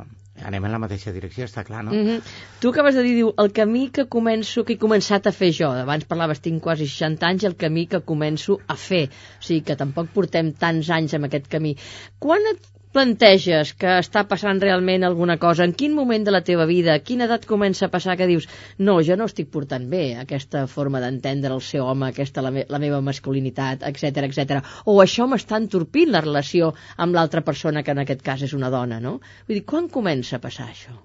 anem 0.47 0.69
en 0.69 0.75
la 0.75 0.79
mateixa 0.79 1.11
direcció, 1.11 1.49
està 1.49 1.65
clar, 1.67 1.83
no? 1.85 1.91
Mm 1.91 2.07
-hmm. 2.07 2.23
Tu 2.61 2.71
acabes 2.71 2.95
de 2.95 3.03
dir, 3.03 3.15
diu, 3.17 3.33
el 3.37 3.53
camí 3.53 3.91
que 3.91 4.07
començo, 4.07 4.65
que 4.65 4.75
he 4.75 4.79
començat 4.79 5.27
a 5.27 5.33
fer 5.33 5.51
jo, 5.53 5.71
abans 5.71 6.05
parlaves, 6.05 6.41
tinc 6.41 6.63
quasi 6.63 6.87
60 6.87 7.27
anys, 7.27 7.45
el 7.45 7.57
camí 7.57 7.87
que 7.87 8.01
començo 8.01 8.61
a 8.69 8.77
fer, 8.77 9.09
o 9.41 9.43
sigui 9.43 9.63
que 9.63 9.77
tampoc 9.77 10.09
portem 10.15 10.53
tants 10.53 10.91
anys 10.91 11.15
en 11.15 11.25
aquest 11.25 11.49
camí. 11.49 11.77
Quan 12.21 12.39
et 12.53 12.78
planteges 12.93 13.73
que 13.79 13.99
està 14.01 14.25
passant 14.29 14.61
realment 14.63 15.05
alguna 15.07 15.37
cosa? 15.41 15.65
En 15.65 15.75
quin 15.77 15.95
moment 15.97 16.25
de 16.25 16.33
la 16.35 16.43
teva 16.47 16.67
vida, 16.69 16.95
a 16.95 17.03
quina 17.05 17.27
edat 17.29 17.47
comença 17.49 17.87
a 17.87 17.93
passar 17.93 18.17
que 18.19 18.29
dius 18.31 18.49
no, 18.79 18.99
jo 19.05 19.17
no 19.21 19.29
estic 19.29 19.51
portant 19.55 19.89
bé 19.91 20.03
aquesta 20.23 20.67
forma 20.71 21.03
d'entendre 21.05 21.53
el 21.55 21.63
seu 21.65 21.87
home, 21.87 22.09
aquesta 22.09 22.45
la, 22.45 22.53
me 22.55 22.65
la 22.69 22.81
meva 22.83 23.01
masculinitat, 23.05 23.85
etc 23.91 24.25
etc. 24.29 24.63
O 24.87 24.99
això 25.05 25.29
m'està 25.29 25.61
entorpint 25.61 26.13
la 26.15 26.25
relació 26.25 26.73
amb 26.97 27.19
l'altra 27.19 27.45
persona, 27.47 27.83
que 27.83 27.95
en 27.97 28.05
aquest 28.05 28.25
cas 28.25 28.45
és 28.47 28.57
una 28.57 28.73
dona, 28.75 29.01
no? 29.05 29.19
Vull 29.47 29.61
dir, 29.61 29.67
quan 29.69 29.91
comença 29.93 30.39
a 30.39 30.45
passar 30.45 30.71
això? 30.73 30.97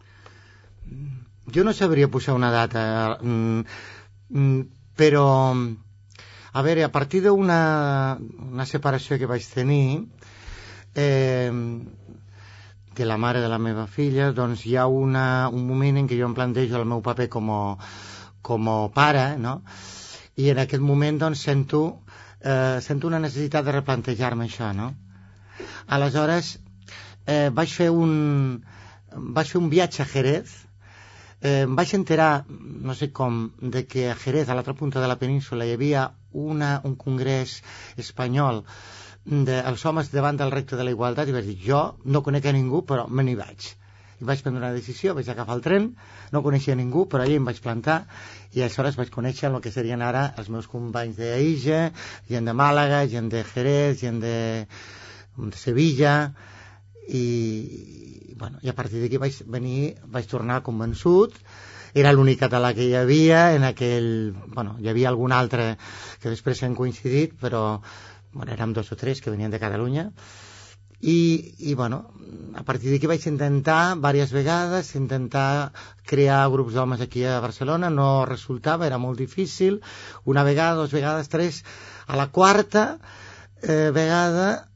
Jo 1.54 1.64
no 1.68 1.74
sabria 1.76 2.08
posar 2.08 2.38
una 2.38 2.52
data, 2.52 2.84
mm, 3.22 3.66
mm, 4.30 4.62
però 4.96 5.28
a 6.54 6.62
veure, 6.62 6.84
a 6.86 6.92
partir 6.94 7.24
d'una 7.26 7.60
una 8.20 8.66
separació 8.70 9.18
que 9.18 9.30
vaig 9.30 9.46
tenir, 9.50 10.06
eh, 10.96 11.52
de 12.96 13.06
la 13.06 13.18
mare 13.18 13.42
de 13.42 13.50
la 13.50 13.58
meva 13.58 13.88
filla, 13.88 14.32
doncs 14.32 14.66
hi 14.66 14.76
ha 14.78 14.86
una, 14.88 15.50
un 15.50 15.66
moment 15.68 15.98
en 15.98 16.10
què 16.10 16.18
jo 16.20 16.28
em 16.30 16.36
plantejo 16.38 16.78
el 16.78 16.90
meu 16.90 17.02
paper 17.06 17.28
com 17.36 17.50
a, 17.50 17.62
com 18.46 18.70
a 18.70 18.78
pare, 18.94 19.26
no? 19.42 19.62
I 20.38 20.52
en 20.54 20.62
aquest 20.62 20.84
moment 20.84 21.18
doncs 21.22 21.42
sento, 21.48 21.82
eh, 22.42 22.80
sento 22.86 23.10
una 23.10 23.22
necessitat 23.24 23.66
de 23.66 23.76
replantejar-me 23.80 24.46
això, 24.46 24.70
no? 24.78 24.92
Aleshores, 25.98 26.58
eh, 27.26 27.50
vaig 27.50 27.74
fer 27.74 27.90
un, 27.90 28.14
vaig 29.38 29.50
fer 29.50 29.62
un 29.62 29.72
viatge 29.74 30.04
a 30.04 30.10
Jerez, 30.14 30.54
eh, 31.42 31.64
em 31.66 31.76
vaig 31.76 31.96
enterar, 31.98 32.46
no 32.48 32.94
sé 32.94 33.10
com, 33.12 33.48
de 33.60 33.88
que 33.90 34.10
a 34.12 34.16
Jerez, 34.16 34.50
a 34.50 34.58
l'altra 34.58 34.78
punta 34.78 35.02
de 35.02 35.10
la 35.10 35.18
península, 35.22 35.66
hi 35.66 35.74
havia 35.78 36.12
una, 36.34 36.76
un 36.84 36.96
congrés 36.96 37.62
espanyol 37.98 38.64
dels 39.26 39.86
homes 39.86 40.12
davant 40.12 40.38
del 40.38 40.52
recte 40.52 40.76
de 40.76 40.84
la 40.84 40.92
igualtat 40.92 41.30
i 41.30 41.36
vaig 41.36 41.48
dir, 41.48 41.60
jo 41.64 41.84
no 42.04 42.24
conec 42.24 42.46
a 42.46 42.52
ningú 42.52 42.84
però 42.86 43.08
me 43.08 43.24
n'hi 43.24 43.36
vaig. 43.40 43.70
I 44.22 44.26
vaig 44.28 44.44
prendre 44.44 44.62
una 44.62 44.74
decisió, 44.76 45.14
vaig 45.16 45.30
agafar 45.30 45.56
el 45.58 45.64
tren 45.64 45.88
no 46.32 46.42
coneixia 46.44 46.76
ningú, 46.76 47.06
però 47.10 47.24
allà 47.24 47.38
em 47.38 47.46
vaig 47.48 47.60
plantar 47.64 48.04
i 48.54 48.62
aleshores 48.62 48.98
vaig 49.00 49.12
conèixer 49.14 49.50
el 49.50 49.60
que 49.62 49.72
serien 49.72 50.02
ara 50.02 50.26
els 50.38 50.50
meus 50.50 50.68
companys 50.68 51.18
d'Aïja 51.20 51.92
gent 52.30 52.50
de 52.50 52.56
Màlaga, 52.58 53.06
gent 53.08 53.30
de 53.32 53.44
Jerez 53.54 54.00
gent 54.02 54.20
de, 54.24 54.38
de 55.38 55.58
Sevilla 55.58 56.34
i, 57.08 58.36
bueno, 58.40 58.60
i 58.62 58.70
a 58.70 58.76
partir 58.76 59.02
d'aquí 59.04 59.20
vaig 59.22 59.44
venir 59.48 59.96
vaig 60.06 60.28
tornar 60.28 60.64
convençut. 60.68 61.36
Era 61.94 62.10
l'únic 62.12 62.40
català 62.42 62.72
que 62.74 62.88
hi 62.88 62.96
havia 62.98 63.52
en 63.54 63.68
aquell, 63.68 64.34
bueno, 64.56 64.80
hi 64.82 64.90
havia 64.90 65.12
algun 65.12 65.32
altre 65.32 65.76
que 66.20 66.32
després 66.32 66.64
han 66.66 66.74
coincidit 66.74 67.36
però 67.38 67.84
bueno, 68.34 68.52
érem 68.52 68.74
dos 68.74 68.92
o 68.92 68.98
tres 69.00 69.22
que 69.22 69.32
venien 69.32 69.52
de 69.52 69.62
Catalunya, 69.62 70.12
i, 71.04 71.56
i 71.60 71.74
bueno, 71.76 72.14
a 72.56 72.64
partir 72.64 72.94
d'aquí 72.94 73.10
vaig 73.12 73.26
intentar 73.28 73.96
diverses 74.00 74.32
vegades 74.32 74.94
intentar 74.96 75.74
crear 76.08 76.48
grups 76.54 76.78
d'homes 76.78 77.02
aquí 77.04 77.26
a 77.28 77.42
Barcelona, 77.44 77.90
no 77.92 78.26
resultava, 78.26 78.88
era 78.88 78.98
molt 78.98 79.20
difícil, 79.20 79.82
una 80.24 80.46
vegada, 80.48 80.78
dues 80.80 80.96
vegades, 80.96 81.28
tres, 81.28 81.64
a 82.08 82.16
la 82.16 82.30
quarta 82.32 83.00
eh, 83.62 83.92
vegada 83.92 84.70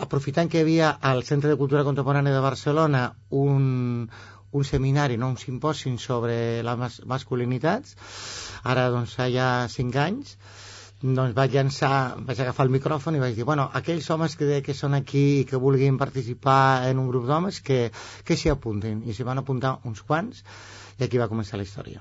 aprofitant 0.00 0.48
que 0.50 0.58
hi 0.58 0.64
havia 0.64 0.92
al 1.10 1.24
Centre 1.26 1.50
de 1.50 1.58
Cultura 1.58 1.84
Contemporània 1.86 2.32
de 2.32 2.44
Barcelona 2.44 3.02
un, 3.30 4.08
un 4.54 4.64
seminari, 4.64 5.18
no 5.18 5.28
un 5.34 5.36
simpòsim 5.42 5.98
sobre 5.98 6.62
les 6.62 6.78
mas 6.78 7.00
masculinitats, 7.10 7.98
ara 8.62 8.88
doncs 8.94 9.18
ja 9.34 9.48
cinc 9.74 9.98
anys, 9.98 10.38
doncs 11.04 11.34
vaig 11.36 11.52
llançar, 11.52 12.16
vaig 12.24 12.38
agafar 12.40 12.64
el 12.64 12.72
micròfon 12.72 13.18
i 13.18 13.20
vaig 13.20 13.34
dir, 13.36 13.44
bueno, 13.44 13.66
aquells 13.80 14.08
homes 14.14 14.36
que, 14.40 14.62
que 14.64 14.74
són 14.76 14.96
aquí 14.96 15.24
i 15.42 15.46
que 15.48 15.60
vulguin 15.60 15.98
participar 16.00 16.88
en 16.88 17.02
un 17.02 17.10
grup 17.12 17.26
d'homes, 17.28 17.60
que, 17.60 17.90
que 18.24 18.38
s'hi 18.40 18.52
apuntin. 18.52 19.02
I 19.04 19.12
s'hi 19.12 19.28
van 19.28 19.42
apuntar 19.42 19.76
uns 19.84 20.00
quants, 20.02 20.40
i 20.96 21.04
aquí 21.04 21.20
va 21.20 21.28
començar 21.28 21.60
la 21.60 21.68
història. 21.68 22.00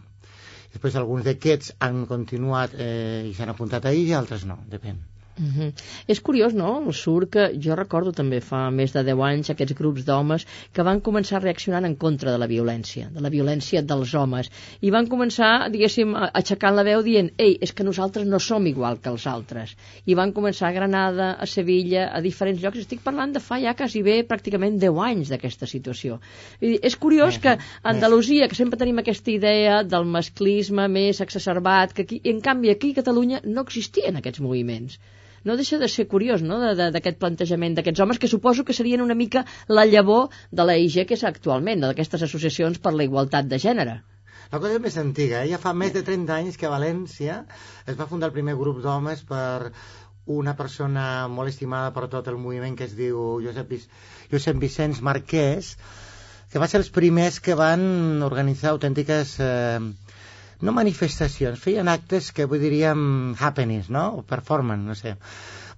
Després 0.74 0.96
alguns 0.96 1.28
d'aquests 1.28 1.76
han 1.86 2.06
continuat 2.10 2.78
eh, 2.80 3.26
i 3.28 3.34
s'han 3.36 3.52
apuntat 3.52 3.92
ahir 3.92 4.08
i 4.08 4.16
altres 4.22 4.48
no, 4.50 4.63
depèn. 4.72 5.04
Uh 5.36 5.46
-huh. 5.46 5.74
És 6.08 6.19
curiós, 6.22 6.54
no?, 6.54 6.91
surt 6.93 7.30
que 7.32 7.43
jo 7.60 7.76
recordo 7.76 8.12
també 8.12 8.39
fa 8.39 8.69
més 8.69 8.91
de 8.93 9.02
10 9.04 9.22
anys 9.28 9.50
aquests 9.50 9.74
grups 9.74 10.06
d'homes 10.06 10.46
que 10.72 10.84
van 10.84 11.02
començar 11.02 11.41
reaccionant 11.41 11.86
en 11.86 11.96
contra 11.96 12.32
de 12.32 12.38
la 12.38 12.46
violència, 12.48 13.10
de 13.10 13.19
la 13.19 13.30
violència 13.30 13.82
dels 13.82 14.13
homes, 14.13 14.52
i 14.82 14.91
van 14.91 15.08
començar, 15.08 15.69
diguéssim, 15.72 16.13
aixecant 16.15 16.76
la 16.76 16.84
veu 16.84 17.02
dient 17.02 17.32
ei, 17.38 17.58
és 17.62 17.74
que 17.74 17.84
nosaltres 17.84 18.28
no 18.28 18.39
som 18.39 18.67
igual 18.67 19.00
que 19.00 19.10
els 19.10 19.26
altres. 19.26 19.76
I 20.06 20.13
van 20.13 20.34
començar 20.34 20.67
a 20.69 20.72
Granada, 20.72 21.32
a 21.39 21.46
Sevilla, 21.48 22.12
a 22.13 22.22
diferents 22.22 22.62
llocs. 22.62 22.78
Estic 22.78 23.02
parlant 23.02 23.34
de 23.34 23.39
fa 23.39 23.60
ja 23.60 23.74
quasi 23.74 24.04
bé 24.04 24.24
pràcticament 24.28 24.78
10 24.78 25.02
anys 25.08 25.30
d'aquesta 25.30 25.65
situació. 25.65 26.19
I 26.62 26.78
és 26.82 26.96
curiós 26.96 27.39
que 27.39 27.58
Andalusia, 27.82 28.48
que 28.48 28.56
sempre 28.56 28.78
tenim 28.78 29.00
aquesta 29.00 29.32
idea 29.32 29.84
del 29.84 30.06
masclisme 30.06 30.88
més 30.88 31.22
exacerbat, 31.22 31.93
que 31.93 32.04
aquí, 32.04 32.22
en 32.24 32.39
canvi 32.39 32.69
aquí 32.69 32.91
a 32.91 33.02
Catalunya 33.02 33.41
no 33.46 33.62
existien 33.62 34.15
aquests 34.15 34.39
moviments 34.39 35.00
no 35.43 35.58
deixa 35.60 35.79
de 35.82 35.89
ser 35.91 36.08
curiós, 36.13 36.41
no?, 36.45 36.60
d'aquest 36.77 37.19
plantejament 37.19 37.75
d'aquests 37.77 38.03
homes, 38.03 38.19
que 38.19 38.32
suposo 38.32 38.65
que 38.67 38.75
serien 38.77 39.03
una 39.06 39.17
mica 39.19 39.45
la 39.67 39.86
llavor 39.86 40.29
de 40.51 40.65
la 40.69 40.77
IG 40.79 41.06
que 41.10 41.17
és 41.19 41.27
actualment, 41.27 41.84
d'aquestes 41.84 42.25
associacions 42.29 42.79
per 42.79 42.95
la 42.95 43.08
igualtat 43.10 43.49
de 43.51 43.60
gènere. 43.60 43.99
La 44.53 44.60
cosa 44.62 44.77
és 44.77 44.82
més 44.82 44.97
antiga, 45.01 45.41
eh? 45.41 45.49
ja 45.49 45.58
fa 45.58 45.73
més 45.73 45.93
de 45.95 46.03
30 46.06 46.34
anys 46.36 46.58
que 46.62 46.67
a 46.69 46.73
València 46.73 47.39
es 47.89 47.97
va 47.99 48.08
fundar 48.10 48.29
el 48.29 48.36
primer 48.36 48.53
grup 48.60 48.84
d'homes 48.84 49.23
per 49.25 49.71
una 50.25 50.53
persona 50.56 51.27
molt 51.27 51.51
estimada 51.51 51.91
per 51.95 52.08
tot 52.12 52.29
el 52.32 52.38
moviment 52.39 52.77
que 52.79 52.86
es 52.86 52.93
diu 52.95 53.39
Josep, 53.43 53.73
Josep 54.32 54.60
Vicenç 54.62 55.01
Marquès, 55.03 55.73
que 56.51 56.62
va 56.62 56.69
ser 56.69 56.79
els 56.84 56.91
primers 56.93 57.41
que 57.41 57.58
van 57.60 58.21
organitzar 58.23 58.71
autèntiques 58.71 59.34
eh, 59.41 59.79
no 60.63 60.71
manifestacions, 60.71 61.60
feien 61.60 61.91
actes 61.91 62.32
que 62.32 62.47
avui 62.47 62.62
diríem 62.62 63.36
happenings, 63.36 63.89
no? 63.91 64.08
O 64.19 64.23
performance, 64.23 64.88
no 64.88 64.95
sé. 64.95 65.17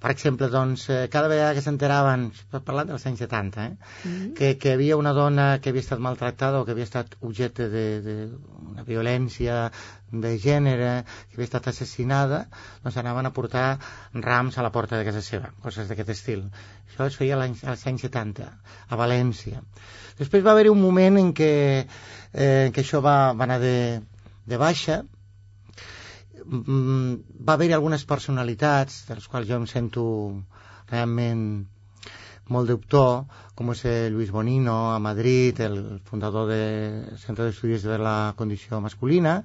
Per 0.06 0.12
exemple, 0.12 0.50
doncs, 0.54 0.84
eh, 0.94 1.08
cada 1.10 1.30
vegada 1.32 1.56
que 1.58 1.64
s'enteraven, 1.66 2.28
parlant 2.68 2.92
dels 2.92 3.06
anys 3.10 3.24
70, 3.24 3.64
eh? 3.66 3.72
Mm 3.72 4.12
-hmm. 4.12 4.34
que, 4.38 4.58
que 4.62 4.74
havia 4.74 4.98
una 4.98 5.14
dona 5.14 5.60
que 5.62 5.70
havia 5.72 5.82
estat 5.82 6.00
maltractada 6.00 6.60
o 6.60 6.66
que 6.66 6.74
havia 6.76 6.84
estat 6.84 7.16
objecte 7.22 7.70
d'una 7.74 8.84
violència 8.84 9.72
de 10.12 10.38
gènere, 10.38 11.04
que 11.30 11.36
havia 11.36 11.50
estat 11.50 11.68
assassinada, 11.68 12.48
doncs 12.84 12.98
anaven 12.98 13.26
a 13.26 13.34
portar 13.34 13.80
rams 14.14 14.58
a 14.58 14.62
la 14.62 14.72
porta 14.72 14.98
de 14.98 15.06
casa 15.06 15.22
seva, 15.22 15.54
coses 15.64 15.88
d'aquest 15.88 16.10
estil. 16.10 16.52
Això 16.90 17.08
es 17.08 17.16
feia 17.16 17.42
als 17.42 17.88
anys 17.88 18.02
70, 18.02 18.52
a 18.90 18.96
València. 18.96 19.64
Després 20.20 20.44
va 20.44 20.52
haver-hi 20.52 20.70
un 20.70 20.82
moment 20.82 21.18
en 21.18 21.34
què, 21.34 21.88
eh, 22.34 22.66
en 22.68 22.74
què 22.74 22.82
això 22.82 23.02
va, 23.02 23.34
va 23.34 23.44
anar 23.44 23.60
de, 23.60 24.02
de 24.46 24.58
baixa 24.62 25.02
mm, 26.46 27.14
va 27.48 27.56
haver-hi 27.56 27.74
algunes 27.78 28.06
personalitats 28.10 29.06
de 29.10 29.20
les 29.20 29.28
quals 29.32 29.48
jo 29.50 29.60
em 29.62 29.68
sento 29.70 30.06
realment 30.92 31.66
molt 32.54 32.70
d'autor, 32.70 33.26
com 33.58 33.72
és 33.74 33.82
Luis 34.14 34.30
Bonino 34.30 34.76
a 34.94 35.00
Madrid, 35.02 35.60
el 35.66 36.00
fundador 36.06 36.50
del 36.52 37.18
Centre 37.18 37.48
d'Estudis 37.48 37.86
de 37.90 37.98
la 37.98 38.34
Condició 38.38 38.82
Masculina, 38.82 39.40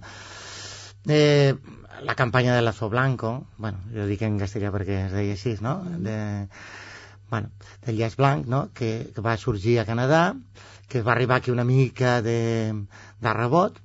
eh, 1.09 1.55
la 2.03 2.15
campanya 2.15 2.55
de 2.55 2.63
Lazo 2.63 2.91
Blanco, 2.91 3.47
bueno, 3.57 3.81
jo 3.95 4.07
dic 4.09 4.23
en 4.27 4.39
castellà 4.41 4.73
perquè 4.75 5.07
es 5.07 5.17
deia 5.17 5.37
així, 5.37 5.57
no? 5.65 5.79
De, 6.05 6.17
bueno, 7.31 7.51
del 7.87 7.97
llaç 7.97 8.17
blanc, 8.17 8.47
no? 8.47 8.69
Que, 8.75 9.11
que 9.15 9.25
va 9.25 9.37
sorgir 9.41 9.79
a 9.81 9.87
Canadà, 9.89 10.35
que 10.89 11.03
va 11.07 11.13
arribar 11.13 11.39
aquí 11.39 11.53
una 11.55 11.65
mica 11.65 12.21
de, 12.23 12.75
de 13.21 13.35
rebot, 13.37 13.79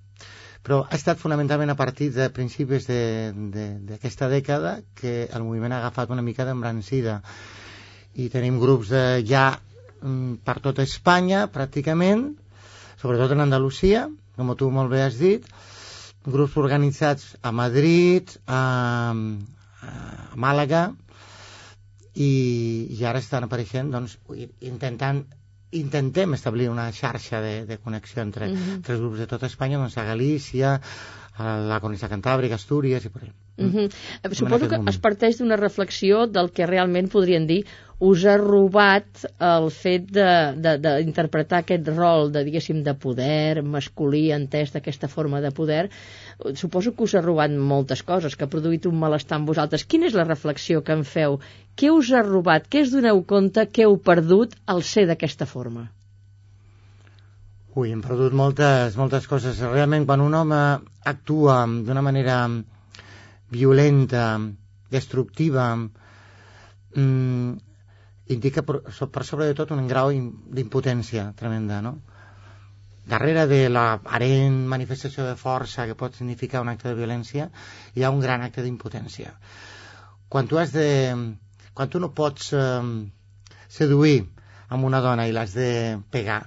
però 0.66 0.82
ha 0.90 0.98
estat 0.98 1.20
fonamentalment 1.22 1.70
a 1.70 1.78
partir 1.78 2.10
de 2.16 2.26
principis 2.34 2.88
d'aquesta 2.90 4.30
dècada 4.32 4.80
que 4.98 5.28
el 5.30 5.46
moviment 5.46 5.76
ha 5.76 5.84
agafat 5.84 6.10
una 6.16 6.26
mica 6.26 6.48
d'embrancida 6.48 7.20
i 8.18 8.32
tenim 8.34 8.58
grups 8.58 8.90
de, 8.90 9.04
ja 9.30 9.46
mm, 10.02 10.42
per 10.48 10.58
tota 10.66 10.82
Espanya 10.88 11.46
pràcticament, 11.54 12.32
sobretot 12.98 13.36
en 13.36 13.46
Andalusia, 13.46 14.08
com 14.36 14.54
tu 14.58 14.72
molt 14.74 14.90
bé 14.90 15.04
has 15.06 15.20
dit, 15.22 15.46
grups 16.26 16.58
organitzats 16.58 17.36
a 17.46 17.52
Madrid, 17.54 18.34
a, 18.50 18.62
a 19.14 19.94
Màlaga, 20.34 20.88
i, 22.16 22.32
i 22.96 23.06
ara 23.06 23.22
estan 23.22 23.46
apareixent 23.46 23.92
doncs, 23.94 24.18
intentant 24.66 25.26
intentem 25.80 26.34
establir 26.34 26.70
una 26.70 26.92
xarxa 26.92 27.42
de, 27.42 27.66
de 27.66 27.78
connexió 27.78 28.22
entre, 28.22 28.50
uh 28.50 28.56
-huh. 28.56 28.76
entre 28.80 28.94
els 28.96 29.02
grups 29.02 29.20
de 29.20 29.28
tota 29.28 29.48
Espanya, 29.48 29.78
doncs 29.78 29.98
a 29.98 30.04
Galícia, 30.04 30.80
a 31.38 31.58
la 31.60 31.80
Conista 31.84 32.10
Cantàbrica, 32.10 32.56
Astúries 32.56 33.06
i 33.06 33.10
per 33.10 33.24
allà. 33.24 33.34
Uh 33.58 33.72
-huh. 33.72 34.34
Suposo 34.34 34.68
que 34.68 34.80
es 34.90 34.98
parteix 34.98 35.38
d'una 35.40 35.56
reflexió 35.56 36.28
del 36.28 36.52
que 36.52 36.66
realment 36.66 37.10
podrien 37.10 37.48
dir 37.48 37.66
us 38.00 38.26
ha 38.28 38.36
robat 38.38 39.24
el 39.40 39.70
fet 39.72 40.10
d'interpretar 40.12 41.62
aquest 41.62 41.88
rol 41.96 42.32
de, 42.34 42.44
diguéssim, 42.44 42.82
de 42.84 42.94
poder 42.94 43.64
masculí 43.64 44.32
entès 44.36 44.74
d'aquesta 44.74 45.08
forma 45.08 45.40
de 45.42 45.52
poder. 45.56 45.90
Suposo 46.60 46.92
que 46.92 47.04
us 47.08 47.16
ha 47.16 47.24
robat 47.24 47.52
moltes 47.56 48.04
coses 48.04 48.36
que 48.36 48.44
ha 48.44 48.52
produït 48.52 48.86
un 48.86 49.00
malestar 49.00 49.40
en 49.40 49.46
vosaltres. 49.48 49.86
Quina 49.88 50.10
és 50.10 50.18
la 50.18 50.28
reflexió 50.28 50.84
que 50.84 50.92
en 50.92 51.06
feu? 51.08 51.40
Què 51.76 51.92
us 51.92 52.12
ha 52.12 52.24
robat, 52.24 52.68
què 52.68 52.84
es 52.84 52.92
doneu 52.92 53.24
compte 53.24 53.68
que 53.72 53.88
heu 53.88 53.96
perdut 53.98 54.56
al 54.68 54.84
ser 54.84 55.08
d'aquesta 55.08 55.48
forma? 55.48 55.88
Ui, 57.76 57.92
hem 57.92 58.02
perdut 58.04 58.36
moltes, 58.36 58.96
moltes 58.96 59.28
coses. 59.28 59.60
Realment, 59.60 60.06
quan 60.08 60.24
un 60.24 60.36
home 60.36 60.60
actua 61.04 61.64
d'una 61.68 62.04
manera 62.04 62.38
violenta, 63.52 64.40
destructiva, 64.92 65.66
mmm, 66.96 67.65
indica 68.28 68.64
per, 68.64 68.82
per 68.82 69.24
sobre 69.24 69.46
de 69.46 69.56
tot 69.58 69.72
un 69.76 69.88
grau 69.88 70.12
d'impotència 70.12 71.32
tremenda, 71.38 71.82
no? 71.86 71.96
Darrere 73.06 73.46
de 73.46 73.60
l'aparent 73.70 74.64
manifestació 74.70 75.28
de 75.28 75.36
força 75.38 75.86
que 75.86 75.98
pot 75.98 76.16
significar 76.18 76.64
un 76.66 76.72
acte 76.72 76.90
de 76.90 76.98
violència 76.98 77.52
hi 77.94 78.04
ha 78.04 78.10
un 78.10 78.24
gran 78.24 78.42
acte 78.42 78.64
d'impotència. 78.66 79.36
Quan 80.30 80.48
tu 80.50 80.58
has 80.58 80.74
de... 80.74 80.88
Quan 81.76 81.92
tu 81.92 82.00
no 82.00 82.10
pots 82.18 82.54
eh, 82.56 82.82
seduir 83.68 84.24
amb 84.72 84.88
una 84.88 85.02
dona 85.04 85.28
i 85.28 85.34
l'has 85.36 85.54
de 85.54 85.70
pegar, 86.10 86.42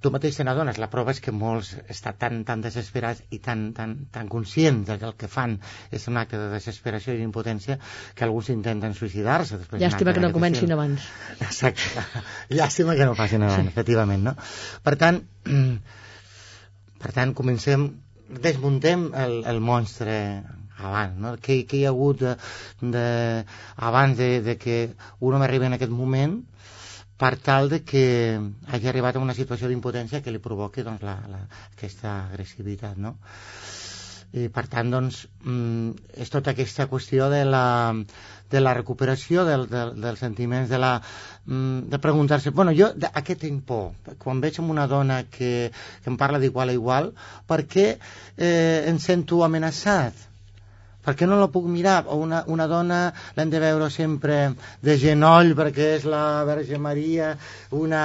tu 0.00 0.10
mateix 0.14 0.38
te 0.38 0.44
n'adones, 0.46 0.78
la 0.80 0.88
prova 0.92 1.12
és 1.14 1.20
que 1.24 1.32
molts 1.34 1.72
estan 1.92 2.16
tan, 2.20 2.40
tan 2.48 2.62
desesperats 2.64 3.22
i 3.34 3.40
tan, 3.44 3.66
tan, 3.76 3.94
tan 4.14 4.30
conscients 4.32 4.90
que 4.90 5.08
el 5.08 5.14
que 5.20 5.28
fan 5.30 5.56
és 5.94 6.06
un 6.10 6.18
acte 6.20 6.40
de 6.40 6.48
desesperació 6.52 7.14
i 7.14 7.20
d'impotència 7.20 7.78
que 8.14 8.26
alguns 8.26 8.50
intenten 8.54 8.96
suïcidar-se. 8.96 9.60
Llàstima 9.82 10.14
que 10.16 10.24
no 10.24 10.32
comencin 10.34 10.64
estil. 10.64 10.76
abans. 10.76 11.08
Exacte. 11.38 12.04
Llàstima 12.54 12.96
que 12.98 13.08
no 13.08 13.16
passin 13.18 13.46
abans, 13.46 13.62
sí. 13.62 13.74
efectivament, 13.74 14.24
no? 14.30 14.36
Per 14.84 14.96
tant, 15.00 15.20
per 17.04 17.14
tant, 17.16 17.34
comencem, 17.36 17.88
desmuntem 18.44 19.10
el, 19.24 19.40
el 19.50 19.60
monstre 19.60 20.16
abans, 20.78 21.18
no? 21.20 21.36
Què, 21.42 21.60
què 21.68 21.80
hi 21.80 21.84
ha 21.86 21.92
hagut 21.94 22.24
de, 22.24 22.34
de, 22.82 23.06
abans 23.90 24.18
de, 24.18 24.30
de 24.44 24.56
que 24.60 24.78
un 25.20 25.36
home 25.36 25.46
arribi 25.46 25.70
en 25.70 25.78
aquest 25.78 25.92
moment 25.94 26.40
per 27.16 27.36
tal 27.38 27.68
de 27.70 27.82
que 27.86 28.04
hagi 28.66 28.88
arribat 28.90 29.16
a 29.16 29.22
una 29.22 29.36
situació 29.38 29.70
d'impotència 29.70 30.22
que 30.22 30.34
li 30.34 30.42
provoqui 30.42 30.82
doncs, 30.82 31.04
la, 31.06 31.14
la, 31.30 31.40
aquesta 31.76 32.14
agressivitat, 32.30 32.98
no? 32.98 33.16
I 34.34 34.48
per 34.50 34.64
tant, 34.66 34.88
doncs, 34.90 35.20
mm, 35.46 36.08
és 36.24 36.32
tota 36.34 36.50
aquesta 36.50 36.88
qüestió 36.90 37.28
de 37.30 37.44
la, 37.46 37.94
de 38.50 38.62
la 38.62 38.72
recuperació 38.74 39.44
del, 39.46 39.68
del, 39.70 39.94
dels 40.02 40.24
sentiments, 40.24 40.66
de, 40.72 40.80
la, 40.82 40.96
mm, 41.46 41.86
de 41.92 42.00
preguntar-se, 42.02 42.50
bueno, 42.50 42.74
jo 42.74 42.90
a 42.90 43.22
què 43.22 43.38
tinc 43.38 43.62
por? 43.68 43.92
Quan 44.18 44.42
veig 44.42 44.58
una 44.64 44.88
dona 44.90 45.22
que, 45.30 45.70
que 45.70 46.10
em 46.10 46.18
parla 46.18 46.42
d'igual 46.42 46.74
a 46.74 46.78
igual, 46.80 47.12
per 47.46 47.62
què 47.70 47.86
eh, 47.94 48.84
em 48.90 48.98
sento 48.98 49.44
amenaçat? 49.46 50.18
Per 51.04 51.14
què 51.18 51.28
no 51.28 51.38
la 51.40 51.50
puc 51.52 51.68
mirar? 51.68 52.02
O 52.08 52.18
una, 52.24 52.42
una 52.48 52.66
dona 52.70 53.00
l'hem 53.36 53.52
de 53.52 53.60
veure 53.62 53.90
sempre 53.92 54.38
de 54.84 54.96
genoll 55.00 55.54
perquè 55.58 55.94
és 55.98 56.08
la 56.08 56.42
Verge 56.48 56.80
Maria, 56.80 57.34
una 57.76 58.04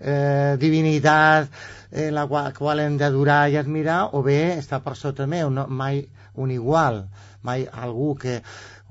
eh, 0.00 0.56
divinitat 0.60 1.48
en 1.94 2.14
la 2.14 2.26
qual, 2.26 2.52
qual 2.58 2.82
hem 2.82 2.98
d'adorar 2.98 3.48
i 3.50 3.58
admirar, 3.60 4.00
o 4.18 4.22
bé 4.26 4.56
està 4.58 4.82
per 4.82 4.96
sota 4.98 5.28
meu, 5.30 5.50
no, 5.50 5.68
mai 5.70 6.02
un 6.42 6.50
igual, 6.50 7.04
mai 7.46 7.68
algú 7.70 8.14
que 8.18 8.40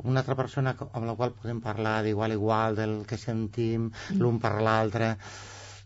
una 0.04 0.24
altra 0.24 0.36
persona 0.40 0.74
amb 0.80 1.06
la 1.06 1.16
qual 1.20 1.36
podem 1.36 1.60
parlar 1.62 2.02
d'igual 2.04 2.32
a 2.32 2.38
igual, 2.40 2.78
del 2.80 2.94
que 3.08 3.20
sentim 3.20 3.90
l'un 4.20 4.40
per 4.40 4.56
l'altre 4.64 5.18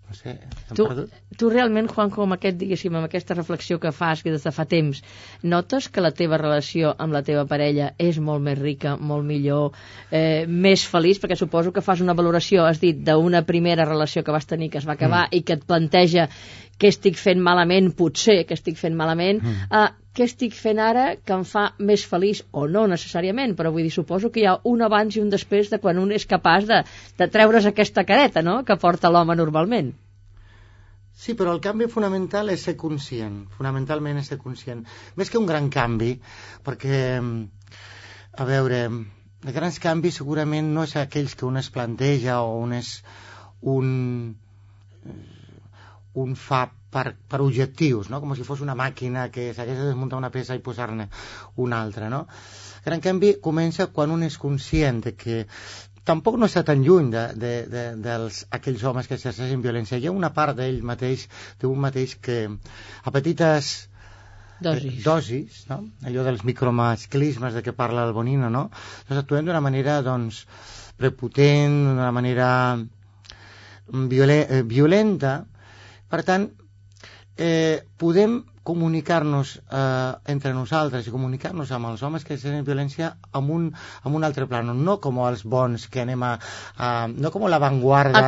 no 0.07 0.15
sé, 0.15 0.39
Tu, 0.73 0.85
perdut. 0.87 1.11
tu 1.37 1.49
realment, 1.51 1.87
Juanjo, 1.91 2.23
amb, 2.23 2.37
aquest, 2.37 2.57
diguéssim, 2.59 2.95
amb 2.95 3.09
aquesta 3.09 3.35
reflexió 3.35 3.79
que 3.83 3.91
fas 3.91 4.23
que 4.23 4.31
des 4.31 4.43
de 4.43 4.53
fa 4.55 4.65
temps, 4.65 5.01
notes 5.43 5.89
que 5.91 6.03
la 6.03 6.13
teva 6.15 6.39
relació 6.39 6.93
amb 6.97 7.15
la 7.15 7.23
teva 7.27 7.43
parella 7.49 7.91
és 7.99 8.19
molt 8.23 8.43
més 8.45 8.57
rica, 8.59 8.95
molt 8.97 9.27
millor, 9.27 9.75
eh, 10.11 10.45
més 10.47 10.85
feliç, 10.87 11.19
perquè 11.19 11.35
suposo 11.35 11.73
que 11.75 11.83
fas 11.83 12.01
una 12.01 12.15
valoració, 12.15 12.63
has 12.63 12.79
dit, 12.79 13.03
d'una 13.03 13.43
primera 13.43 13.85
relació 13.85 14.23
que 14.23 14.35
vas 14.35 14.47
tenir 14.47 14.71
que 14.71 14.79
es 14.79 14.87
va 14.87 14.95
acabar 14.95 15.27
mm. 15.27 15.35
i 15.35 15.43
que 15.43 15.59
et 15.59 15.67
planteja 15.67 16.29
què 16.77 16.91
estic 16.93 17.17
fent 17.19 17.41
malament, 17.43 17.91
potser 17.97 18.43
que 18.47 18.55
estic 18.55 18.77
fent 18.79 18.95
malament, 18.95 19.41
mm. 19.43 19.69
a 19.73 19.87
què 20.17 20.25
estic 20.25 20.55
fent 20.57 20.79
ara 20.81 21.05
que 21.21 21.35
em 21.35 21.43
fa 21.45 21.67
més 21.89 22.03
feliç, 22.09 22.41
o 22.51 22.65
no 22.71 22.87
necessàriament, 22.89 23.53
però 23.59 23.69
vull 23.75 23.85
dir, 23.85 23.93
suposo 23.93 24.31
que 24.33 24.41
hi 24.41 24.47
ha 24.49 24.57
un 24.71 24.81
abans 24.85 25.15
i 25.15 25.21
un 25.21 25.29
després 25.33 25.69
de 25.73 25.79
quan 25.83 26.01
un 26.01 26.13
és 26.15 26.25
capaç 26.31 26.65
de, 26.71 26.81
de 27.21 27.27
treure's 27.35 27.69
aquesta 27.69 28.05
careta, 28.09 28.41
no?, 28.41 28.63
que 28.65 28.79
porta 28.81 29.11
l'home 29.13 29.37
normalment. 29.37 29.93
Sí, 31.17 31.33
però 31.37 31.53
el 31.55 31.61
canvi 31.61 31.87
fonamental 31.89 32.49
és 32.53 32.65
ser 32.67 32.75
conscient, 32.77 33.37
fonamentalment 33.57 34.19
és 34.21 34.27
ser 34.31 34.37
conscient. 34.41 34.83
Més 35.17 35.31
que 35.33 35.39
un 35.41 35.47
gran 35.49 35.69
canvi, 35.73 36.11
perquè, 36.65 36.99
a 38.37 38.49
veure, 38.49 38.81
els 39.45 39.55
grans 39.55 39.79
canvis 39.81 40.19
segurament 40.21 40.69
no 40.73 40.85
és 40.85 40.93
aquells 41.01 41.33
que 41.37 41.45
un 41.45 41.57
es 41.61 41.69
planteja 41.73 42.41
o 42.45 42.57
un 42.61 42.73
és 42.77 42.91
un, 43.73 43.89
un 46.25 46.37
fa 46.47 46.67
per, 46.97 47.13
per 47.29 47.41
objectius, 47.45 48.09
no? 48.09 48.19
com 48.23 48.33
si 48.33 48.45
fos 48.47 48.63
una 48.65 48.75
màquina 48.77 49.27
que 49.33 49.51
s'hagués 49.53 49.77
de 49.77 49.89
desmuntar 49.91 50.17
una 50.17 50.31
peça 50.33 50.57
i 50.57 50.63
posar-ne 50.65 51.05
una 51.63 51.81
altra. 51.85 52.09
No? 52.09 52.23
El 52.79 52.87
gran 52.89 53.03
canvi 53.05 53.35
comença 53.43 53.91
quan 53.93 54.13
un 54.15 54.25
és 54.25 54.39
conscient 54.41 55.03
de 55.05 55.13
que 55.19 55.43
tampoc 56.07 56.39
no 56.39 56.47
està 56.47 56.63
tan 56.65 56.81
lluny 56.85 57.11
de, 57.13 57.25
de, 57.35 57.51
de, 57.69 57.83
dels 58.01 58.45
aquells 58.57 58.85
homes 58.87 59.09
que 59.09 59.17
exerceixen 59.19 59.61
violència. 59.61 59.99
Hi 59.99 60.09
ha 60.09 60.15
una 60.15 60.31
part 60.33 60.57
d'ell 60.57 60.81
mateix, 60.87 61.27
d'un 61.61 61.77
mateix 61.85 62.15
que 62.23 62.39
a 62.47 63.13
petites 63.13 63.71
Dosis. 64.63 64.93
eh, 64.95 65.03
dosis 65.05 65.57
no? 65.69 65.83
allò 66.09 66.23
dels 66.25 66.41
micromasclismes 66.47 67.53
de 67.53 67.61
què 67.61 67.75
parla 67.77 68.07
el 68.07 68.15
Bonino, 68.15 68.49
no? 68.49 68.69
doncs 69.05 69.21
actuem 69.21 69.45
d'una 69.45 69.61
manera 69.61 69.99
doncs, 70.01 70.45
prepotent, 70.97 71.75
d'una 71.91 72.09
manera 72.15 72.47
violen 73.87 74.41
eh, 74.49 74.63
violenta, 74.65 75.35
per 76.09 76.23
tant, 76.25 76.47
eh, 77.37 77.83
podem 77.97 78.43
comunicar-nos 78.67 79.53
eh, 79.71 80.13
entre 80.33 80.51
nosaltres 80.51 81.07
i 81.07 81.11
comunicar-nos 81.13 81.69
amb 81.71 81.87
els 81.87 82.01
homes 82.03 82.25
que 82.27 82.35
tenen 82.41 82.65
violència 82.67 83.13
amb 83.39 83.53
un, 83.55 83.69
amb 84.03 84.17
un 84.19 84.27
altre 84.27 84.43
plano, 84.51 84.73
no 84.75 84.97
com 85.03 85.21
els 85.23 85.45
bons 85.47 85.85
que 85.93 86.01
anem 86.03 86.25
a, 86.27 86.33
a 86.75 86.89
no 87.07 87.31
com 87.31 87.45
l'avantguarda 87.47 88.25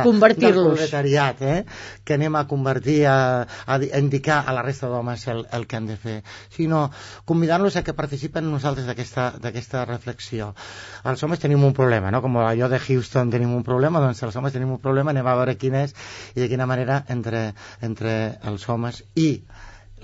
del 0.48 0.56
proletariat, 0.78 1.42
eh? 1.44 1.58
que 2.04 2.16
anem 2.16 2.40
a 2.40 2.46
convertir, 2.48 3.02
a, 3.10 3.18
a, 3.66 3.78
di- 3.82 3.92
a 3.92 4.00
indicar 4.00 4.40
a 4.46 4.56
la 4.56 4.64
resta 4.64 4.88
d'homes 4.88 5.26
el, 5.28 5.44
el 5.52 5.66
que 5.68 5.76
han 5.76 5.90
de 5.90 5.98
fer, 6.00 6.18
sinó 6.56 6.86
convidar-los 7.28 7.76
a 7.76 7.84
que 7.84 7.92
participen 7.98 8.48
nosaltres 8.50 8.88
d'aquesta 8.88 9.84
reflexió. 9.84 10.54
Els 11.04 11.22
homes 11.26 11.42
tenim 11.44 11.64
un 11.68 11.76
problema, 11.76 12.08
no? 12.14 12.24
com 12.24 12.40
allò 12.40 12.72
de 12.72 12.80
Houston 12.80 13.28
tenim 13.36 13.52
un 13.52 13.66
problema, 13.66 14.00
doncs 14.00 14.24
els 14.24 14.40
homes 14.40 14.56
tenim 14.56 14.72
un 14.72 14.80
problema, 14.80 15.12
anem 15.12 15.28
a 15.28 15.36
veure 15.42 15.58
quin 15.60 15.76
és 15.84 15.92
i 16.32 16.40
de 16.40 16.48
quina 16.48 16.68
manera 16.70 17.02
entre, 17.12 17.50
entre 17.84 18.16
els 18.48 18.64
homes 18.72 19.04
i 19.20 19.34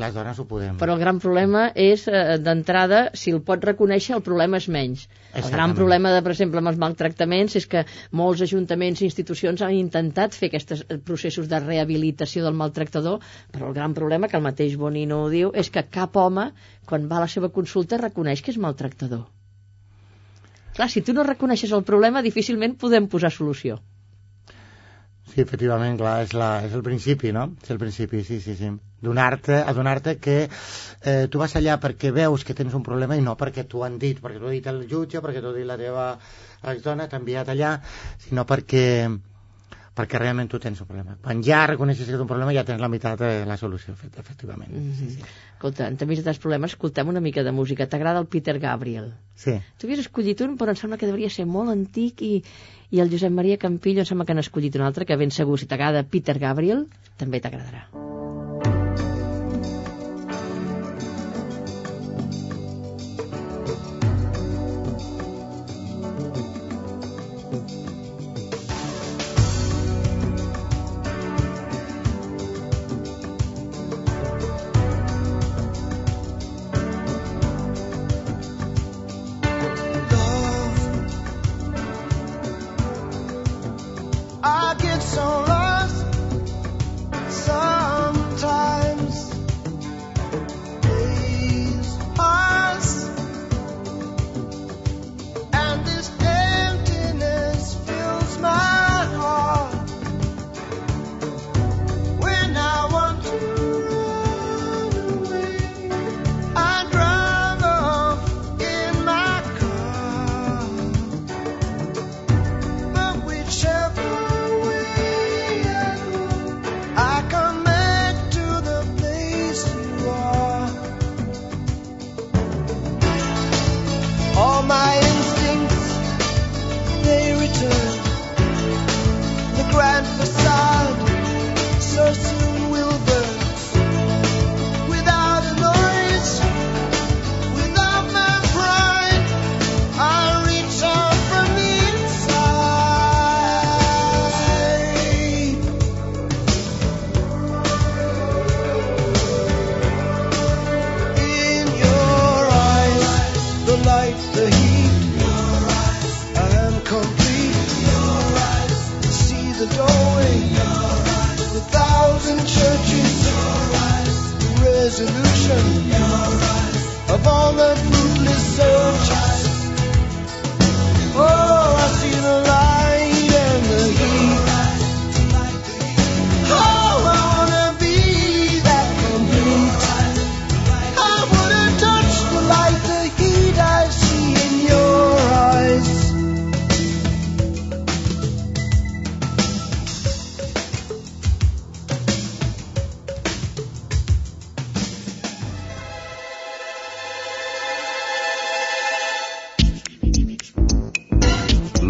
les 0.00 0.14
dones 0.14 0.38
ho 0.38 0.44
podem. 0.48 0.76
Però 0.80 0.94
el 0.96 1.00
gran 1.00 1.18
problema 1.22 1.66
és, 1.74 2.06
eh, 2.08 2.36
d'entrada, 2.42 2.98
si 3.14 3.32
el 3.32 3.40
pots 3.46 3.64
reconèixer, 3.64 4.14
el 4.16 4.24
problema 4.26 4.60
és 4.60 4.68
menys. 4.68 5.06
El 5.34 5.48
gran 5.52 5.74
problema, 5.78 6.12
de, 6.12 6.22
per 6.22 6.32
exemple, 6.34 6.60
amb 6.60 6.72
els 6.72 6.80
maltractaments 6.82 7.56
és 7.56 7.66
que 7.66 7.84
molts 8.12 8.42
ajuntaments 8.46 9.00
i 9.00 9.08
institucions 9.08 9.62
han 9.62 9.74
intentat 9.76 10.36
fer 10.36 10.50
aquests 10.52 10.84
eh, 10.84 10.98
processos 10.98 11.48
de 11.48 11.60
rehabilitació 11.64 12.44
del 12.44 12.58
maltractador, 12.60 13.24
però 13.52 13.70
el 13.70 13.74
gran 13.78 13.94
problema, 13.94 14.28
que 14.28 14.36
el 14.36 14.44
mateix 14.44 14.76
Bonino 14.76 15.22
ho 15.24 15.32
diu, 15.32 15.52
és 15.54 15.70
que 15.70 15.86
cap 15.98 16.16
home, 16.16 16.50
quan 16.84 17.08
va 17.08 17.20
a 17.20 17.24
la 17.26 17.32
seva 17.32 17.48
consulta, 17.48 18.02
reconeix 18.02 18.42
que 18.42 18.52
és 18.52 18.60
maltractador. 18.60 19.26
Clar, 20.76 20.90
si 20.92 21.00
tu 21.00 21.14
no 21.16 21.24
reconeixes 21.24 21.72
el 21.72 21.84
problema, 21.88 22.20
difícilment 22.20 22.76
podem 22.76 23.08
posar 23.08 23.32
solució. 23.32 23.80
Sí, 25.26 25.40
efectivament, 25.42 25.98
clar, 25.98 26.20
és, 26.24 26.32
la, 26.38 26.50
és 26.64 26.72
el 26.78 26.82
principi, 26.86 27.32
no? 27.34 27.48
És 27.62 27.70
el 27.74 27.78
principi, 27.82 28.22
sí, 28.24 28.38
sí, 28.40 28.54
sí. 28.56 28.70
Donar-te, 29.02 29.58
adonar-te 29.72 30.16
que 30.22 30.36
eh, 30.46 31.26
tu 31.30 31.38
vas 31.42 31.56
allà 31.58 31.76
perquè 31.82 32.12
veus 32.14 32.44
que 32.46 32.54
tens 32.54 32.74
un 32.78 32.84
problema 32.86 33.18
i 33.18 33.24
no 33.24 33.34
perquè 33.36 33.66
t'ho 33.68 33.82
han 33.84 33.98
dit, 34.02 34.20
perquè 34.22 34.38
t'ho 34.40 34.48
ha 34.48 34.54
dit 34.54 34.66
el 34.72 34.84
jutge, 34.88 35.20
perquè 35.20 35.42
t'ho 35.42 35.50
ha 35.52 35.58
dit 35.58 35.66
la 35.68 35.76
teva 35.82 36.06
exdona, 36.72 37.08
t'ha 37.10 37.18
enviat 37.20 37.50
allà, 37.52 37.74
sinó 38.28 38.46
perquè 38.48 38.86
perquè 39.96 40.18
realment 40.20 40.48
tu 40.52 40.58
tens 40.60 40.80
un 40.84 40.86
problema. 40.88 41.14
Quan 41.24 41.40
ja 41.44 41.62
reconeixes 41.70 42.04
que 42.04 42.12
tens 42.12 42.20
un 42.20 42.28
problema 42.28 42.52
ja 42.52 42.66
tens 42.68 42.82
la 42.84 42.90
meitat 42.92 43.16
de 43.22 43.30
la 43.48 43.56
solució, 43.56 43.94
efect- 43.94 44.18
efectivament. 44.20 44.70
Mm 44.70 44.90
-hmm. 44.90 44.98
sí, 44.98 45.10
sí. 45.10 45.22
Escolta, 45.54 45.88
enmig 45.88 46.18
de 46.18 46.24
tants 46.24 46.38
problemes, 46.38 46.72
escoltem 46.72 47.08
una 47.08 47.20
mica 47.20 47.42
de 47.42 47.52
música. 47.52 47.86
T'agrada 47.88 48.20
el 48.20 48.26
Peter 48.26 48.58
Gabriel? 48.58 49.14
sí. 49.34 49.54
Tu 49.78 49.86
havies 49.86 50.00
escollit 50.00 50.40
un, 50.42 50.56
però 50.58 50.68
em 50.70 50.76
sembla 50.76 50.98
que 50.98 51.06
devia 51.06 51.30
ser 51.30 51.46
molt 51.46 51.70
antic 51.70 52.20
i, 52.22 52.44
i 52.90 53.02
el 53.04 53.12
Josep 53.12 53.32
Maria 53.32 53.60
Campillo 53.62 54.04
em 54.04 54.10
sembla 54.10 54.26
que 54.28 54.36
n'ha 54.36 54.46
escollit 54.46 54.76
un 54.80 54.86
altre, 54.88 55.06
que 55.08 55.20
ben 55.20 55.34
segur, 55.34 55.58
si 55.58 55.70
t'agrada 55.70 56.06
Peter 56.16 56.38
Gabriel, 56.38 56.86
també 57.18 57.42
t'agradarà. 57.42 57.86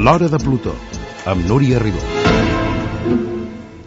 L'Hora 0.06 0.28
de 0.30 0.38
Plutó, 0.38 0.72
amb 1.26 1.48
Núria 1.50 1.80
Ribó. 1.82 1.98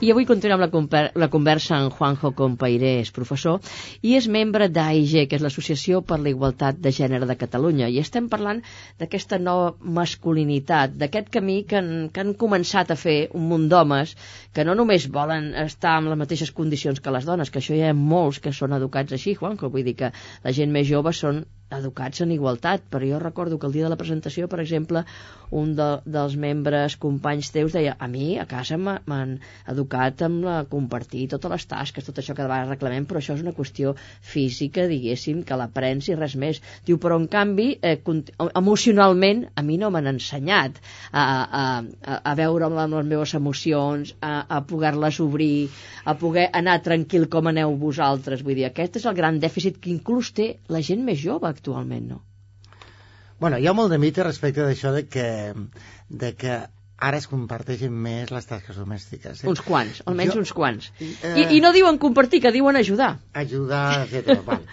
I 0.03 0.09
avui 0.11 0.25
continuem 0.27 0.59
la, 0.59 1.03
la 1.23 1.27
conversa 1.31 1.77
amb 1.77 1.93
Juanjo 1.95 2.33
Compairés, 2.35 3.11
professor, 3.15 3.61
i 4.03 4.17
és 4.17 4.25
membre 4.27 4.67
d'AIG, 4.67 5.13
que 5.31 5.37
és 5.37 5.45
l'Associació 5.45 6.01
per 6.09 6.17
la 6.19 6.33
Igualtat 6.33 6.81
de 6.83 6.91
Gènere 6.97 7.29
de 7.29 7.37
Catalunya. 7.39 7.87
I 7.87 8.01
estem 8.03 8.27
parlant 8.33 8.59
d'aquesta 8.99 9.39
nova 9.39 9.69
masculinitat, 9.99 10.97
d'aquest 10.99 11.31
camí 11.37 11.61
que 11.69 11.79
han, 11.79 11.93
que 12.11 12.25
han 12.25 12.33
començat 12.43 12.91
a 12.91 12.97
fer 12.99 13.17
un 13.39 13.47
munt 13.53 13.69
d'homes 13.71 14.17
que 14.51 14.65
no 14.67 14.75
només 14.75 15.07
volen 15.19 15.53
estar 15.63 15.95
en 16.01 16.11
les 16.11 16.19
mateixes 16.25 16.51
condicions 16.59 16.99
que 16.99 17.15
les 17.15 17.31
dones, 17.31 17.47
que 17.47 17.63
això 17.63 17.79
hi 17.79 17.85
ha 17.87 17.95
molts 17.95 18.43
que 18.43 18.51
són 18.59 18.75
educats 18.75 19.15
així, 19.15 19.37
Juanjo, 19.39 19.71
vull 19.71 19.87
dir 19.87 19.95
que 20.03 20.11
la 20.43 20.55
gent 20.59 20.75
més 20.75 20.91
jove 20.91 21.15
són 21.15 21.45
educats 21.77 22.21
en 22.25 22.31
igualtat, 22.33 22.81
però 22.89 23.05
jo 23.05 23.19
recordo 23.21 23.59
que 23.59 23.67
el 23.67 23.73
dia 23.75 23.83
de 23.85 23.91
la 23.93 23.97
presentació, 23.99 24.47
per 24.49 24.59
exemple, 24.63 25.03
un 25.51 25.75
de, 25.77 25.87
dels 26.05 26.35
membres 26.37 26.95
companys 27.01 27.49
teus 27.53 27.73
deia 27.73 27.95
a 27.99 28.07
mi 28.07 28.37
a 28.41 28.45
casa 28.49 28.77
m'ha- 28.77 28.99
m'han 29.09 29.35
educat 29.69 30.21
amb 30.27 30.43
la 30.45 30.57
compartir 30.69 31.27
totes 31.31 31.51
les 31.51 31.65
tasques, 31.69 32.05
tot 32.05 32.17
això 32.21 32.35
que 32.37 32.41
de 32.43 32.49
vegades 32.51 32.69
reclamem, 32.73 33.05
però 33.09 33.21
això 33.21 33.35
és 33.37 33.41
una 33.45 33.53
qüestió 33.57 33.95
física, 34.21 34.87
diguéssim, 34.89 35.43
que 35.43 35.57
l'aprens 35.57 36.09
i 36.09 36.17
res 36.17 36.35
més. 36.35 36.61
Diu, 36.85 36.97
però 37.01 37.17
en 37.21 37.27
canvi, 37.27 37.69
eh, 37.81 37.97
emocionalment, 38.55 39.45
a 39.55 39.61
mi 39.65 39.77
no 39.81 39.89
m'han 39.93 40.09
ensenyat 40.13 40.77
a, 41.11 41.23
a, 41.61 42.17
a 42.23 42.35
veure 42.37 42.65
amb 42.69 42.77
les 42.95 43.05
meves 43.09 43.33
emocions, 43.37 44.15
a, 44.21 44.33
a 44.57 44.61
poder-les 44.69 45.19
obrir, 45.23 45.69
a 46.05 46.15
poder 46.17 46.49
anar 46.53 46.79
tranquil 46.85 47.27
com 47.29 47.49
aneu 47.51 47.75
vosaltres. 47.81 48.43
Vull 48.45 48.57
dir, 48.59 48.67
aquest 48.69 48.99
és 49.01 49.05
el 49.09 49.17
gran 49.17 49.39
dèficit 49.41 49.79
que 49.81 49.91
inclús 49.93 50.31
té 50.37 50.51
la 50.69 50.81
gent 50.85 51.03
més 51.05 51.19
jove 51.21 51.49
actualment, 51.59 52.09
no? 52.15 52.23
Bueno, 53.39 53.55
hi 53.59 53.67
ha 53.69 53.73
molt 53.77 53.91
de 53.93 53.99
mite 54.01 54.23
respecte 54.25 54.65
d'això 54.65 54.91
de 54.95 55.05
que, 55.07 55.27
de 56.09 56.33
que 56.35 56.57
ara 56.99 57.19
es 57.21 57.27
comparteixen 57.31 57.93
més 57.95 58.31
les 58.35 58.47
tasques 58.49 58.75
domèstiques. 58.75 59.45
Eh? 59.45 59.47
Uns 59.47 59.61
quants, 59.63 60.01
almenys 60.11 60.33
Jo- 60.35 60.41
uns 60.43 60.51
quants. 60.57 60.89
Eh, 60.99 61.35
I, 61.45 61.45
I 61.55 61.61
no 61.63 61.71
diuen 61.71 61.97
compartir, 62.01 62.41
que 62.43 62.51
diuen 62.51 62.75
ajudar. 62.75 63.13
ajudar, 63.31 64.01
etc. 64.09 64.41
Val. 64.49 64.65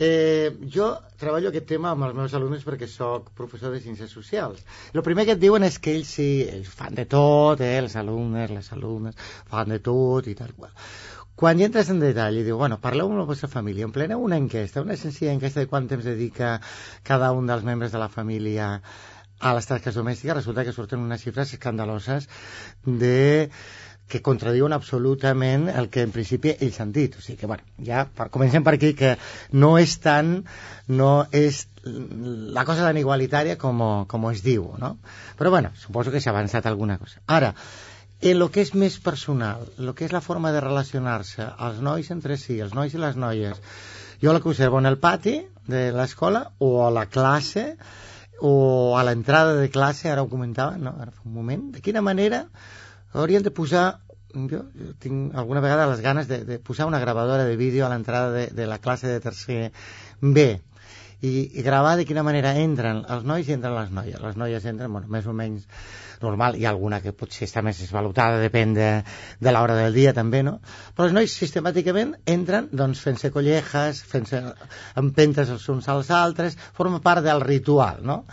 Eh, 0.00 0.54
jo 0.70 0.86
treballo 1.18 1.50
aquest 1.50 1.66
tema 1.66 1.90
amb 1.90 2.04
els 2.06 2.14
meus 2.14 2.32
alumnes 2.38 2.62
perquè 2.64 2.86
sóc 2.88 3.32
professor 3.36 3.72
de 3.74 3.80
ciències 3.84 4.08
socials. 4.14 4.62
El 4.94 5.02
primer 5.04 5.26
que 5.26 5.34
et 5.36 5.40
diuen 5.42 5.66
és 5.66 5.76
que 5.82 5.92
ells 5.98 6.12
sí, 6.16 6.28
ells 6.48 6.70
fan 6.70 6.94
de 6.96 7.04
tot, 7.10 7.60
eh, 7.60 7.74
els 7.82 7.96
alumnes, 7.98 8.48
les 8.54 8.72
alumnes, 8.72 9.18
fan 9.50 9.68
de 9.74 9.80
tot 9.84 10.30
i 10.30 10.36
tal 10.38 10.54
qual. 10.56 10.72
Quan 11.38 11.60
hi 11.60 11.68
entres 11.68 11.86
en 11.92 12.00
detall 12.02 12.40
i 12.40 12.40
diu, 12.42 12.56
bueno, 12.58 12.80
parleu 12.82 13.06
amb 13.06 13.20
la 13.20 13.24
vostra 13.28 13.46
família, 13.50 13.86
empleneu 13.86 14.22
una 14.26 14.40
enquesta, 14.40 14.82
una 14.82 14.96
senzilla 14.98 15.30
enquesta 15.36 15.62
de 15.62 15.68
quant 15.70 15.84
temps 15.86 16.06
dedica 16.08 16.56
cada 17.06 17.28
un 17.30 17.46
dels 17.46 17.62
membres 17.62 17.92
de 17.94 18.00
la 18.02 18.08
família 18.10 18.72
a 19.38 19.52
les 19.54 19.68
tasques 19.70 19.94
domèstiques, 19.94 20.34
resulta 20.34 20.64
que 20.66 20.74
surten 20.74 21.04
unes 21.04 21.22
xifres 21.22 21.52
escandaloses 21.54 22.26
de 22.82 23.50
que 24.08 24.22
contradiuen 24.24 24.74
absolutament 24.74 25.68
el 25.70 25.86
que 25.94 26.02
en 26.02 26.10
principi 26.10 26.56
ells 26.56 26.80
han 26.82 26.90
dit. 26.96 27.14
O 27.14 27.22
sigui 27.22 27.38
que, 27.38 27.46
bueno, 27.46 27.62
ja 27.86 28.06
per, 28.18 28.30
comencem 28.34 28.66
per 28.66 28.74
aquí, 28.74 28.94
que 28.98 29.12
no 29.52 29.76
és 29.78 29.94
tan, 30.02 30.40
no 30.88 31.12
és 31.30 31.66
la 31.84 32.64
cosa 32.66 32.88
tan 32.88 32.98
igualitària 32.98 33.54
com, 33.62 33.84
com 34.10 34.26
es 34.32 34.42
diu, 34.42 34.72
no? 34.82 34.96
Però, 35.38 35.54
bueno, 35.54 35.70
suposo 35.78 36.10
que 36.10 36.24
s'ha 36.24 36.34
avançat 36.34 36.66
alguna 36.66 36.98
cosa. 36.98 37.22
Ara, 37.38 37.52
en 38.20 38.38
lo 38.38 38.50
que 38.50 38.64
és 38.64 38.74
més 38.74 38.98
personal, 38.98 39.68
lo 39.78 39.94
que 39.94 40.06
és 40.08 40.12
la 40.14 40.22
forma 40.24 40.50
de 40.54 40.62
relacionar-se, 40.64 41.46
els 41.68 41.78
nois 41.84 42.10
entre 42.10 42.36
si, 42.40 42.58
els 42.60 42.74
nois 42.74 42.94
i 42.94 42.98
les 42.98 43.16
noies, 43.16 43.60
jo 44.22 44.34
la 44.34 44.42
que 44.42 44.50
observo 44.50 44.80
en 44.82 44.90
el 44.90 44.98
pati 44.98 45.38
de 45.70 45.88
l'escola 45.94 46.48
o 46.58 46.86
a 46.86 46.90
la 46.90 47.06
classe 47.06 47.76
o 48.40 48.96
a 48.98 49.04
l'entrada 49.06 49.54
de 49.54 49.70
classe, 49.70 50.10
ara 50.10 50.22
ho 50.22 50.30
comentava, 50.30 50.76
no? 50.78 50.96
ara 50.98 51.14
fa 51.14 51.22
un 51.26 51.34
moment, 51.34 51.70
de 51.74 51.82
quina 51.82 52.02
manera 52.02 52.46
haurien 53.14 53.42
de 53.42 53.54
posar 53.54 54.00
jo 54.34 54.60
tinc 55.00 55.34
alguna 55.34 55.62
vegada 55.64 55.86
les 55.88 56.02
ganes 56.04 56.28
de, 56.28 56.44
de 56.44 56.58
posar 56.58 56.86
una 56.86 57.00
gravadora 57.00 57.44
de 57.44 57.56
vídeo 57.56 57.86
a 57.86 57.88
l'entrada 57.88 58.30
de, 58.30 58.46
de 58.48 58.66
la 58.66 58.78
classe 58.78 59.08
de 59.08 59.20
tercer 59.20 59.72
B 60.20 60.60
i, 61.20 61.30
i 61.58 61.62
gravar 61.66 61.96
de 61.98 62.04
quina 62.06 62.22
manera 62.26 62.54
entren 62.60 63.02
els 63.10 63.24
nois 63.26 63.48
i 63.48 63.54
entren 63.56 63.74
les 63.74 63.90
noies. 63.94 64.20
Les 64.22 64.36
noies 64.38 64.68
entren, 64.70 64.92
bueno, 64.92 65.10
més 65.10 65.26
o 65.26 65.34
menys 65.34 65.66
normal, 66.22 66.56
hi 66.58 66.66
ha 66.66 66.70
alguna 66.70 67.00
que 67.02 67.14
potser 67.14 67.46
està 67.46 67.62
més 67.62 67.80
esvalutada, 67.82 68.40
depèn 68.42 68.74
de, 68.76 68.88
de 69.40 69.54
l'hora 69.54 69.76
del 69.78 69.94
dia 69.94 70.14
també, 70.14 70.42
no? 70.46 70.58
Però 70.94 71.08
els 71.08 71.16
nois 71.16 71.34
sistemàticament 71.42 72.14
entren 72.26 72.70
doncs 72.72 73.02
fent-se 73.06 73.32
collejas, 73.34 74.02
fent-se 74.12 74.42
empentes 75.02 75.50
els 75.54 75.68
uns 75.74 75.90
als 75.90 76.10
altres, 76.14 76.58
forma 76.78 77.02
part 77.04 77.26
del 77.26 77.42
ritual, 77.44 78.02
no? 78.06 78.24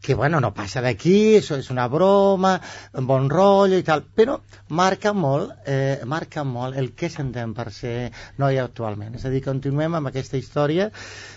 Que 0.00 0.14
bueno, 0.14 0.40
no 0.40 0.52
passa 0.54 0.80
d'aquí, 0.84 1.38
això 1.38 1.58
és 1.58 1.70
una 1.74 1.88
broma, 1.90 2.54
un 2.96 3.06
bon 3.08 3.28
rotllo 3.30 3.78
i 3.80 3.84
tal, 3.86 4.04
però 4.14 4.38
marca 4.70 5.12
molt, 5.12 5.52
eh, 5.66 6.00
marca 6.06 6.44
molt 6.46 6.78
el 6.78 6.92
que 6.94 7.10
s'entén 7.10 7.54
per 7.54 7.70
ser 7.74 8.10
noi 8.38 8.60
actualment. 8.62 9.18
És 9.18 9.26
a 9.26 9.32
dir, 9.34 9.42
continuem 9.44 9.98
amb 9.98 10.10
aquesta 10.10 10.38
història 10.38 10.90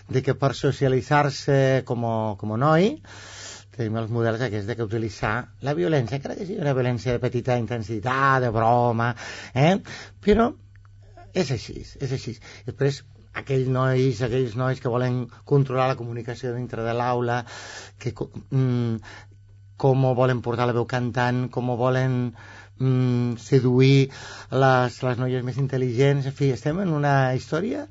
de 0.07 0.21
que 0.21 0.37
per 0.37 0.53
socialitzar-se 0.55 1.83
com, 1.89 2.05
com 2.37 2.57
noi 2.59 2.93
tenim 3.71 3.95
els 3.97 4.11
models 4.11 4.41
aquests 4.45 4.67
de 4.67 4.75
que 4.75 4.85
utilitzar 4.85 5.35
la 5.65 5.73
violència, 5.73 6.17
encara 6.19 6.35
que 6.35 6.45
sigui 6.45 6.61
una 6.61 6.75
violència 6.77 7.15
de 7.15 7.21
petita 7.23 7.55
intensitat, 7.57 8.43
de 8.43 8.51
broma, 8.51 9.13
eh? 9.55 9.77
però 10.21 10.51
és 11.33 11.51
així, 11.55 11.79
és 11.79 12.11
així. 12.11 12.35
Després, 12.67 13.01
aquells 13.39 13.67
nois, 13.71 14.21
aquells 14.25 14.55
nois 14.59 14.79
que 14.81 14.91
volen 14.91 15.25
controlar 15.47 15.87
la 15.91 15.99
comunicació 15.99 16.53
dintre 16.55 16.83
de 16.85 16.95
l'aula, 16.97 17.41
que 17.99 18.13
mm, 18.15 18.97
com 19.81 20.09
volen 20.17 20.41
portar 20.45 20.67
la 20.69 20.75
veu 20.77 20.85
cantant, 20.85 21.47
com 21.53 21.71
volen 21.79 22.17
mm, 22.79 23.37
seduir 23.41 24.09
les, 24.63 24.99
les 25.07 25.21
noies 25.23 25.45
més 25.47 25.61
intel·ligents, 25.63 26.27
en 26.29 26.37
fi, 26.37 26.51
estem 26.57 26.83
en 26.83 26.93
una 26.97 27.15
història 27.37 27.87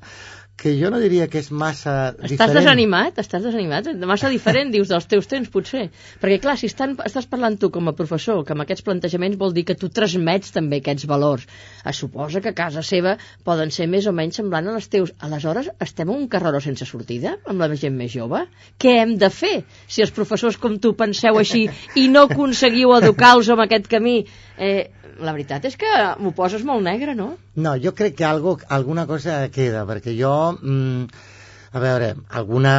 que 0.61 0.75
jo 0.77 0.91
no 0.93 0.99
diria 1.01 1.25
que 1.25 1.39
és 1.41 1.49
massa 1.49 2.11
Estàs 2.11 2.35
diferent. 2.35 2.53
desanimat? 2.59 3.17
Estàs 3.17 3.41
desanimat? 3.41 3.87
Massa 4.05 4.29
diferent, 4.35 4.69
dius, 4.73 4.91
dels 4.91 5.07
teus 5.09 5.25
temps, 5.31 5.49
potser. 5.49 5.87
Perquè, 6.21 6.37
clar, 6.43 6.53
si 6.61 6.69
estan, 6.69 6.93
estàs 7.01 7.25
parlant 7.31 7.57
tu 7.57 7.71
com 7.73 7.89
a 7.89 7.95
professor, 7.97 8.43
que 8.45 8.53
amb 8.53 8.61
aquests 8.61 8.85
plantejaments 8.85 9.39
vol 9.41 9.55
dir 9.57 9.65
que 9.65 9.77
tu 9.79 9.89
transmets 9.89 10.53
també 10.53 10.83
aquests 10.83 11.07
valors. 11.09 11.47
Es 11.81 12.03
suposa 12.03 12.43
que 12.45 12.53
a 12.53 12.57
casa 12.57 12.85
seva 12.85 13.15
poden 13.47 13.73
ser 13.73 13.89
més 13.89 14.05
o 14.05 14.13
menys 14.13 14.37
semblant 14.37 14.69
a 14.69 14.77
les 14.77 14.89
teus. 14.93 15.15
Aleshores, 15.25 15.71
estem 15.81 16.11
en 16.11 16.21
un 16.21 16.29
carreró 16.29 16.61
sense 16.61 16.85
sortida 16.85 17.39
amb 17.49 17.65
la 17.65 17.71
gent 17.73 17.97
més 17.97 18.13
jove? 18.13 18.45
Què 18.77 18.99
hem 19.01 19.17
de 19.17 19.31
fer 19.33 19.63
si 19.87 20.05
els 20.05 20.13
professors 20.13 20.61
com 20.61 20.77
tu 20.77 20.93
penseu 20.99 21.41
així 21.41 21.65
i 21.97 22.07
no 22.13 22.27
aconseguiu 22.29 22.93
educar-los 23.01 23.49
amb 23.49 23.65
aquest 23.65 23.89
camí? 23.89 24.19
Eh, 24.61 24.91
la 25.19 25.33
veritat 25.35 25.65
és 25.69 25.77
que 25.79 25.91
m'ho 26.19 26.31
poses 26.37 26.63
molt 26.67 26.83
negre, 26.85 27.15
no? 27.17 27.33
No, 27.55 27.75
jo 27.81 27.93
crec 27.97 28.15
que 28.19 28.27
algo, 28.27 28.57
alguna 28.69 29.07
cosa 29.09 29.41
queda, 29.53 29.85
perquè 29.89 30.15
jo, 30.17 30.33
mm, 30.55 31.25
a 31.71 31.81
veure, 31.83 32.13
alguna, 32.29 32.75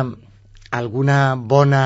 alguna 0.71 1.19
bona 1.37 1.85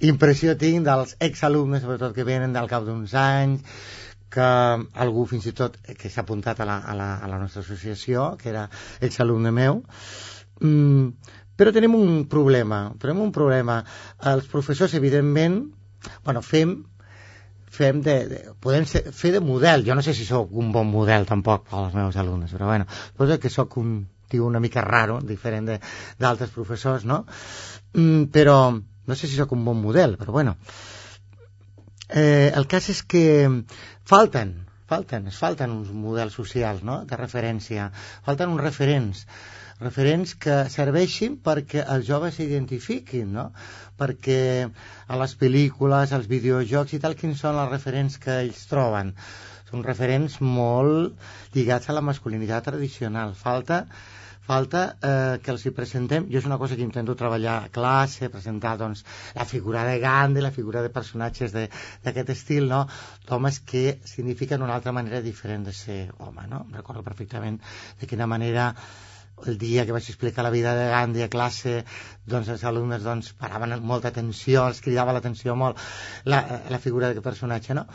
impressió 0.00 0.56
tinc 0.58 0.86
dels 0.86 1.16
exalumnes, 1.20 1.82
sobretot 1.82 2.14
que 2.14 2.28
venen 2.28 2.54
del 2.54 2.70
cap 2.70 2.86
d'uns 2.86 3.14
anys, 3.18 3.66
que 4.32 4.48
algú 5.04 5.26
fins 5.28 5.46
i 5.50 5.52
tot 5.56 5.76
que 5.98 6.08
s'ha 6.08 6.24
apuntat 6.24 6.62
a 6.62 6.68
la, 6.68 6.78
a, 6.80 6.96
la, 6.96 7.10
a 7.20 7.28
la 7.28 7.38
nostra 7.42 7.60
associació, 7.60 8.32
que 8.40 8.48
era 8.54 8.68
exalumne 9.00 9.52
meu, 9.52 9.82
mm, 10.62 11.34
però 11.56 11.74
tenim 11.74 11.94
un 11.98 12.24
problema, 12.32 12.86
tenim 13.02 13.20
un 13.26 13.32
problema. 13.34 13.82
Els 14.32 14.48
professors, 14.48 14.94
evidentment, 14.98 15.60
bueno, 16.24 16.40
fem 16.42 16.78
fem 17.72 18.02
de, 18.04 18.16
de, 18.28 18.40
podem 18.60 18.84
ser, 18.88 19.06
fer 19.16 19.32
de 19.32 19.40
model. 19.40 19.84
Jo 19.86 19.96
no 19.96 20.04
sé 20.04 20.14
si 20.16 20.26
sóc 20.28 20.52
un 20.52 20.72
bon 20.74 20.90
model 20.92 21.26
tampoc 21.28 21.68
per 21.70 21.78
als 21.80 21.94
meus 21.96 22.18
alumnes, 22.20 22.52
però 22.52 22.68
bueno, 22.68 22.88
suposo 23.12 23.38
que 23.40 23.52
sóc 23.52 23.78
un 23.80 23.94
tio 24.32 24.46
una 24.46 24.60
mica 24.60 24.84
raro, 24.84 25.20
diferent 25.28 25.68
d'altres 26.20 26.52
professors, 26.52 27.04
no? 27.08 27.22
Mm, 27.94 28.28
però 28.32 28.58
no 28.72 29.16
sé 29.16 29.28
si 29.28 29.36
sóc 29.36 29.52
un 29.56 29.64
bon 29.64 29.80
model, 29.80 30.16
però 30.20 30.36
bueno. 30.36 30.56
Eh, 32.08 32.52
el 32.52 32.68
cas 32.68 32.90
és 32.92 33.02
que 33.08 33.24
falten, 34.08 34.54
falten, 34.88 35.28
es 35.32 35.40
falten 35.40 35.72
uns 35.72 35.92
models 35.96 36.36
socials, 36.36 36.84
no?, 36.84 37.02
de 37.08 37.16
referència. 37.16 37.88
Falten 38.26 38.52
uns 38.52 38.64
referents 38.64 39.26
referents 39.84 40.34
que 40.44 40.56
serveixin 40.74 41.36
perquè 41.48 41.84
els 41.94 42.06
joves 42.08 42.38
s'identifiquin, 42.38 43.32
no? 43.36 43.46
Perquè 44.00 44.40
a 44.64 45.20
les 45.20 45.36
pel·lícules, 45.42 46.14
als 46.16 46.30
videojocs 46.30 46.96
i 46.96 47.02
tal, 47.02 47.18
quins 47.18 47.44
són 47.44 47.60
els 47.60 47.72
referents 47.74 48.18
que 48.22 48.40
ells 48.46 48.64
troben? 48.70 49.14
Són 49.70 49.84
referents 49.86 50.40
molt 50.44 51.54
lligats 51.56 51.88
a 51.88 51.96
la 51.96 52.04
masculinitat 52.04 52.70
tradicional. 52.70 53.36
Falta 53.44 53.86
falta 54.42 54.80
eh, 55.00 55.38
que 55.42 55.52
els 55.54 55.64
hi 55.64 55.70
presentem, 55.74 56.26
jo 56.30 56.40
és 56.40 56.46
una 56.48 56.58
cosa 56.58 56.76
que 56.76 56.82
intento 56.84 57.14
treballar 57.18 57.54
a 57.60 57.68
classe, 57.76 58.30
presentar 58.32 58.74
doncs, 58.80 59.04
la 59.38 59.46
figura 59.46 59.84
de 59.86 60.00
Gandhi, 60.02 60.42
la 60.42 60.50
figura 60.50 60.82
de 60.82 60.90
personatges 60.90 61.54
d'aquest 61.54 62.34
estil, 62.34 62.66
no? 62.72 62.82
d'homes 63.28 63.60
que 63.72 64.00
signifiquen 64.04 64.66
una 64.66 64.74
altra 64.74 64.92
manera 64.92 65.22
diferent 65.22 65.68
de 65.68 65.76
ser 65.78 66.00
home. 66.18 66.48
No? 66.50 66.66
Recordo 66.74 67.06
perfectament 67.06 67.60
de 68.00 68.10
quina 68.10 68.26
manera 68.26 68.72
el 69.50 69.58
dia 69.58 69.84
que 69.86 69.94
vaig 69.96 70.08
explicar 70.08 70.44
la 70.46 70.52
vida 70.54 70.74
de 70.78 70.88
Gandhi 70.92 71.24
a 71.26 71.30
classe, 71.32 71.76
doncs 72.26 72.50
els 72.54 72.64
alumnes 72.68 73.02
doncs, 73.06 73.32
paraven 73.38 73.76
molta 73.92 74.12
atenció, 74.12 74.66
els 74.68 74.82
cridava 74.84 75.14
l'atenció 75.16 75.56
molt 75.58 75.80
la, 76.24 76.42
la 76.70 76.82
figura 76.82 77.08
d'aquest 77.08 77.26
personatge, 77.30 77.78
no? 77.78 77.86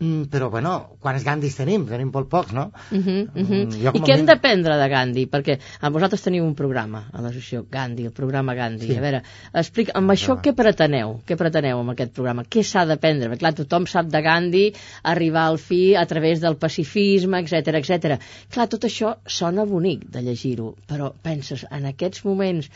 Mm, 0.00 0.30
però, 0.32 0.48
bueno, 0.48 0.96
quants 0.98 1.24
Gandhis 1.26 1.58
tenim? 1.58 1.82
Tenim 1.84 2.08
molt 2.12 2.30
pocs, 2.32 2.54
no? 2.56 2.70
Uh 2.90 2.98
-huh, 2.98 3.28
uh 3.34 3.48
-huh. 3.48 3.82
Jo 3.82 3.90
I 3.94 4.00
què 4.00 4.12
hem 4.12 4.20
mínim- 4.20 4.26
d'aprendre 4.26 4.76
de 4.78 4.88
Gandhi? 4.88 5.26
Perquè 5.26 5.58
a 5.80 5.90
vosaltres 5.90 6.22
teniu 6.22 6.44
un 6.44 6.54
programa 6.54 7.10
a 7.12 7.20
l'associació 7.20 7.66
Gandhi, 7.70 8.06
el 8.06 8.12
programa 8.12 8.54
Gandhi. 8.54 8.86
Sí. 8.86 8.96
A 8.96 9.00
veure, 9.00 9.22
explica, 9.52 9.92
amb 9.94 10.10
això 10.10 10.34
programa. 10.34 10.42
què 10.42 10.54
preteneu? 10.54 11.20
Què 11.26 11.36
preteneu 11.36 11.78
amb 11.80 11.90
aquest 11.90 12.12
programa? 12.12 12.44
Què 12.44 12.62
s'ha 12.62 12.86
d'aprendre? 12.86 13.28
Perquè, 13.28 13.38
clar, 13.38 13.54
tothom 13.54 13.86
sap 13.86 14.06
de 14.06 14.22
Gandhi 14.22 14.72
arribar 15.02 15.42
al 15.46 15.58
fi 15.58 15.94
a 15.94 16.06
través 16.06 16.40
del 16.40 16.56
pacifisme, 16.56 17.38
etc 17.38 17.74
etc. 17.74 18.18
Clar, 18.50 18.68
tot 18.68 18.84
això 18.84 19.16
sona 19.26 19.64
bonic 19.66 20.08
de 20.10 20.22
llegir-ho, 20.22 20.74
però 20.88 21.12
penses, 21.22 21.66
en 21.70 21.84
aquests 21.84 22.24
moments 22.24 22.70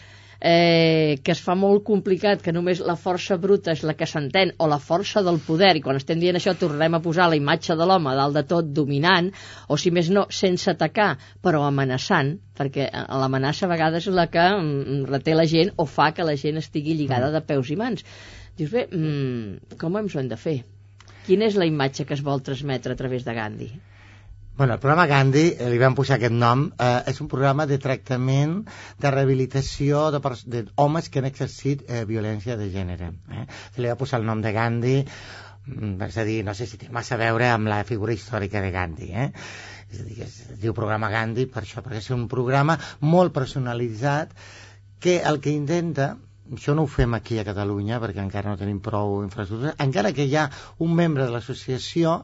eh, 0.45 1.20
que 1.24 1.32
es 1.32 1.40
fa 1.40 1.55
molt 1.57 1.80
complicat, 1.88 2.42
que 2.45 2.53
només 2.53 2.82
la 2.84 2.99
força 3.01 3.38
bruta 3.40 3.72
és 3.72 3.80
la 3.88 3.95
que 3.97 4.05
s'entén, 4.05 4.53
o 4.61 4.68
la 4.68 4.76
força 4.76 5.22
del 5.24 5.38
poder, 5.47 5.70
i 5.78 5.82
quan 5.84 5.97
estem 5.97 6.20
dient 6.20 6.36
això 6.36 6.53
tornem 6.61 6.99
a 6.99 7.01
posar 7.01 7.30
la 7.32 7.38
imatge 7.38 7.76
de 7.80 7.86
l'home 7.88 8.12
dalt 8.18 8.36
de 8.36 8.42
tot 8.51 8.68
dominant, 8.76 9.30
o 9.72 9.78
si 9.80 9.92
més 9.95 10.11
no, 10.12 10.26
sense 10.28 10.68
atacar, 10.74 11.14
però 11.40 11.64
amenaçant, 11.64 12.34
perquè 12.61 12.90
eh, 12.90 13.07
l'amenaça 13.22 13.64
a 13.64 13.72
vegades 13.72 14.11
és 14.11 14.20
la 14.20 14.28
que 14.28 14.45
mm, 14.45 15.09
reté 15.14 15.38
la 15.38 15.49
gent 15.49 15.72
o 15.80 15.88
fa 15.88 16.11
que 16.12 16.28
la 16.28 16.36
gent 16.36 16.61
estigui 16.61 16.99
lligada 16.99 17.32
de 17.32 17.40
peus 17.49 17.72
i 17.72 17.80
mans. 17.80 18.05
Dius, 18.59 18.76
bé, 18.76 18.84
mm, 18.92 19.80
com 19.80 19.97
ens 20.03 20.12
ho 20.12 20.20
hem 20.20 20.28
de 20.28 20.40
fer? 20.45 20.59
Quina 21.24 21.49
és 21.49 21.57
la 21.57 21.64
imatge 21.64 22.05
que 22.05 22.12
es 22.18 22.22
vol 22.22 22.45
transmetre 22.45 22.92
a 22.92 23.01
través 23.01 23.24
de 23.24 23.32
Gandhi? 23.32 23.72
Bueno, 24.57 24.74
el 24.74 24.78
programa 24.78 25.09
Gandhi, 25.09 25.57
eh, 25.59 25.66
li 25.66 25.80
vam 25.82 25.96
posar 25.98 26.14
aquest 26.14 26.34
nom, 26.38 26.61
eh, 26.78 27.00
és 27.11 27.16
un 27.20 27.26
programa 27.26 27.64
de 27.66 27.74
tractament, 27.82 28.52
de 29.02 29.11
rehabilitació 29.11 30.05
d'homes 30.14 31.09
que 31.11 31.18
han 31.18 31.26
exercit 31.26 31.82
eh, 31.88 32.05
violència 32.07 32.55
de 32.61 32.68
gènere. 32.70 33.09
Eh? 33.34 33.46
Se 33.74 33.82
li 33.82 33.90
va 33.90 33.96
posar 33.98 34.20
el 34.22 34.28
nom 34.28 34.44
de 34.44 34.52
Gandhi, 34.55 34.94
mm, 35.66 35.96
és 36.07 36.20
a 36.22 36.26
dir, 36.30 36.38
no 36.46 36.55
sé 36.55 36.68
si 36.70 36.78
té 36.78 36.86
massa 36.94 37.16
a 37.16 37.18
veure 37.24 37.48
amb 37.50 37.66
la 37.66 37.80
figura 37.82 38.14
històrica 38.14 38.62
de 38.62 38.70
Gandhi, 38.70 39.11
eh? 39.11 39.26
És 39.90 40.05
a 40.05 40.07
dir, 40.07 40.20
es 40.22 40.38
diu 40.62 40.78
programa 40.78 41.11
Gandhi 41.11 41.50
per 41.50 41.64
això, 41.64 41.82
perquè 41.82 41.98
és 41.98 42.11
un 42.14 42.28
programa 42.30 42.78
molt 43.00 43.34
personalitzat 43.34 44.38
que 45.00 45.18
el 45.32 45.42
que 45.42 45.50
intenta 45.50 46.12
això 46.55 46.76
no 46.76 46.84
ho 46.84 46.86
fem 46.86 47.14
aquí 47.16 47.40
a 47.40 47.44
Catalunya 47.44 47.98
perquè 47.98 48.22
encara 48.22 48.52
no 48.52 48.61
tenim 48.61 48.78
prou 48.84 49.22
infraestructura, 49.24 49.74
encara 49.82 50.12
que 50.12 50.28
hi 50.28 50.36
ha 50.36 50.50
un 50.78 50.94
membre 50.94 51.24
de 51.24 51.32
l'associació 51.32 52.20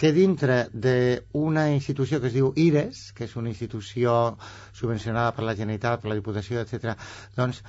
que 0.00 0.12
dintre 0.16 0.62
d'una 0.72 1.66
institució 1.74 2.20
que 2.20 2.30
es 2.30 2.36
diu 2.38 2.54
IRES, 2.56 3.10
que 3.12 3.26
és 3.28 3.34
una 3.36 3.50
institució 3.52 4.14
subvencionada 4.72 5.34
per 5.36 5.44
la 5.44 5.52
Generalitat, 5.58 6.00
per 6.00 6.08
la 6.14 6.16
Diputació, 6.16 6.62
etc., 6.64 6.94
doncs 7.36 7.60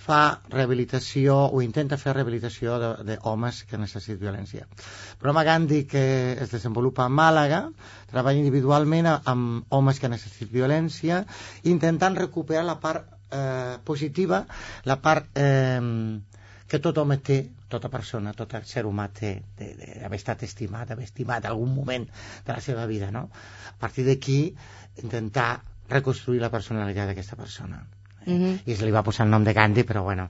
fa 0.00 0.40
rehabilitació 0.48 1.36
o 1.52 1.60
intenta 1.60 1.98
fer 2.00 2.14
rehabilitació 2.16 2.78
d'homes 3.04 3.60
que 3.68 3.78
necessiten 3.82 4.22
violència. 4.22 4.64
Programa 5.20 5.44
Gandhi 5.50 5.82
que 5.90 6.04
es 6.40 6.54
desenvolupa 6.56 7.04
a 7.04 7.12
Màlaga 7.12 7.60
treballa 8.08 8.40
individualment 8.40 9.10
amb 9.12 9.76
homes 9.76 10.00
que 10.00 10.08
necessiten 10.08 10.54
violència 10.56 11.20
intentant 11.74 12.16
recuperar 12.16 12.64
la 12.64 12.78
part 12.80 13.04
eh, 13.30 13.76
positiva, 13.84 14.46
la 14.88 14.96
part 15.04 15.28
eh, 15.36 15.76
que 16.70 16.78
tot 16.78 16.98
home 17.02 17.16
té, 17.18 17.40
tota 17.68 17.88
persona, 17.90 18.32
tot 18.38 18.52
ser 18.68 18.84
humà 18.86 19.08
té 19.10 19.32
d'haver 19.58 20.18
estat 20.20 20.44
estimat, 20.46 20.86
d'haver 20.88 21.08
estimat 21.08 21.48
algun 21.50 21.72
moment 21.74 22.06
de 22.46 22.52
la 22.52 22.60
seva 22.62 22.86
vida, 22.86 23.10
no? 23.10 23.24
A 23.72 23.78
partir 23.80 24.06
d'aquí, 24.06 24.54
intentar 25.02 25.62
reconstruir 25.90 26.40
la 26.40 26.50
personalitat 26.52 27.10
d'aquesta 27.10 27.36
persona. 27.36 27.82
Eh? 28.20 28.30
Mhm. 28.30 28.60
I 28.66 28.76
se 28.76 28.86
li 28.86 28.92
va 28.94 29.02
posar 29.02 29.26
el 29.26 29.32
nom 29.32 29.42
de 29.44 29.52
Gandhi, 29.56 29.82
però 29.82 30.04
bueno, 30.04 30.28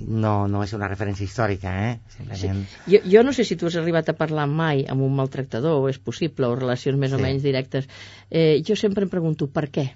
no, 0.00 0.48
no 0.48 0.62
és 0.64 0.72
una 0.72 0.88
referència 0.88 1.24
històrica, 1.26 1.72
eh? 1.90 2.00
Simplement... 2.16 2.64
Jo, 2.86 3.00
jo 3.04 3.22
no 3.26 3.32
sé 3.36 3.44
si 3.44 3.56
tu 3.56 3.66
has 3.66 3.76
arribat 3.76 4.08
a 4.08 4.16
parlar 4.16 4.46
mai 4.48 4.86
amb 4.88 5.02
un 5.04 5.14
maltractador, 5.14 5.82
o 5.82 5.88
és 5.90 5.98
possible, 5.98 6.46
o 6.46 6.56
relacions 6.56 6.98
més 6.98 7.12
o 7.12 7.18
Sí. 7.18 7.22
menys 7.22 7.42
directes. 7.42 7.88
Eh, 8.30 8.62
jo 8.66 8.76
sempre 8.76 9.04
em 9.04 9.10
pregunto 9.10 9.50
per 9.50 9.68
què? 9.70 9.90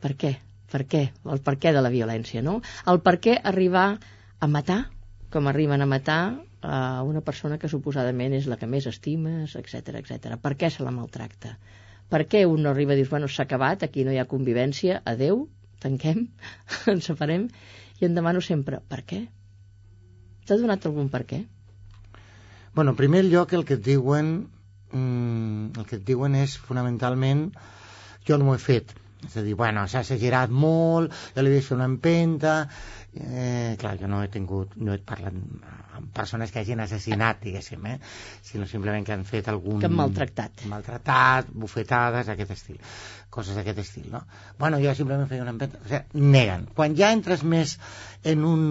Per 0.00 0.16
què? 0.16 0.38
Per 0.70 0.86
què? 0.86 1.10
El 1.26 1.40
per 1.40 1.58
què 1.58 1.72
de 1.72 1.82
la 1.82 1.90
violència, 1.90 2.42
no? 2.42 2.60
El 2.86 3.00
per 3.00 3.20
què 3.20 3.38
arribar 3.42 4.00
a 4.40 4.46
matar, 4.48 4.88
com 5.30 5.46
arriben 5.46 5.82
a 5.82 5.86
matar 5.86 6.22
a 6.60 7.02
una 7.06 7.22
persona 7.24 7.58
que 7.58 7.70
suposadament 7.72 8.34
és 8.36 8.48
la 8.50 8.58
que 8.60 8.68
més 8.68 8.86
estimes, 8.90 9.54
etc 9.56 10.00
etc. 10.02 10.36
Per 10.42 10.54
què 10.58 10.70
se 10.70 10.84
la 10.84 10.92
maltracta? 10.94 11.54
Per 12.10 12.24
què 12.26 12.44
un 12.48 12.64
no 12.64 12.72
arriba 12.74 12.96
i 12.96 13.00
dius, 13.00 13.10
bueno, 13.12 13.28
s'ha 13.30 13.46
acabat, 13.46 13.84
aquí 13.86 14.04
no 14.04 14.12
hi 14.12 14.18
ha 14.18 14.26
convivència, 14.30 15.00
adeu, 15.06 15.46
tanquem, 15.80 16.26
ens 16.92 17.06
separem, 17.12 17.46
i 18.00 18.08
em 18.08 18.16
demano 18.16 18.42
sempre, 18.44 18.82
per 18.90 19.04
què? 19.06 19.24
T'ha 20.46 20.58
donat 20.58 20.86
algun 20.88 21.08
per 21.12 21.22
què? 21.30 21.44
Bueno, 22.74 22.92
en 22.92 22.98
primer 22.98 23.22
lloc 23.26 23.54
el 23.54 23.64
que 23.66 23.78
et 23.78 23.84
diuen 23.86 24.32
mm, 24.92 25.78
el 25.78 25.86
que 25.86 26.00
et 26.00 26.06
diuen 26.06 26.34
és 26.38 26.56
fonamentalment 26.58 27.48
jo 28.26 28.38
no 28.38 28.50
ho 28.50 28.56
he 28.56 28.62
fet 28.62 28.92
és 29.26 29.36
a 29.36 29.44
dir, 29.44 29.54
bueno, 29.58 29.84
s'ha 29.88 30.04
exagerat 30.04 30.50
molt 30.50 31.14
jo 31.36 31.44
li 31.44 31.52
he 31.52 31.58
vist 31.58 31.74
una 31.76 31.88
empenta 31.90 32.54
eh, 33.14 33.76
clar, 33.80 33.96
jo 34.00 34.08
no 34.08 34.22
he 34.24 34.30
tingut 34.32 34.76
no 34.80 34.94
he 34.94 35.00
parlat 35.04 35.36
amb 35.36 36.10
persones 36.16 36.52
que 36.52 36.62
hagin 36.62 36.80
assassinat 36.80 37.42
diguéssim, 37.44 37.86
eh? 37.90 37.98
sinó 38.46 38.66
simplement 38.66 39.04
que 39.04 39.12
han 39.12 39.26
fet 39.28 39.50
algun... 39.52 39.80
Que 39.82 39.90
han 39.90 39.96
maltractat. 39.98 40.64
maltratat, 40.70 41.50
bufetades, 41.52 42.30
aquest 42.32 42.54
estil 42.56 42.78
coses 43.30 43.56
d'aquest 43.56 43.78
estil, 43.84 44.10
no? 44.10 44.24
Bueno, 44.58 44.80
jo 44.82 44.92
simplement 44.98 45.28
feia 45.30 45.44
una 45.44 45.54
empenta, 45.54 45.78
o 45.80 45.88
sigui, 45.88 46.24
neguen 46.34 46.66
quan 46.76 46.96
ja 46.98 47.12
entres 47.14 47.44
més 47.46 47.78
en 48.26 48.44
un 48.44 48.64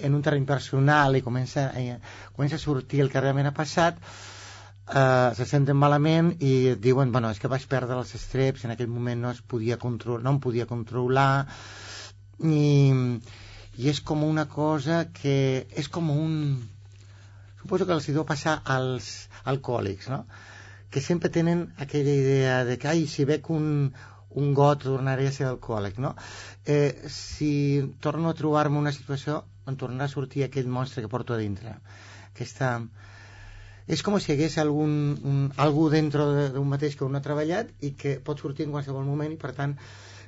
en 0.00 0.14
un 0.16 0.22
terreny 0.24 0.46
personal 0.48 1.16
i 1.18 1.24
comença, 1.24 1.66
eh, 1.76 1.98
comença 2.36 2.56
a 2.56 2.62
sortir 2.62 3.02
el 3.04 3.10
que 3.12 3.20
realment 3.20 3.50
ha 3.50 3.56
passat 3.56 3.98
eh, 4.94 5.30
se 5.36 5.46
senten 5.46 5.78
malament 5.78 6.34
i 6.42 6.74
diuen, 6.82 7.12
bueno, 7.12 7.30
és 7.30 7.38
que 7.42 7.50
vaig 7.50 7.66
perdre 7.70 7.98
els 8.00 8.14
estreps 8.18 8.64
en 8.66 8.74
aquell 8.74 8.90
moment 8.90 9.22
no 9.22 9.30
es 9.34 9.40
podia 9.42 9.78
controlar, 9.78 10.24
no 10.26 10.34
em 10.34 10.40
podia 10.42 10.66
controlar 10.70 11.46
i, 12.42 12.98
i 13.78 13.90
és 13.92 14.00
com 14.00 14.24
una 14.26 14.46
cosa 14.50 15.04
que 15.14 15.66
és 15.70 15.88
com 15.88 16.10
un 16.14 16.36
suposo 17.62 17.86
que 17.86 17.96
els 17.96 18.08
hi 18.08 18.16
deu 18.16 18.26
passar 18.28 18.60
als 18.64 19.10
alcohòlics 19.44 20.08
no? 20.12 20.24
que 20.90 21.02
sempre 21.04 21.30
tenen 21.30 21.68
aquella 21.78 22.14
idea 22.22 22.64
de 22.64 22.78
que 22.78 22.88
ai, 22.90 23.06
si 23.06 23.26
bec 23.28 23.50
un, 23.54 23.92
un 24.34 24.54
got 24.54 24.82
tornaré 24.86 25.28
a 25.28 25.34
ser 25.36 25.46
alcohòlic 25.50 26.00
no? 26.02 26.14
eh, 26.66 27.06
si 27.08 27.52
torno 28.00 28.30
a 28.30 28.38
trobar-me 28.38 28.80
una 28.80 28.94
situació 28.96 29.44
em 29.68 29.76
tornarà 29.78 30.08
a 30.08 30.14
sortir 30.14 30.42
aquell 30.44 30.66
monstre 30.66 31.04
que 31.04 31.12
porto 31.12 31.36
a 31.36 31.38
dintre 31.38 31.76
aquesta 32.32 32.72
és 33.90 34.02
com 34.06 34.16
si 34.22 34.30
hi 34.30 34.36
hagués 34.36 34.56
algun, 34.62 34.92
un, 35.26 35.38
algú 35.66 35.88
dentro 35.92 36.28
de- 36.36 36.48
d'un 36.54 36.68
mateix 36.70 36.96
que 36.96 37.04
un 37.08 37.16
ha 37.18 37.22
treballat 37.24 37.70
i 37.86 37.92
que 37.98 38.16
pot 38.24 38.38
sortir 38.42 38.66
en 38.68 38.74
qualsevol 38.76 39.06
moment 39.08 39.32
i 39.34 39.38
per 39.40 39.52
tant 39.56 39.74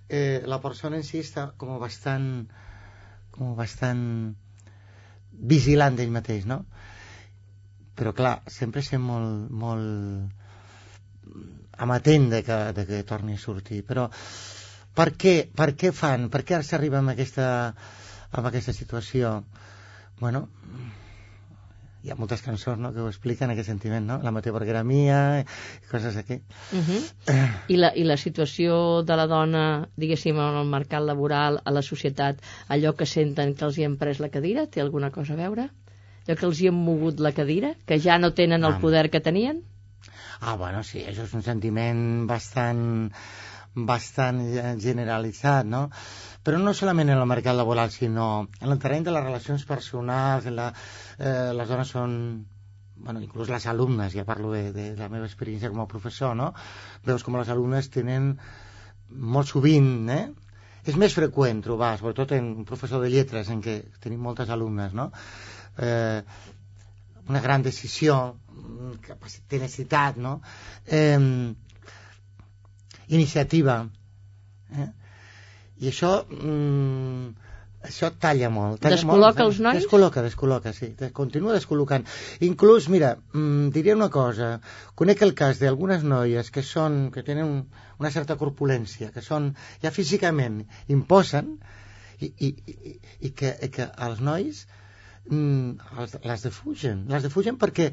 eh, 0.09 0.43
la 0.47 0.59
persona 0.65 0.99
en 0.99 1.07
si 1.07 1.21
està 1.23 1.51
com 1.61 1.77
bastant 1.83 2.29
com 3.33 3.55
bastant 3.57 4.03
vigilant 5.55 5.97
d'ell 5.97 6.11
mateix 6.13 6.45
no? 6.51 6.65
però 7.97 8.13
clar, 8.17 8.37
sempre 8.51 8.83
ser 8.83 8.99
molt 8.99 9.51
molt 9.51 10.31
amatent 11.79 12.31
de 12.33 12.43
que, 12.47 12.59
de 12.77 12.87
que 12.87 13.03
torni 13.05 13.35
a 13.37 13.39
sortir. 13.43 13.83
Però 13.87 14.09
per 14.97 15.09
què, 15.19 15.35
per 15.57 15.71
què 15.79 15.93
fan? 15.97 16.29
Per 16.33 16.43
què 16.47 16.61
s'arriba 16.65 16.99
amb 17.01 17.13
aquesta 17.15 17.47
amb 18.33 18.49
aquesta 18.49 18.73
situació? 18.77 19.39
Bueno 20.21 20.47
hi 22.03 22.11
ha 22.11 22.17
moltes 22.19 22.43
cançons 22.43 22.81
no, 22.83 22.91
que 22.95 23.03
ho 23.03 23.09
expliquen 23.11 23.53
aquest 23.53 23.69
sentiment, 23.71 24.07
no? 24.09 24.19
La 24.25 24.33
meva 24.35 24.55
perquè 24.57 24.73
era 24.75 24.83
mia, 24.87 25.19
i 25.43 25.91
coses 25.91 26.17
d'aquí. 26.19 26.41
Uh 26.75 26.83
-huh. 26.89 27.01
I, 27.69 27.77
la, 27.77 27.93
I 27.95 28.05
la 28.05 28.17
situació 28.17 29.03
de 29.03 29.17
la 29.17 29.27
dona, 29.27 29.89
diguéssim, 29.97 30.37
en 30.37 30.59
el 30.63 30.67
mercat 30.67 31.03
laboral, 31.03 31.61
a 31.65 31.71
la 31.71 31.83
societat, 31.83 32.43
allò 32.69 32.95
que 32.97 33.07
senten 33.07 33.55
que 33.55 33.65
els 33.65 33.79
hi 33.79 33.85
han 33.85 33.97
pres 33.97 34.19
la 34.19 34.31
cadira, 34.31 34.67
té 34.67 34.81
alguna 34.81 35.11
cosa 35.11 35.35
a 35.35 35.37
veure? 35.37 35.71
Allò 36.27 36.37
que 36.37 36.47
els 36.47 36.61
hi 36.61 36.69
han 36.69 36.75
mogut 36.75 37.21
la 37.21 37.33
cadira, 37.33 37.75
que 37.87 38.01
ja 38.01 38.19
no 38.19 38.33
tenen 38.33 38.65
el 38.65 38.81
poder 38.81 39.11
que 39.11 39.21
tenien? 39.21 39.63
Ah, 40.41 40.57
bueno, 40.57 40.83
sí, 40.83 41.05
això 41.07 41.23
és 41.23 41.35
un 41.35 41.43
sentiment 41.43 42.27
bastant 42.27 43.13
bastant 43.75 44.41
ge- 44.53 44.77
generalitzat, 44.83 45.67
no? 45.67 45.87
Però 46.45 46.59
no 46.61 46.75
solament 46.75 47.11
en 47.13 47.19
el 47.23 47.27
mercat 47.31 47.57
laboral, 47.57 47.91
sinó 47.95 48.49
en 48.61 48.71
el 48.75 48.79
terreny 48.83 49.05
de 49.07 49.15
les 49.15 49.25
relacions 49.25 49.65
personals, 49.65 50.47
en 50.47 50.57
la, 50.59 50.73
eh, 51.19 51.53
les 51.57 51.69
dones 51.69 51.89
són 51.97 52.17
bueno, 53.03 53.21
inclús 53.21 53.49
les 53.51 53.67
alumnes, 53.67 54.13
ja 54.15 54.25
parlo 54.25 54.53
de, 54.53 54.71
de 54.73 54.85
la 54.97 55.09
meva 55.11 55.27
experiència 55.27 55.71
com 55.73 55.81
a 55.83 55.89
professor, 55.91 56.37
no? 56.39 56.53
Veus 57.07 57.25
com 57.27 57.35
les 57.41 57.51
alumnes 57.51 57.89
tenen 57.91 58.37
molt 59.11 59.51
sovint, 59.51 60.09
eh? 60.13 60.23
És 60.87 60.97
més 60.99 61.15
freqüent 61.15 61.63
trobar, 61.63 61.97
sobretot 61.99 62.33
en 62.37 62.49
un 62.63 62.67
professor 62.69 63.03
de 63.03 63.11
lletres, 63.11 63.51
en 63.55 63.61
què 63.63 63.77
tenim 64.03 64.23
moltes 64.23 64.51
alumnes, 64.51 64.95
no? 64.99 65.11
Eh, 65.79 66.23
una 67.29 67.41
gran 67.41 67.63
decisió, 67.63 68.17
mm, 68.51 68.97
capacitat, 69.07 69.49
tenacitat, 69.57 70.17
no? 70.19 70.41
Eh, 70.87 71.19
iniciativa. 73.13 73.79
Eh? 74.73 74.91
i 75.83 75.91
això 75.91 76.11
mm, 76.31 77.33
això 77.89 78.13
talla 78.23 78.49
molt 78.55 78.83
talla 78.83 78.97
Descol·loca 78.97 79.43
molt, 79.43 79.49
els 79.49 79.61
nois? 79.65 79.79
descol·loca, 79.81 80.23
descol·loca, 80.27 80.73
sí 80.77 80.93
continua 81.17 81.57
descol·locant 81.57 82.07
inclús, 82.49 82.89
mira, 82.93 83.17
mm, 83.35 83.71
diria 83.75 83.97
una 83.99 84.11
cosa 84.15 84.53
conec 84.99 85.25
el 85.27 85.35
cas 85.39 85.63
d'algunes 85.63 86.07
noies 86.07 86.53
que 86.55 86.63
són, 86.67 87.09
que 87.15 87.25
tenen 87.27 87.49
un, 87.49 87.65
una 87.99 88.13
certa 88.15 88.39
corpulència 88.39 89.11
que 89.15 89.25
són, 89.25 89.53
ja 89.83 89.95
físicament 89.95 90.63
imposen 90.99 91.57
i, 92.23 92.31
i, 92.31 92.53
i, 92.53 92.95
i, 93.29 93.33
que, 93.35 93.57
que 93.75 93.89
els 94.07 94.23
nois 94.23 94.65
mm, 95.27 95.99
els, 95.99 96.19
les 96.31 96.47
defugen 96.47 97.07
les 97.11 97.27
defugen 97.27 97.59
perquè, 97.59 97.91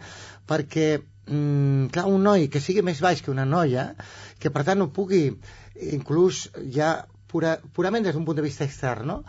perquè 0.50 0.90
mm, 1.30 1.88
clar, 1.94 2.08
un 2.10 2.24
noi 2.26 2.50
que 2.50 2.62
sigui 2.64 2.84
més 2.86 3.00
baix 3.06 3.22
que 3.22 3.32
una 3.32 3.46
noia 3.46 3.94
que 4.40 4.52
per 4.52 4.66
tant 4.68 4.82
no 4.82 4.90
pugui 4.92 5.24
inclús 5.96 6.48
ja 6.76 7.06
pura, 7.32 7.58
purament 7.74 8.04
des 8.04 8.16
d'un 8.18 8.26
punt 8.26 8.36
de 8.40 8.46
vista 8.46 8.66
extern 8.68 9.08
no? 9.08 9.24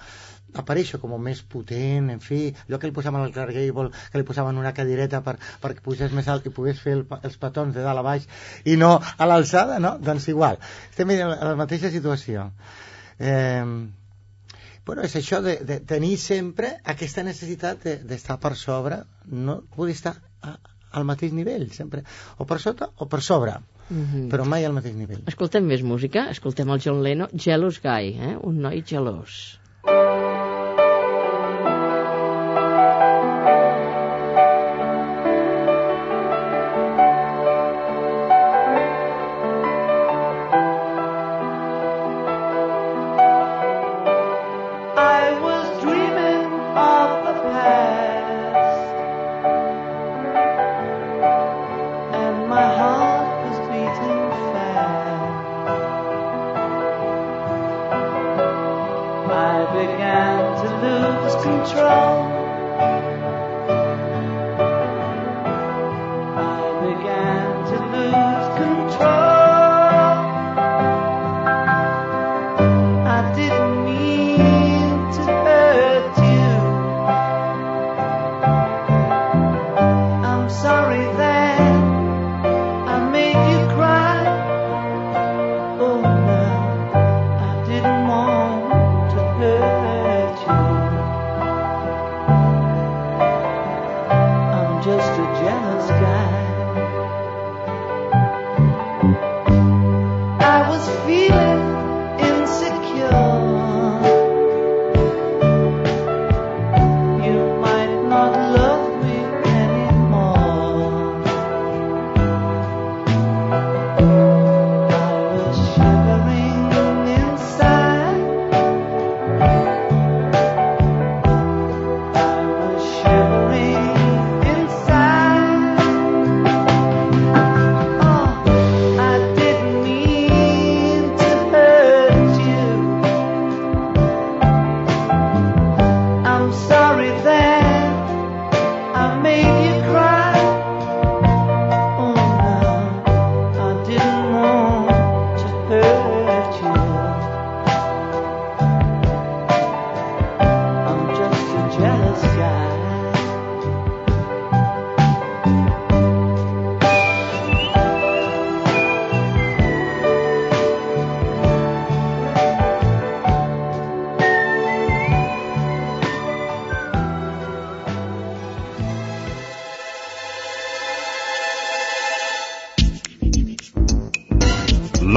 aparèixer 0.59 0.99
com 1.01 1.13
més 1.23 1.41
potent, 1.47 2.09
en 2.11 2.21
fi, 2.23 2.41
allò 2.67 2.79
que 2.81 2.89
li 2.91 2.95
posaven 2.97 3.23
al 3.23 3.33
Clark 3.35 3.55
Gable, 3.55 3.93
que 4.11 4.19
li 4.19 4.27
posaven 4.27 4.59
una 4.59 4.73
cadireta 4.75 5.21
per, 5.23 5.37
pugés 5.85 6.13
més 6.17 6.29
alt 6.29 6.47
i 6.47 6.53
pogués 6.55 6.81
fer 6.83 6.97
el, 6.99 7.05
els 7.23 7.37
petons 7.39 7.75
de 7.77 7.85
dalt 7.85 8.03
a 8.03 8.07
baix 8.07 8.27
i 8.65 8.77
no 8.81 8.97
a 8.99 9.29
l'alçada, 9.31 9.79
no? 9.83 9.97
Doncs 10.03 10.29
igual, 10.33 10.59
estem 10.91 11.13
en 11.15 11.31
la 11.31 11.55
mateixa 11.61 11.91
situació. 11.95 12.49
Eh, 13.21 13.63
bueno, 14.87 15.05
és 15.07 15.17
això 15.21 15.41
de, 15.45 15.59
de 15.67 15.79
tenir 15.87 16.17
sempre 16.19 16.73
aquesta 16.95 17.23
necessitat 17.27 17.85
de- 17.87 17.99
d'estar 18.11 18.41
per 18.43 18.57
sobre, 18.59 19.05
no 19.31 19.61
poder 19.77 19.95
estar 19.95 20.17
a, 20.43 20.57
al 20.93 21.05
mateix 21.05 21.33
nivell, 21.33 21.69
sempre, 21.71 22.03
o 22.39 22.45
per 22.45 22.59
sota 22.61 22.91
o 22.97 23.07
per 23.07 23.21
sobre, 23.23 23.55
Mhm. 23.91 24.29
però 24.31 24.45
mai 24.45 24.65
al 24.65 24.73
mateix 24.73 24.95
nivell. 24.95 25.23
Escoltem 25.27 25.65
més 25.65 25.83
música, 25.83 26.29
escoltem 26.31 26.69
el 26.71 26.81
John 26.81 27.03
Lennon, 27.03 27.29
Jealous 27.35 27.81
Guy, 27.83 28.15
eh? 28.19 28.37
un 28.43 28.61
noi 28.61 28.83
gelós. 28.87 29.59
I 29.85 30.30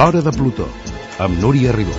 L'Hora 0.04 0.20
de 0.20 0.32
Plutó, 0.36 0.64
amb 1.24 1.38
Núria 1.40 1.70
Ribó. 1.72 1.94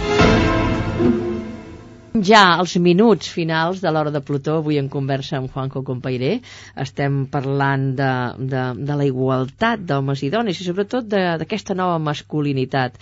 Ja 2.27 2.41
als 2.55 2.75
minuts 2.87 3.31
finals 3.33 3.79
de 3.81 3.93
l'hora 3.95 4.11
de 4.13 4.19
Plutó, 4.27 4.59
avui 4.61 4.77
en 4.77 4.91
conversa 4.95 5.39
amb 5.39 5.49
Juanjo 5.49 5.81
Compairé, 5.87 6.35
estem 6.83 7.15
parlant 7.33 7.87
de, 7.97 8.09
de, 8.51 8.65
de 8.89 8.97
la 8.99 9.07
igualtat 9.09 9.87
d'homes 9.89 10.21
i 10.21 10.29
dones 10.35 10.61
i 10.61 10.67
sobretot 10.67 11.07
d'aquesta 11.15 11.73
nova 11.79 11.95
masculinitat 12.09 13.01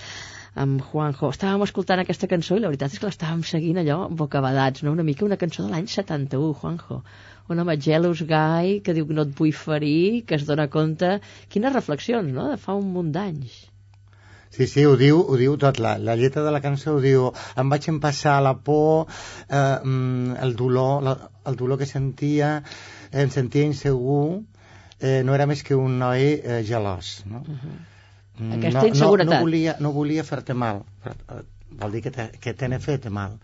amb 0.66 0.80
Juanjo. 0.94 1.34
Estàvem 1.36 1.68
escoltant 1.68 2.06
aquesta 2.06 2.32
cançó 2.36 2.56
i 2.56 2.64
la 2.64 2.72
veritat 2.72 2.96
és 2.96 3.04
que 3.04 3.10
l'estàvem 3.10 3.44
seguint 3.52 3.84
allò 3.84 4.00
bocabadats, 4.24 4.88
no? 4.88 4.96
una 4.96 5.04
mica 5.04 5.28
una 5.28 5.42
cançó 5.44 5.68
de 5.68 5.74
l'any 5.74 5.92
71, 5.98 6.54
Juanjo. 6.62 7.02
Un 7.52 7.60
home 7.60 7.76
jealous 7.90 8.24
guy 8.32 8.80
que 8.88 8.96
diu 8.96 9.12
que 9.12 9.20
no 9.20 9.28
et 9.28 9.36
vull 9.36 9.52
ferir, 9.68 10.24
que 10.24 10.40
es 10.40 10.48
dona 10.48 10.72
compte... 10.80 11.18
Quines 11.52 11.76
reflexions, 11.76 12.32
no?, 12.32 12.48
de 12.56 12.62
fa 12.70 12.80
un 12.80 12.88
munt 12.96 13.12
d'anys. 13.12 13.73
Sí, 14.54 14.68
sí, 14.70 14.84
ho 14.86 14.94
diu, 14.98 15.18
ho 15.18 15.38
diu 15.40 15.56
tot. 15.58 15.80
La, 15.82 15.96
la 15.98 16.14
lletra 16.16 16.44
de 16.46 16.52
la 16.54 16.62
cançó 16.62 16.94
ho 16.94 17.02
diu 17.02 17.32
em 17.58 17.72
vaig 17.74 17.88
empassar 17.90 18.36
la 18.46 18.54
por, 18.54 19.08
eh, 19.50 19.80
mm, 19.82 20.36
el 20.46 20.54
dolor, 20.60 21.02
la, 21.02 21.16
el 21.50 21.58
dolor 21.58 21.82
que 21.82 21.88
sentia, 21.90 22.60
em 23.10 23.34
sentia 23.34 23.66
insegur, 23.66 24.44
eh, 25.00 25.22
no 25.26 25.34
era 25.34 25.50
més 25.50 25.66
que 25.66 25.76
un 25.76 25.98
noi 25.98 26.36
eh, 26.36 26.62
gelós, 26.70 27.24
no? 27.26 27.42
Mm, 28.38 28.54
Aquesta 28.60 28.86
no, 28.86 28.88
inseguretat. 28.94 29.34
No, 29.34 29.42
no 29.42 29.48
volia, 29.48 29.76
no 29.82 29.94
volia 29.96 30.26
fer-te 30.28 30.54
mal, 30.54 30.84
eh, 31.10 31.42
vol 31.82 31.98
dir 31.98 32.06
que 32.06 32.14
te, 32.14 32.30
que 32.40 32.54
te 32.54 32.70
n'he 32.70 32.82
fet 32.84 33.10
mal. 33.10 33.40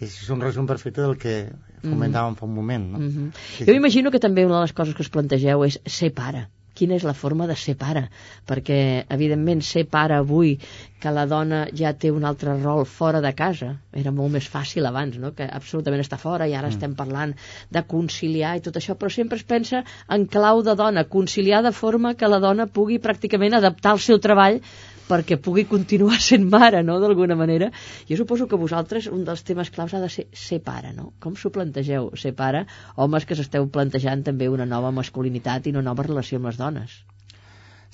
És 0.00 0.14
un 0.30 0.40
resum 0.40 0.66
perfecte 0.66 1.02
del 1.02 1.16
que 1.18 1.40
comentàvem 1.82 2.36
fa 2.38 2.46
un 2.46 2.54
moment, 2.54 2.84
no? 2.92 2.98
Mm 2.98 3.08
-hmm. 3.08 3.32
Sí, 3.58 3.64
Jo 3.66 3.74
imagino 3.74 4.10
que 4.10 4.20
també 4.20 4.46
una 4.46 4.56
de 4.56 4.60
les 4.62 4.72
coses 4.72 4.94
que 4.94 5.02
us 5.02 5.10
plantegeu 5.10 5.64
és 5.64 5.80
ser 5.84 6.14
pare. 6.14 6.48
Quina 6.78 6.96
és 6.96 7.06
la 7.06 7.14
forma 7.20 7.48
de 7.50 7.56
ser 7.58 7.74
pare? 7.78 8.04
Perquè, 8.48 8.78
evidentment, 9.14 9.62
ser 9.66 9.84
pare 9.90 10.16
avui, 10.18 10.54
que 11.02 11.12
la 11.14 11.24
dona 11.30 11.62
ja 11.80 11.92
té 11.94 12.10
un 12.14 12.26
altre 12.28 12.56
rol 12.58 12.84
fora 12.86 13.22
de 13.24 13.32
casa, 13.38 13.70
era 14.02 14.12
molt 14.14 14.34
més 14.34 14.48
fàcil 14.50 14.86
abans, 14.88 15.18
no? 15.22 15.32
que 15.36 15.46
absolutament 15.60 16.02
està 16.02 16.18
fora 16.18 16.46
i 16.46 16.54
ara 16.54 16.68
mm. 16.68 16.76
estem 16.76 16.94
parlant 16.98 17.34
de 17.74 17.82
conciliar 17.94 18.56
i 18.58 18.64
tot 18.64 18.78
això, 18.80 18.98
però 18.98 19.10
sempre 19.14 19.38
es 19.38 19.46
pensa 19.46 19.84
en 20.14 20.26
clau 20.26 20.62
de 20.66 20.74
dona, 20.78 21.06
conciliar 21.16 21.62
de 21.66 21.74
forma 21.74 22.14
que 22.14 22.30
la 22.30 22.42
dona 22.42 22.66
pugui 22.66 22.98
pràcticament 23.02 23.58
adaptar 23.58 23.96
el 23.98 24.06
seu 24.06 24.22
treball 24.22 24.62
perquè 25.08 25.40
pugui 25.42 25.66
continuar 25.70 26.20
sent 26.28 26.46
mare, 26.52 26.84
no?, 26.86 26.98
d'alguna 27.02 27.36
manera. 27.40 27.70
Jo 28.08 28.20
suposo 28.20 28.48
que 28.48 28.60
vosaltres, 28.60 29.10
un 29.12 29.24
dels 29.28 29.44
temes 29.48 29.72
claus 29.74 29.94
ha 29.94 30.02
de 30.04 30.12
ser 30.12 30.28
ser 30.46 30.62
pare, 30.64 30.94
no? 30.96 31.12
Com 31.24 31.36
s'ho 31.36 31.52
plantegeu, 31.54 32.12
ser 32.16 32.34
pare? 32.38 32.66
Homes 32.96 33.26
que 33.28 33.38
s'esteu 33.38 33.68
plantejant 33.72 34.26
també 34.30 34.48
una 34.52 34.68
nova 34.68 34.94
masculinitat 35.02 35.66
i 35.66 35.76
una 35.76 35.86
nova 35.90 36.06
relació 36.06 36.40
amb 36.40 36.52
les 36.52 36.60
dones. 36.60 36.98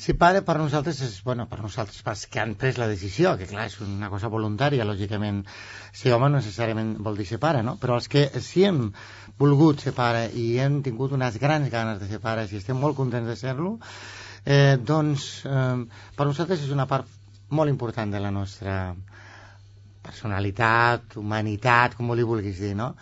Ser 0.03 0.17
pare 0.19 0.41
per 0.43 0.57
nosaltres 0.59 1.01
és, 1.07 1.12
bueno, 1.23 1.45
per 1.47 1.61
nosaltres, 1.62 2.01
pels 2.03 2.25
que 2.27 2.41
han 2.43 2.57
pres 2.59 2.81
la 2.83 2.89
decisió, 2.91 3.37
que 3.39 3.47
clar, 3.47 3.69
és 3.71 3.77
una 3.85 4.09
cosa 4.11 4.31
voluntària, 4.33 4.87
lògicament, 4.89 5.45
ser 5.95 6.11
home 6.17 6.33
no 6.33 6.41
necessàriament 6.41 6.97
vol 7.07 7.21
dir 7.21 7.29
ser 7.29 7.39
pare, 7.45 7.61
no? 7.62 7.77
Però 7.79 8.01
els 8.01 8.11
que 8.11 8.25
sí 8.43 8.65
hem 8.67 8.81
volgut 9.39 9.87
ser 9.87 9.95
pare 9.95 10.25
i 10.35 10.49
hem 10.65 10.81
tingut 10.83 11.15
unes 11.15 11.39
grans 11.39 11.71
ganes 11.71 12.03
de 12.03 12.11
ser 12.11 12.19
pares 12.25 12.51
i 12.51 12.59
estem 12.59 12.83
molt 12.83 12.99
contents 12.99 13.31
de 13.31 13.39
ser-lo, 13.39 13.77
eh, 14.45 14.77
doncs 14.81 15.45
eh, 15.49 15.85
per 16.17 16.27
nosaltres 16.29 16.65
és 16.65 16.73
una 16.75 16.87
part 16.87 17.09
molt 17.55 17.71
important 17.73 18.11
de 18.13 18.21
la 18.21 18.31
nostra 18.35 18.95
personalitat, 20.05 21.17
humanitat, 21.21 21.97
com 21.97 22.13
li 22.13 22.27
vulguis 22.27 22.61
dir, 22.61 22.75
no? 22.77 22.93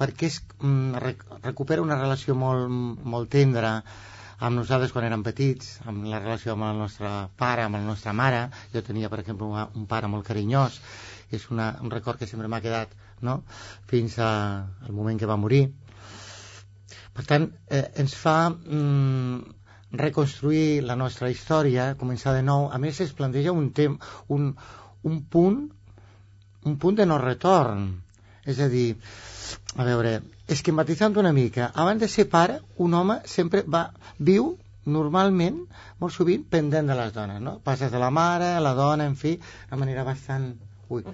Perquè 0.00 0.30
és, 0.30 0.40
mm, 0.58 0.96
rec 1.04 1.26
recupera 1.44 1.84
una 1.84 1.98
relació 1.98 2.34
molt, 2.34 2.68
molt 3.14 3.30
tendra 3.30 3.74
amb 4.40 4.56
nosaltres 4.56 4.92
quan 4.94 5.04
érem 5.04 5.22
petits, 5.22 5.78
amb 5.84 6.06
la 6.08 6.18
relació 6.18 6.54
amb 6.54 6.64
el 6.70 6.80
nostre 6.80 7.10
pare, 7.36 7.66
amb 7.66 7.76
la 7.76 7.84
nostra 7.84 8.14
mare. 8.16 8.48
Jo 8.72 8.82
tenia, 8.82 9.10
per 9.12 9.20
exemple, 9.20 9.46
un, 9.46 9.82
un 9.82 9.86
pare 9.86 10.08
molt 10.08 10.26
carinyós, 10.26 10.80
és 11.30 11.46
una, 11.52 11.74
un 11.84 11.92
record 11.92 12.18
que 12.18 12.26
sempre 12.26 12.48
m'ha 12.48 12.62
quedat 12.64 12.96
no? 13.20 13.42
fins 13.86 14.18
a, 14.18 14.30
al 14.86 14.96
moment 14.96 15.20
que 15.20 15.28
va 15.28 15.36
morir. 15.36 15.66
Per 17.12 17.26
tant, 17.28 17.50
eh, 17.68 17.84
ens 18.00 18.16
fa 18.16 18.36
mm, 18.48 19.59
reconstruir 19.92 20.82
la 20.86 20.96
nostra 20.96 21.30
història, 21.30 21.94
començar 21.98 22.34
de 22.36 22.42
nou. 22.46 22.68
A 22.70 22.78
més, 22.78 23.00
es 23.00 23.12
planteja 23.16 23.52
un, 23.52 23.70
tem, 23.74 23.98
un, 24.28 24.54
un 25.02 25.22
punt 25.30 25.68
un 26.64 26.76
punt 26.78 26.96
de 26.96 27.06
no 27.06 27.18
retorn. 27.18 27.90
És 28.44 28.58
a 28.60 28.68
dir, 28.72 28.96
a 29.76 29.84
veure, 29.86 30.20
esquematitzant 30.50 31.16
una 31.20 31.32
mica, 31.36 31.70
abans 31.74 32.00
de 32.00 32.08
ser 32.08 32.26
pare, 32.32 32.60
un 32.78 32.94
home 32.94 33.20
sempre 33.28 33.62
va, 33.62 33.90
viu 34.18 34.54
normalment, 34.90 35.60
molt 36.00 36.14
sovint, 36.14 36.46
pendent 36.50 36.88
de 36.88 36.96
les 36.96 37.12
dones, 37.14 37.40
no? 37.44 37.58
Passes 37.64 37.92
de 37.92 38.00
la 38.00 38.10
mare, 38.10 38.54
la 38.64 38.74
dona, 38.74 39.06
en 39.06 39.16
fi, 39.16 39.36
de 39.70 39.80
manera 39.80 40.04
bastant... 40.08 40.54
Ui. 40.90 41.04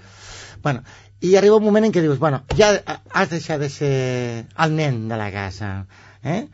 Bueno, 0.65 0.81
i 1.21 1.35
arriba 1.37 1.59
un 1.59 1.67
moment 1.67 1.85
en 1.85 1.93
què 1.93 2.01
dius, 2.01 2.17
bueno, 2.23 2.39
ja 2.57 2.71
has 2.87 3.29
deixat 3.29 3.61
de 3.61 3.69
ser 3.69 3.97
el 4.65 4.77
nen 4.79 5.03
de 5.11 5.19
la 5.21 5.27
casa, 5.35 5.73
eh? 6.23 6.47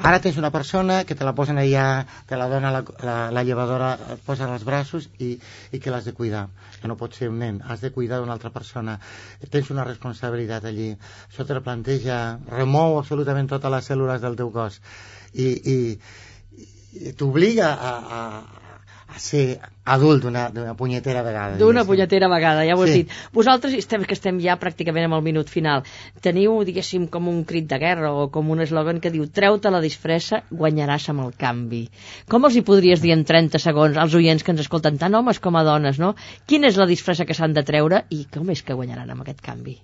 Ara 0.00 0.22
tens 0.24 0.38
una 0.40 0.50
persona 0.50 1.02
que 1.04 1.14
te 1.14 1.24
la 1.24 1.34
posen 1.36 1.58
allà, 1.60 2.06
te 2.24 2.36
la 2.40 2.46
dona 2.48 2.70
la, 2.72 2.80
la, 3.04 3.16
la 3.30 3.42
llevadora, 3.44 3.90
et 4.14 4.22
posa 4.24 4.46
als 4.48 4.64
braços 4.64 5.10
i, 5.20 5.34
i 5.70 5.80
que 5.84 5.92
l'has 5.92 6.08
de 6.08 6.14
cuidar. 6.16 6.46
Que 6.80 6.88
no 6.88 6.96
pot 6.96 7.12
ser 7.18 7.28
un 7.28 7.36
nen, 7.44 7.60
has 7.60 7.84
de 7.84 7.90
cuidar 7.92 8.22
d'una 8.22 8.32
altra 8.32 8.50
persona. 8.54 8.96
Tens 9.52 9.68
una 9.74 9.84
responsabilitat 9.84 10.64
allí. 10.64 10.94
Això 11.28 11.44
te 11.44 11.58
la 11.58 11.64
planteja, 11.66 12.38
remou 12.48 12.96
absolutament 13.02 13.52
totes 13.52 13.74
les 13.76 13.92
cèl·lules 13.92 14.24
del 14.24 14.38
teu 14.40 14.48
cos 14.54 14.80
i, 15.34 15.46
i, 15.74 15.76
i 17.02 17.12
t'obliga 17.16 17.68
a, 17.76 17.92
a, 18.20 18.61
a 19.14 19.18
ser 19.20 19.60
adult 19.84 20.22
d'una 20.24 20.74
punyetera 20.78 21.22
vegada. 21.26 21.56
D'una 21.58 21.84
punyetera 21.84 22.28
vegada, 22.30 22.64
ja 22.64 22.76
ho 22.76 22.82
has 22.82 22.90
Sí. 22.90 23.02
dit. 23.02 23.10
Vosaltres, 23.32 23.74
estem, 23.74 24.04
que 24.04 24.14
estem 24.14 24.38
ja 24.40 24.56
pràcticament 24.60 25.04
amb 25.08 25.14
el 25.18 25.22
minut 25.26 25.48
final, 25.50 25.82
teniu, 26.20 26.62
diguéssim, 26.64 27.06
com 27.08 27.28
un 27.28 27.44
crit 27.44 27.66
de 27.68 27.78
guerra 27.78 28.12
o 28.12 28.30
com 28.30 28.50
un 28.50 28.60
eslògan 28.60 29.00
que 29.00 29.10
diu 29.10 29.26
treu-te 29.26 29.70
la 29.70 29.80
disfressa, 29.80 30.42
guanyaràs 30.50 31.08
amb 31.10 31.26
el 31.26 31.32
canvi. 31.36 31.88
Com 32.28 32.44
els 32.44 32.56
hi 32.56 32.62
podries 32.62 33.02
dir 33.02 33.12
en 33.12 33.24
30 33.24 33.58
segons 33.58 33.96
als 33.96 34.14
oients 34.14 34.42
que 34.42 34.52
ens 34.52 34.60
escolten, 34.60 34.98
tant 34.98 35.14
homes 35.14 35.38
com 35.40 35.56
a 35.56 35.64
dones, 35.64 35.98
no? 35.98 36.14
Quina 36.46 36.68
és 36.68 36.76
la 36.76 36.86
disfressa 36.86 37.24
que 37.24 37.34
s'han 37.34 37.52
de 37.52 37.62
treure 37.62 38.04
i 38.10 38.26
com 38.32 38.48
és 38.50 38.62
que 38.62 38.74
guanyaran 38.74 39.10
amb 39.10 39.22
aquest 39.22 39.40
canvi? 39.40 39.78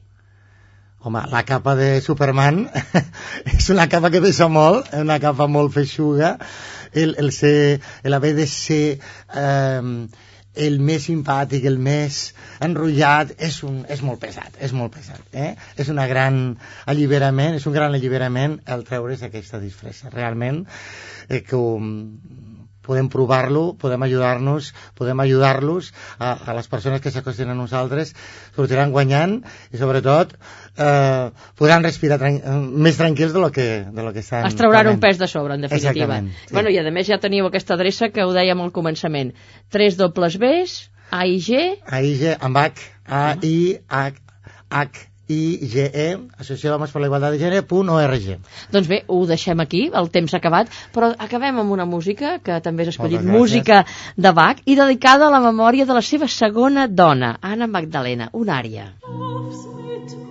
Home, 1.00 1.20
la 1.30 1.44
capa 1.46 1.76
de 1.78 2.00
Superman 2.02 2.64
és 3.56 3.68
una 3.70 3.86
capa 3.88 4.10
que 4.10 4.20
pesa 4.20 4.48
molt, 4.50 4.88
una 4.98 5.20
capa 5.22 5.46
molt 5.46 5.70
feixuga. 5.72 6.32
El, 6.92 7.14
el, 7.18 7.32
ser, 7.32 7.80
el 8.02 8.14
haver 8.14 8.34
de 8.36 8.46
ser 8.46 8.98
eh, 9.34 10.08
el 10.58 10.78
més 10.82 11.04
simpàtic, 11.06 11.66
el 11.70 11.78
més 11.82 12.18
enrotllat, 12.64 13.34
és, 13.48 13.60
un, 13.66 13.82
és 13.92 14.02
molt 14.04 14.20
pesat, 14.22 14.58
és 14.64 14.74
molt 14.74 14.94
pesat. 14.96 15.22
Eh? 15.32 15.52
És 15.78 15.90
una 15.92 16.08
gran 16.10 16.40
alliberament, 16.90 17.58
és 17.58 17.66
un 17.70 17.76
gran 17.76 17.94
alliberament 17.94 18.58
el 18.74 18.84
treure's 18.88 19.22
aquesta 19.26 19.62
disfressa. 19.62 20.10
Realment, 20.14 20.64
eh, 21.28 21.42
que 21.46 21.62
podem 22.88 23.10
provar-lo, 23.12 23.74
podem 23.80 24.06
ajudar-nos, 24.08 24.72
podem 24.98 25.20
ajudar-los 25.26 25.92
a, 26.18 26.32
a 26.32 26.56
les 26.56 26.68
persones 26.72 27.04
que 27.04 27.12
s'acosten 27.12 27.52
a 27.52 27.56
nosaltres, 27.58 28.14
sortiran 28.56 28.94
guanyant 28.94 29.38
i 29.72 29.80
sobretot 29.80 30.34
eh, 30.34 31.28
podran 31.58 31.84
respirar 31.84 32.18
tran 32.22 32.40
més 32.88 32.98
tranquils 33.00 33.34
de 33.36 33.44
lo 33.44 33.52
que, 33.54 33.68
de 33.84 34.04
lo 34.04 34.14
que 34.16 34.24
estan 34.24 34.46
Es 34.48 34.56
trauran 34.58 34.88
un 34.94 35.00
pes 35.02 35.20
de 35.20 35.28
sobre, 35.28 35.58
en 35.58 35.66
definitiva. 35.66 35.92
Exactament, 35.92 36.32
sí. 36.46 36.54
Bueno, 36.54 36.72
i 36.72 36.78
a 36.80 36.86
més 36.94 37.08
ja 37.10 37.20
teniu 37.22 37.48
aquesta 37.48 37.76
adreça 37.76 38.12
que 38.14 38.24
ho 38.24 38.32
dèiem 38.36 38.64
al 38.64 38.72
començament. 38.74 39.34
3 39.74 40.00
dobles 40.00 40.38
Bs, 40.40 40.78
A 41.10 41.24
i 41.24 41.38
G, 41.40 41.60
AIG 41.88 42.24
amb 42.36 42.58
H, 42.60 42.88
A, 43.08 43.22
I, 43.42 43.78
H, 43.88 45.07
H, 45.28 45.34
I, 45.34 45.68
G, 45.68 45.90
E, 45.92 46.18
Associació 46.38 46.72
d'Homes 46.72 46.92
per 46.92 47.02
la 47.02 47.08
Igualtat 47.10 47.34
de 47.34 47.40
Gènere, 47.42 47.64
punt 47.68 47.90
ORG. 47.92 48.28
Doncs 48.72 48.88
bé, 48.88 49.02
ho 49.06 49.20
deixem 49.28 49.60
aquí, 49.60 49.84
el 50.00 50.10
temps 50.14 50.32
s'ha 50.32 50.40
acabat, 50.40 50.72
però 50.94 51.12
acabem 51.26 51.60
amb 51.60 51.76
una 51.76 51.84
música 51.84 52.38
que 52.44 52.60
també 52.64 52.86
has 52.86 52.94
escollit, 52.94 53.24
música 53.24 53.84
de 54.16 54.32
Bach, 54.32 54.62
i 54.64 54.78
dedicada 54.78 55.28
a 55.28 55.34
la 55.34 55.42
memòria 55.44 55.86
de 55.88 55.98
la 55.98 56.04
seva 56.04 56.28
segona 56.28 56.88
dona, 56.88 57.36
Anna 57.42 57.68
Magdalena, 57.68 58.30
una 58.32 58.56
àrea. 58.62 58.92
Aufs 59.04 60.27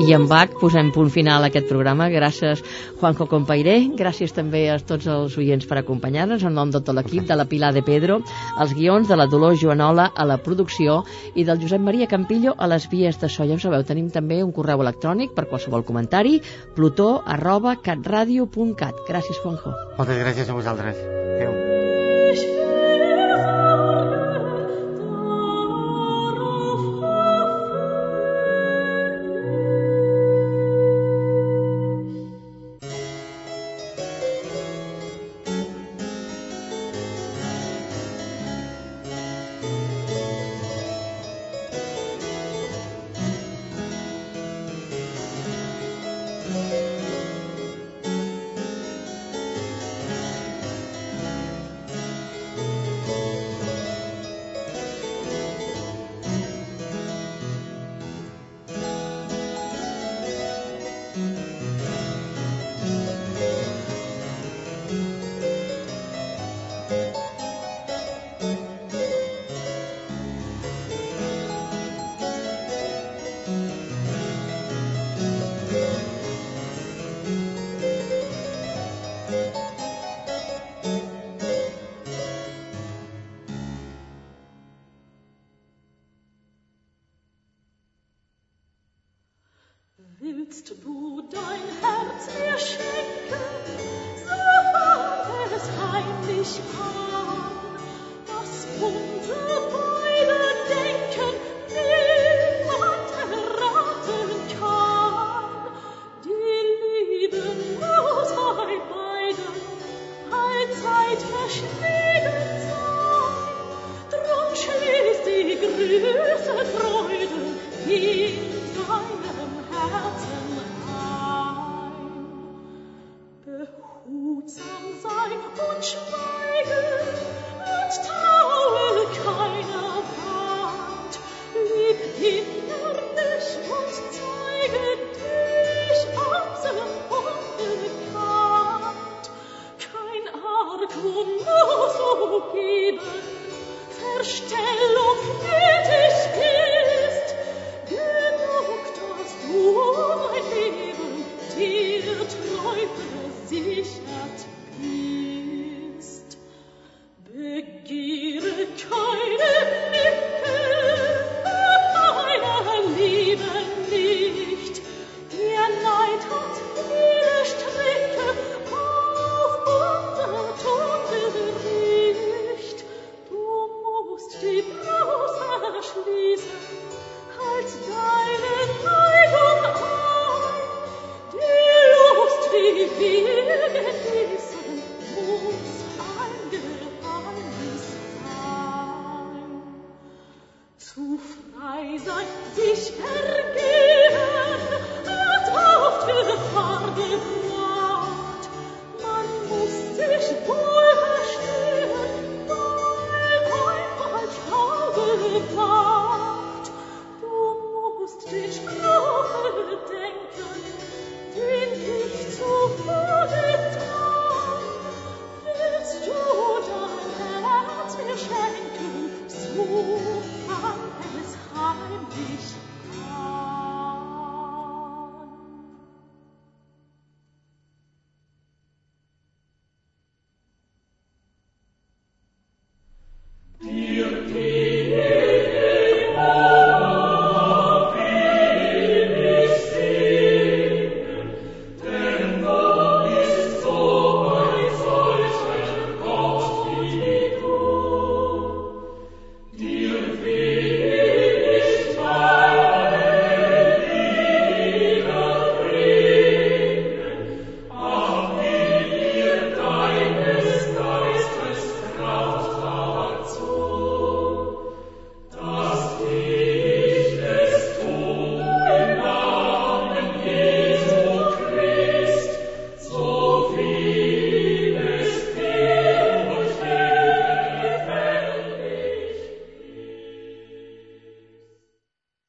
I 0.00 0.14
amb 0.16 0.30
Bach 0.30 0.54
posem 0.56 0.88
punt 0.94 1.10
final 1.12 1.44
a 1.44 1.50
aquest 1.50 1.66
programa. 1.68 2.06
Gràcies, 2.08 2.62
Juanjo 3.00 3.26
Compairé. 3.28 3.74
Gràcies 3.98 4.32
també 4.32 4.62
a 4.72 4.78
tots 4.80 5.04
els 5.12 5.36
oients 5.36 5.66
per 5.68 5.76
acompanyar-nos 5.80 6.46
en 6.48 6.56
nom 6.56 6.70
de 6.72 6.80
tot 6.80 6.96
l'equip, 6.96 7.26
de 7.28 7.36
la 7.36 7.44
Pilar 7.50 7.74
de 7.76 7.82
Pedro, 7.84 8.20
els 8.64 8.72
guions 8.78 9.10
de 9.10 9.18
la 9.20 9.26
Dolors 9.28 9.60
Joanola 9.60 10.08
a 10.16 10.24
la 10.24 10.38
producció 10.40 11.02
i 11.34 11.44
del 11.44 11.60
Josep 11.60 11.84
Maria 11.84 12.08
Campillo 12.08 12.54
a 12.56 12.70
les 12.72 12.88
vies 12.88 13.20
de 13.20 13.28
so. 13.28 13.44
Ja 13.44 13.58
ho 13.58 13.60
sabeu, 13.60 13.84
tenim 13.84 14.08
també 14.14 14.40
un 14.44 14.54
correu 14.56 14.80
electrònic 14.80 15.36
per 15.36 15.50
qualsevol 15.50 15.84
comentari, 15.84 16.38
plutó 16.74 17.20
arroba 17.26 17.76
catradio.cat. 17.84 19.04
Gràcies, 19.08 19.44
Juanjo. 19.44 19.76
Moltes 19.98 20.24
gràcies 20.24 20.48
a 20.48 20.56
vosaltres. 20.56 21.04
Adéu. 21.36 21.79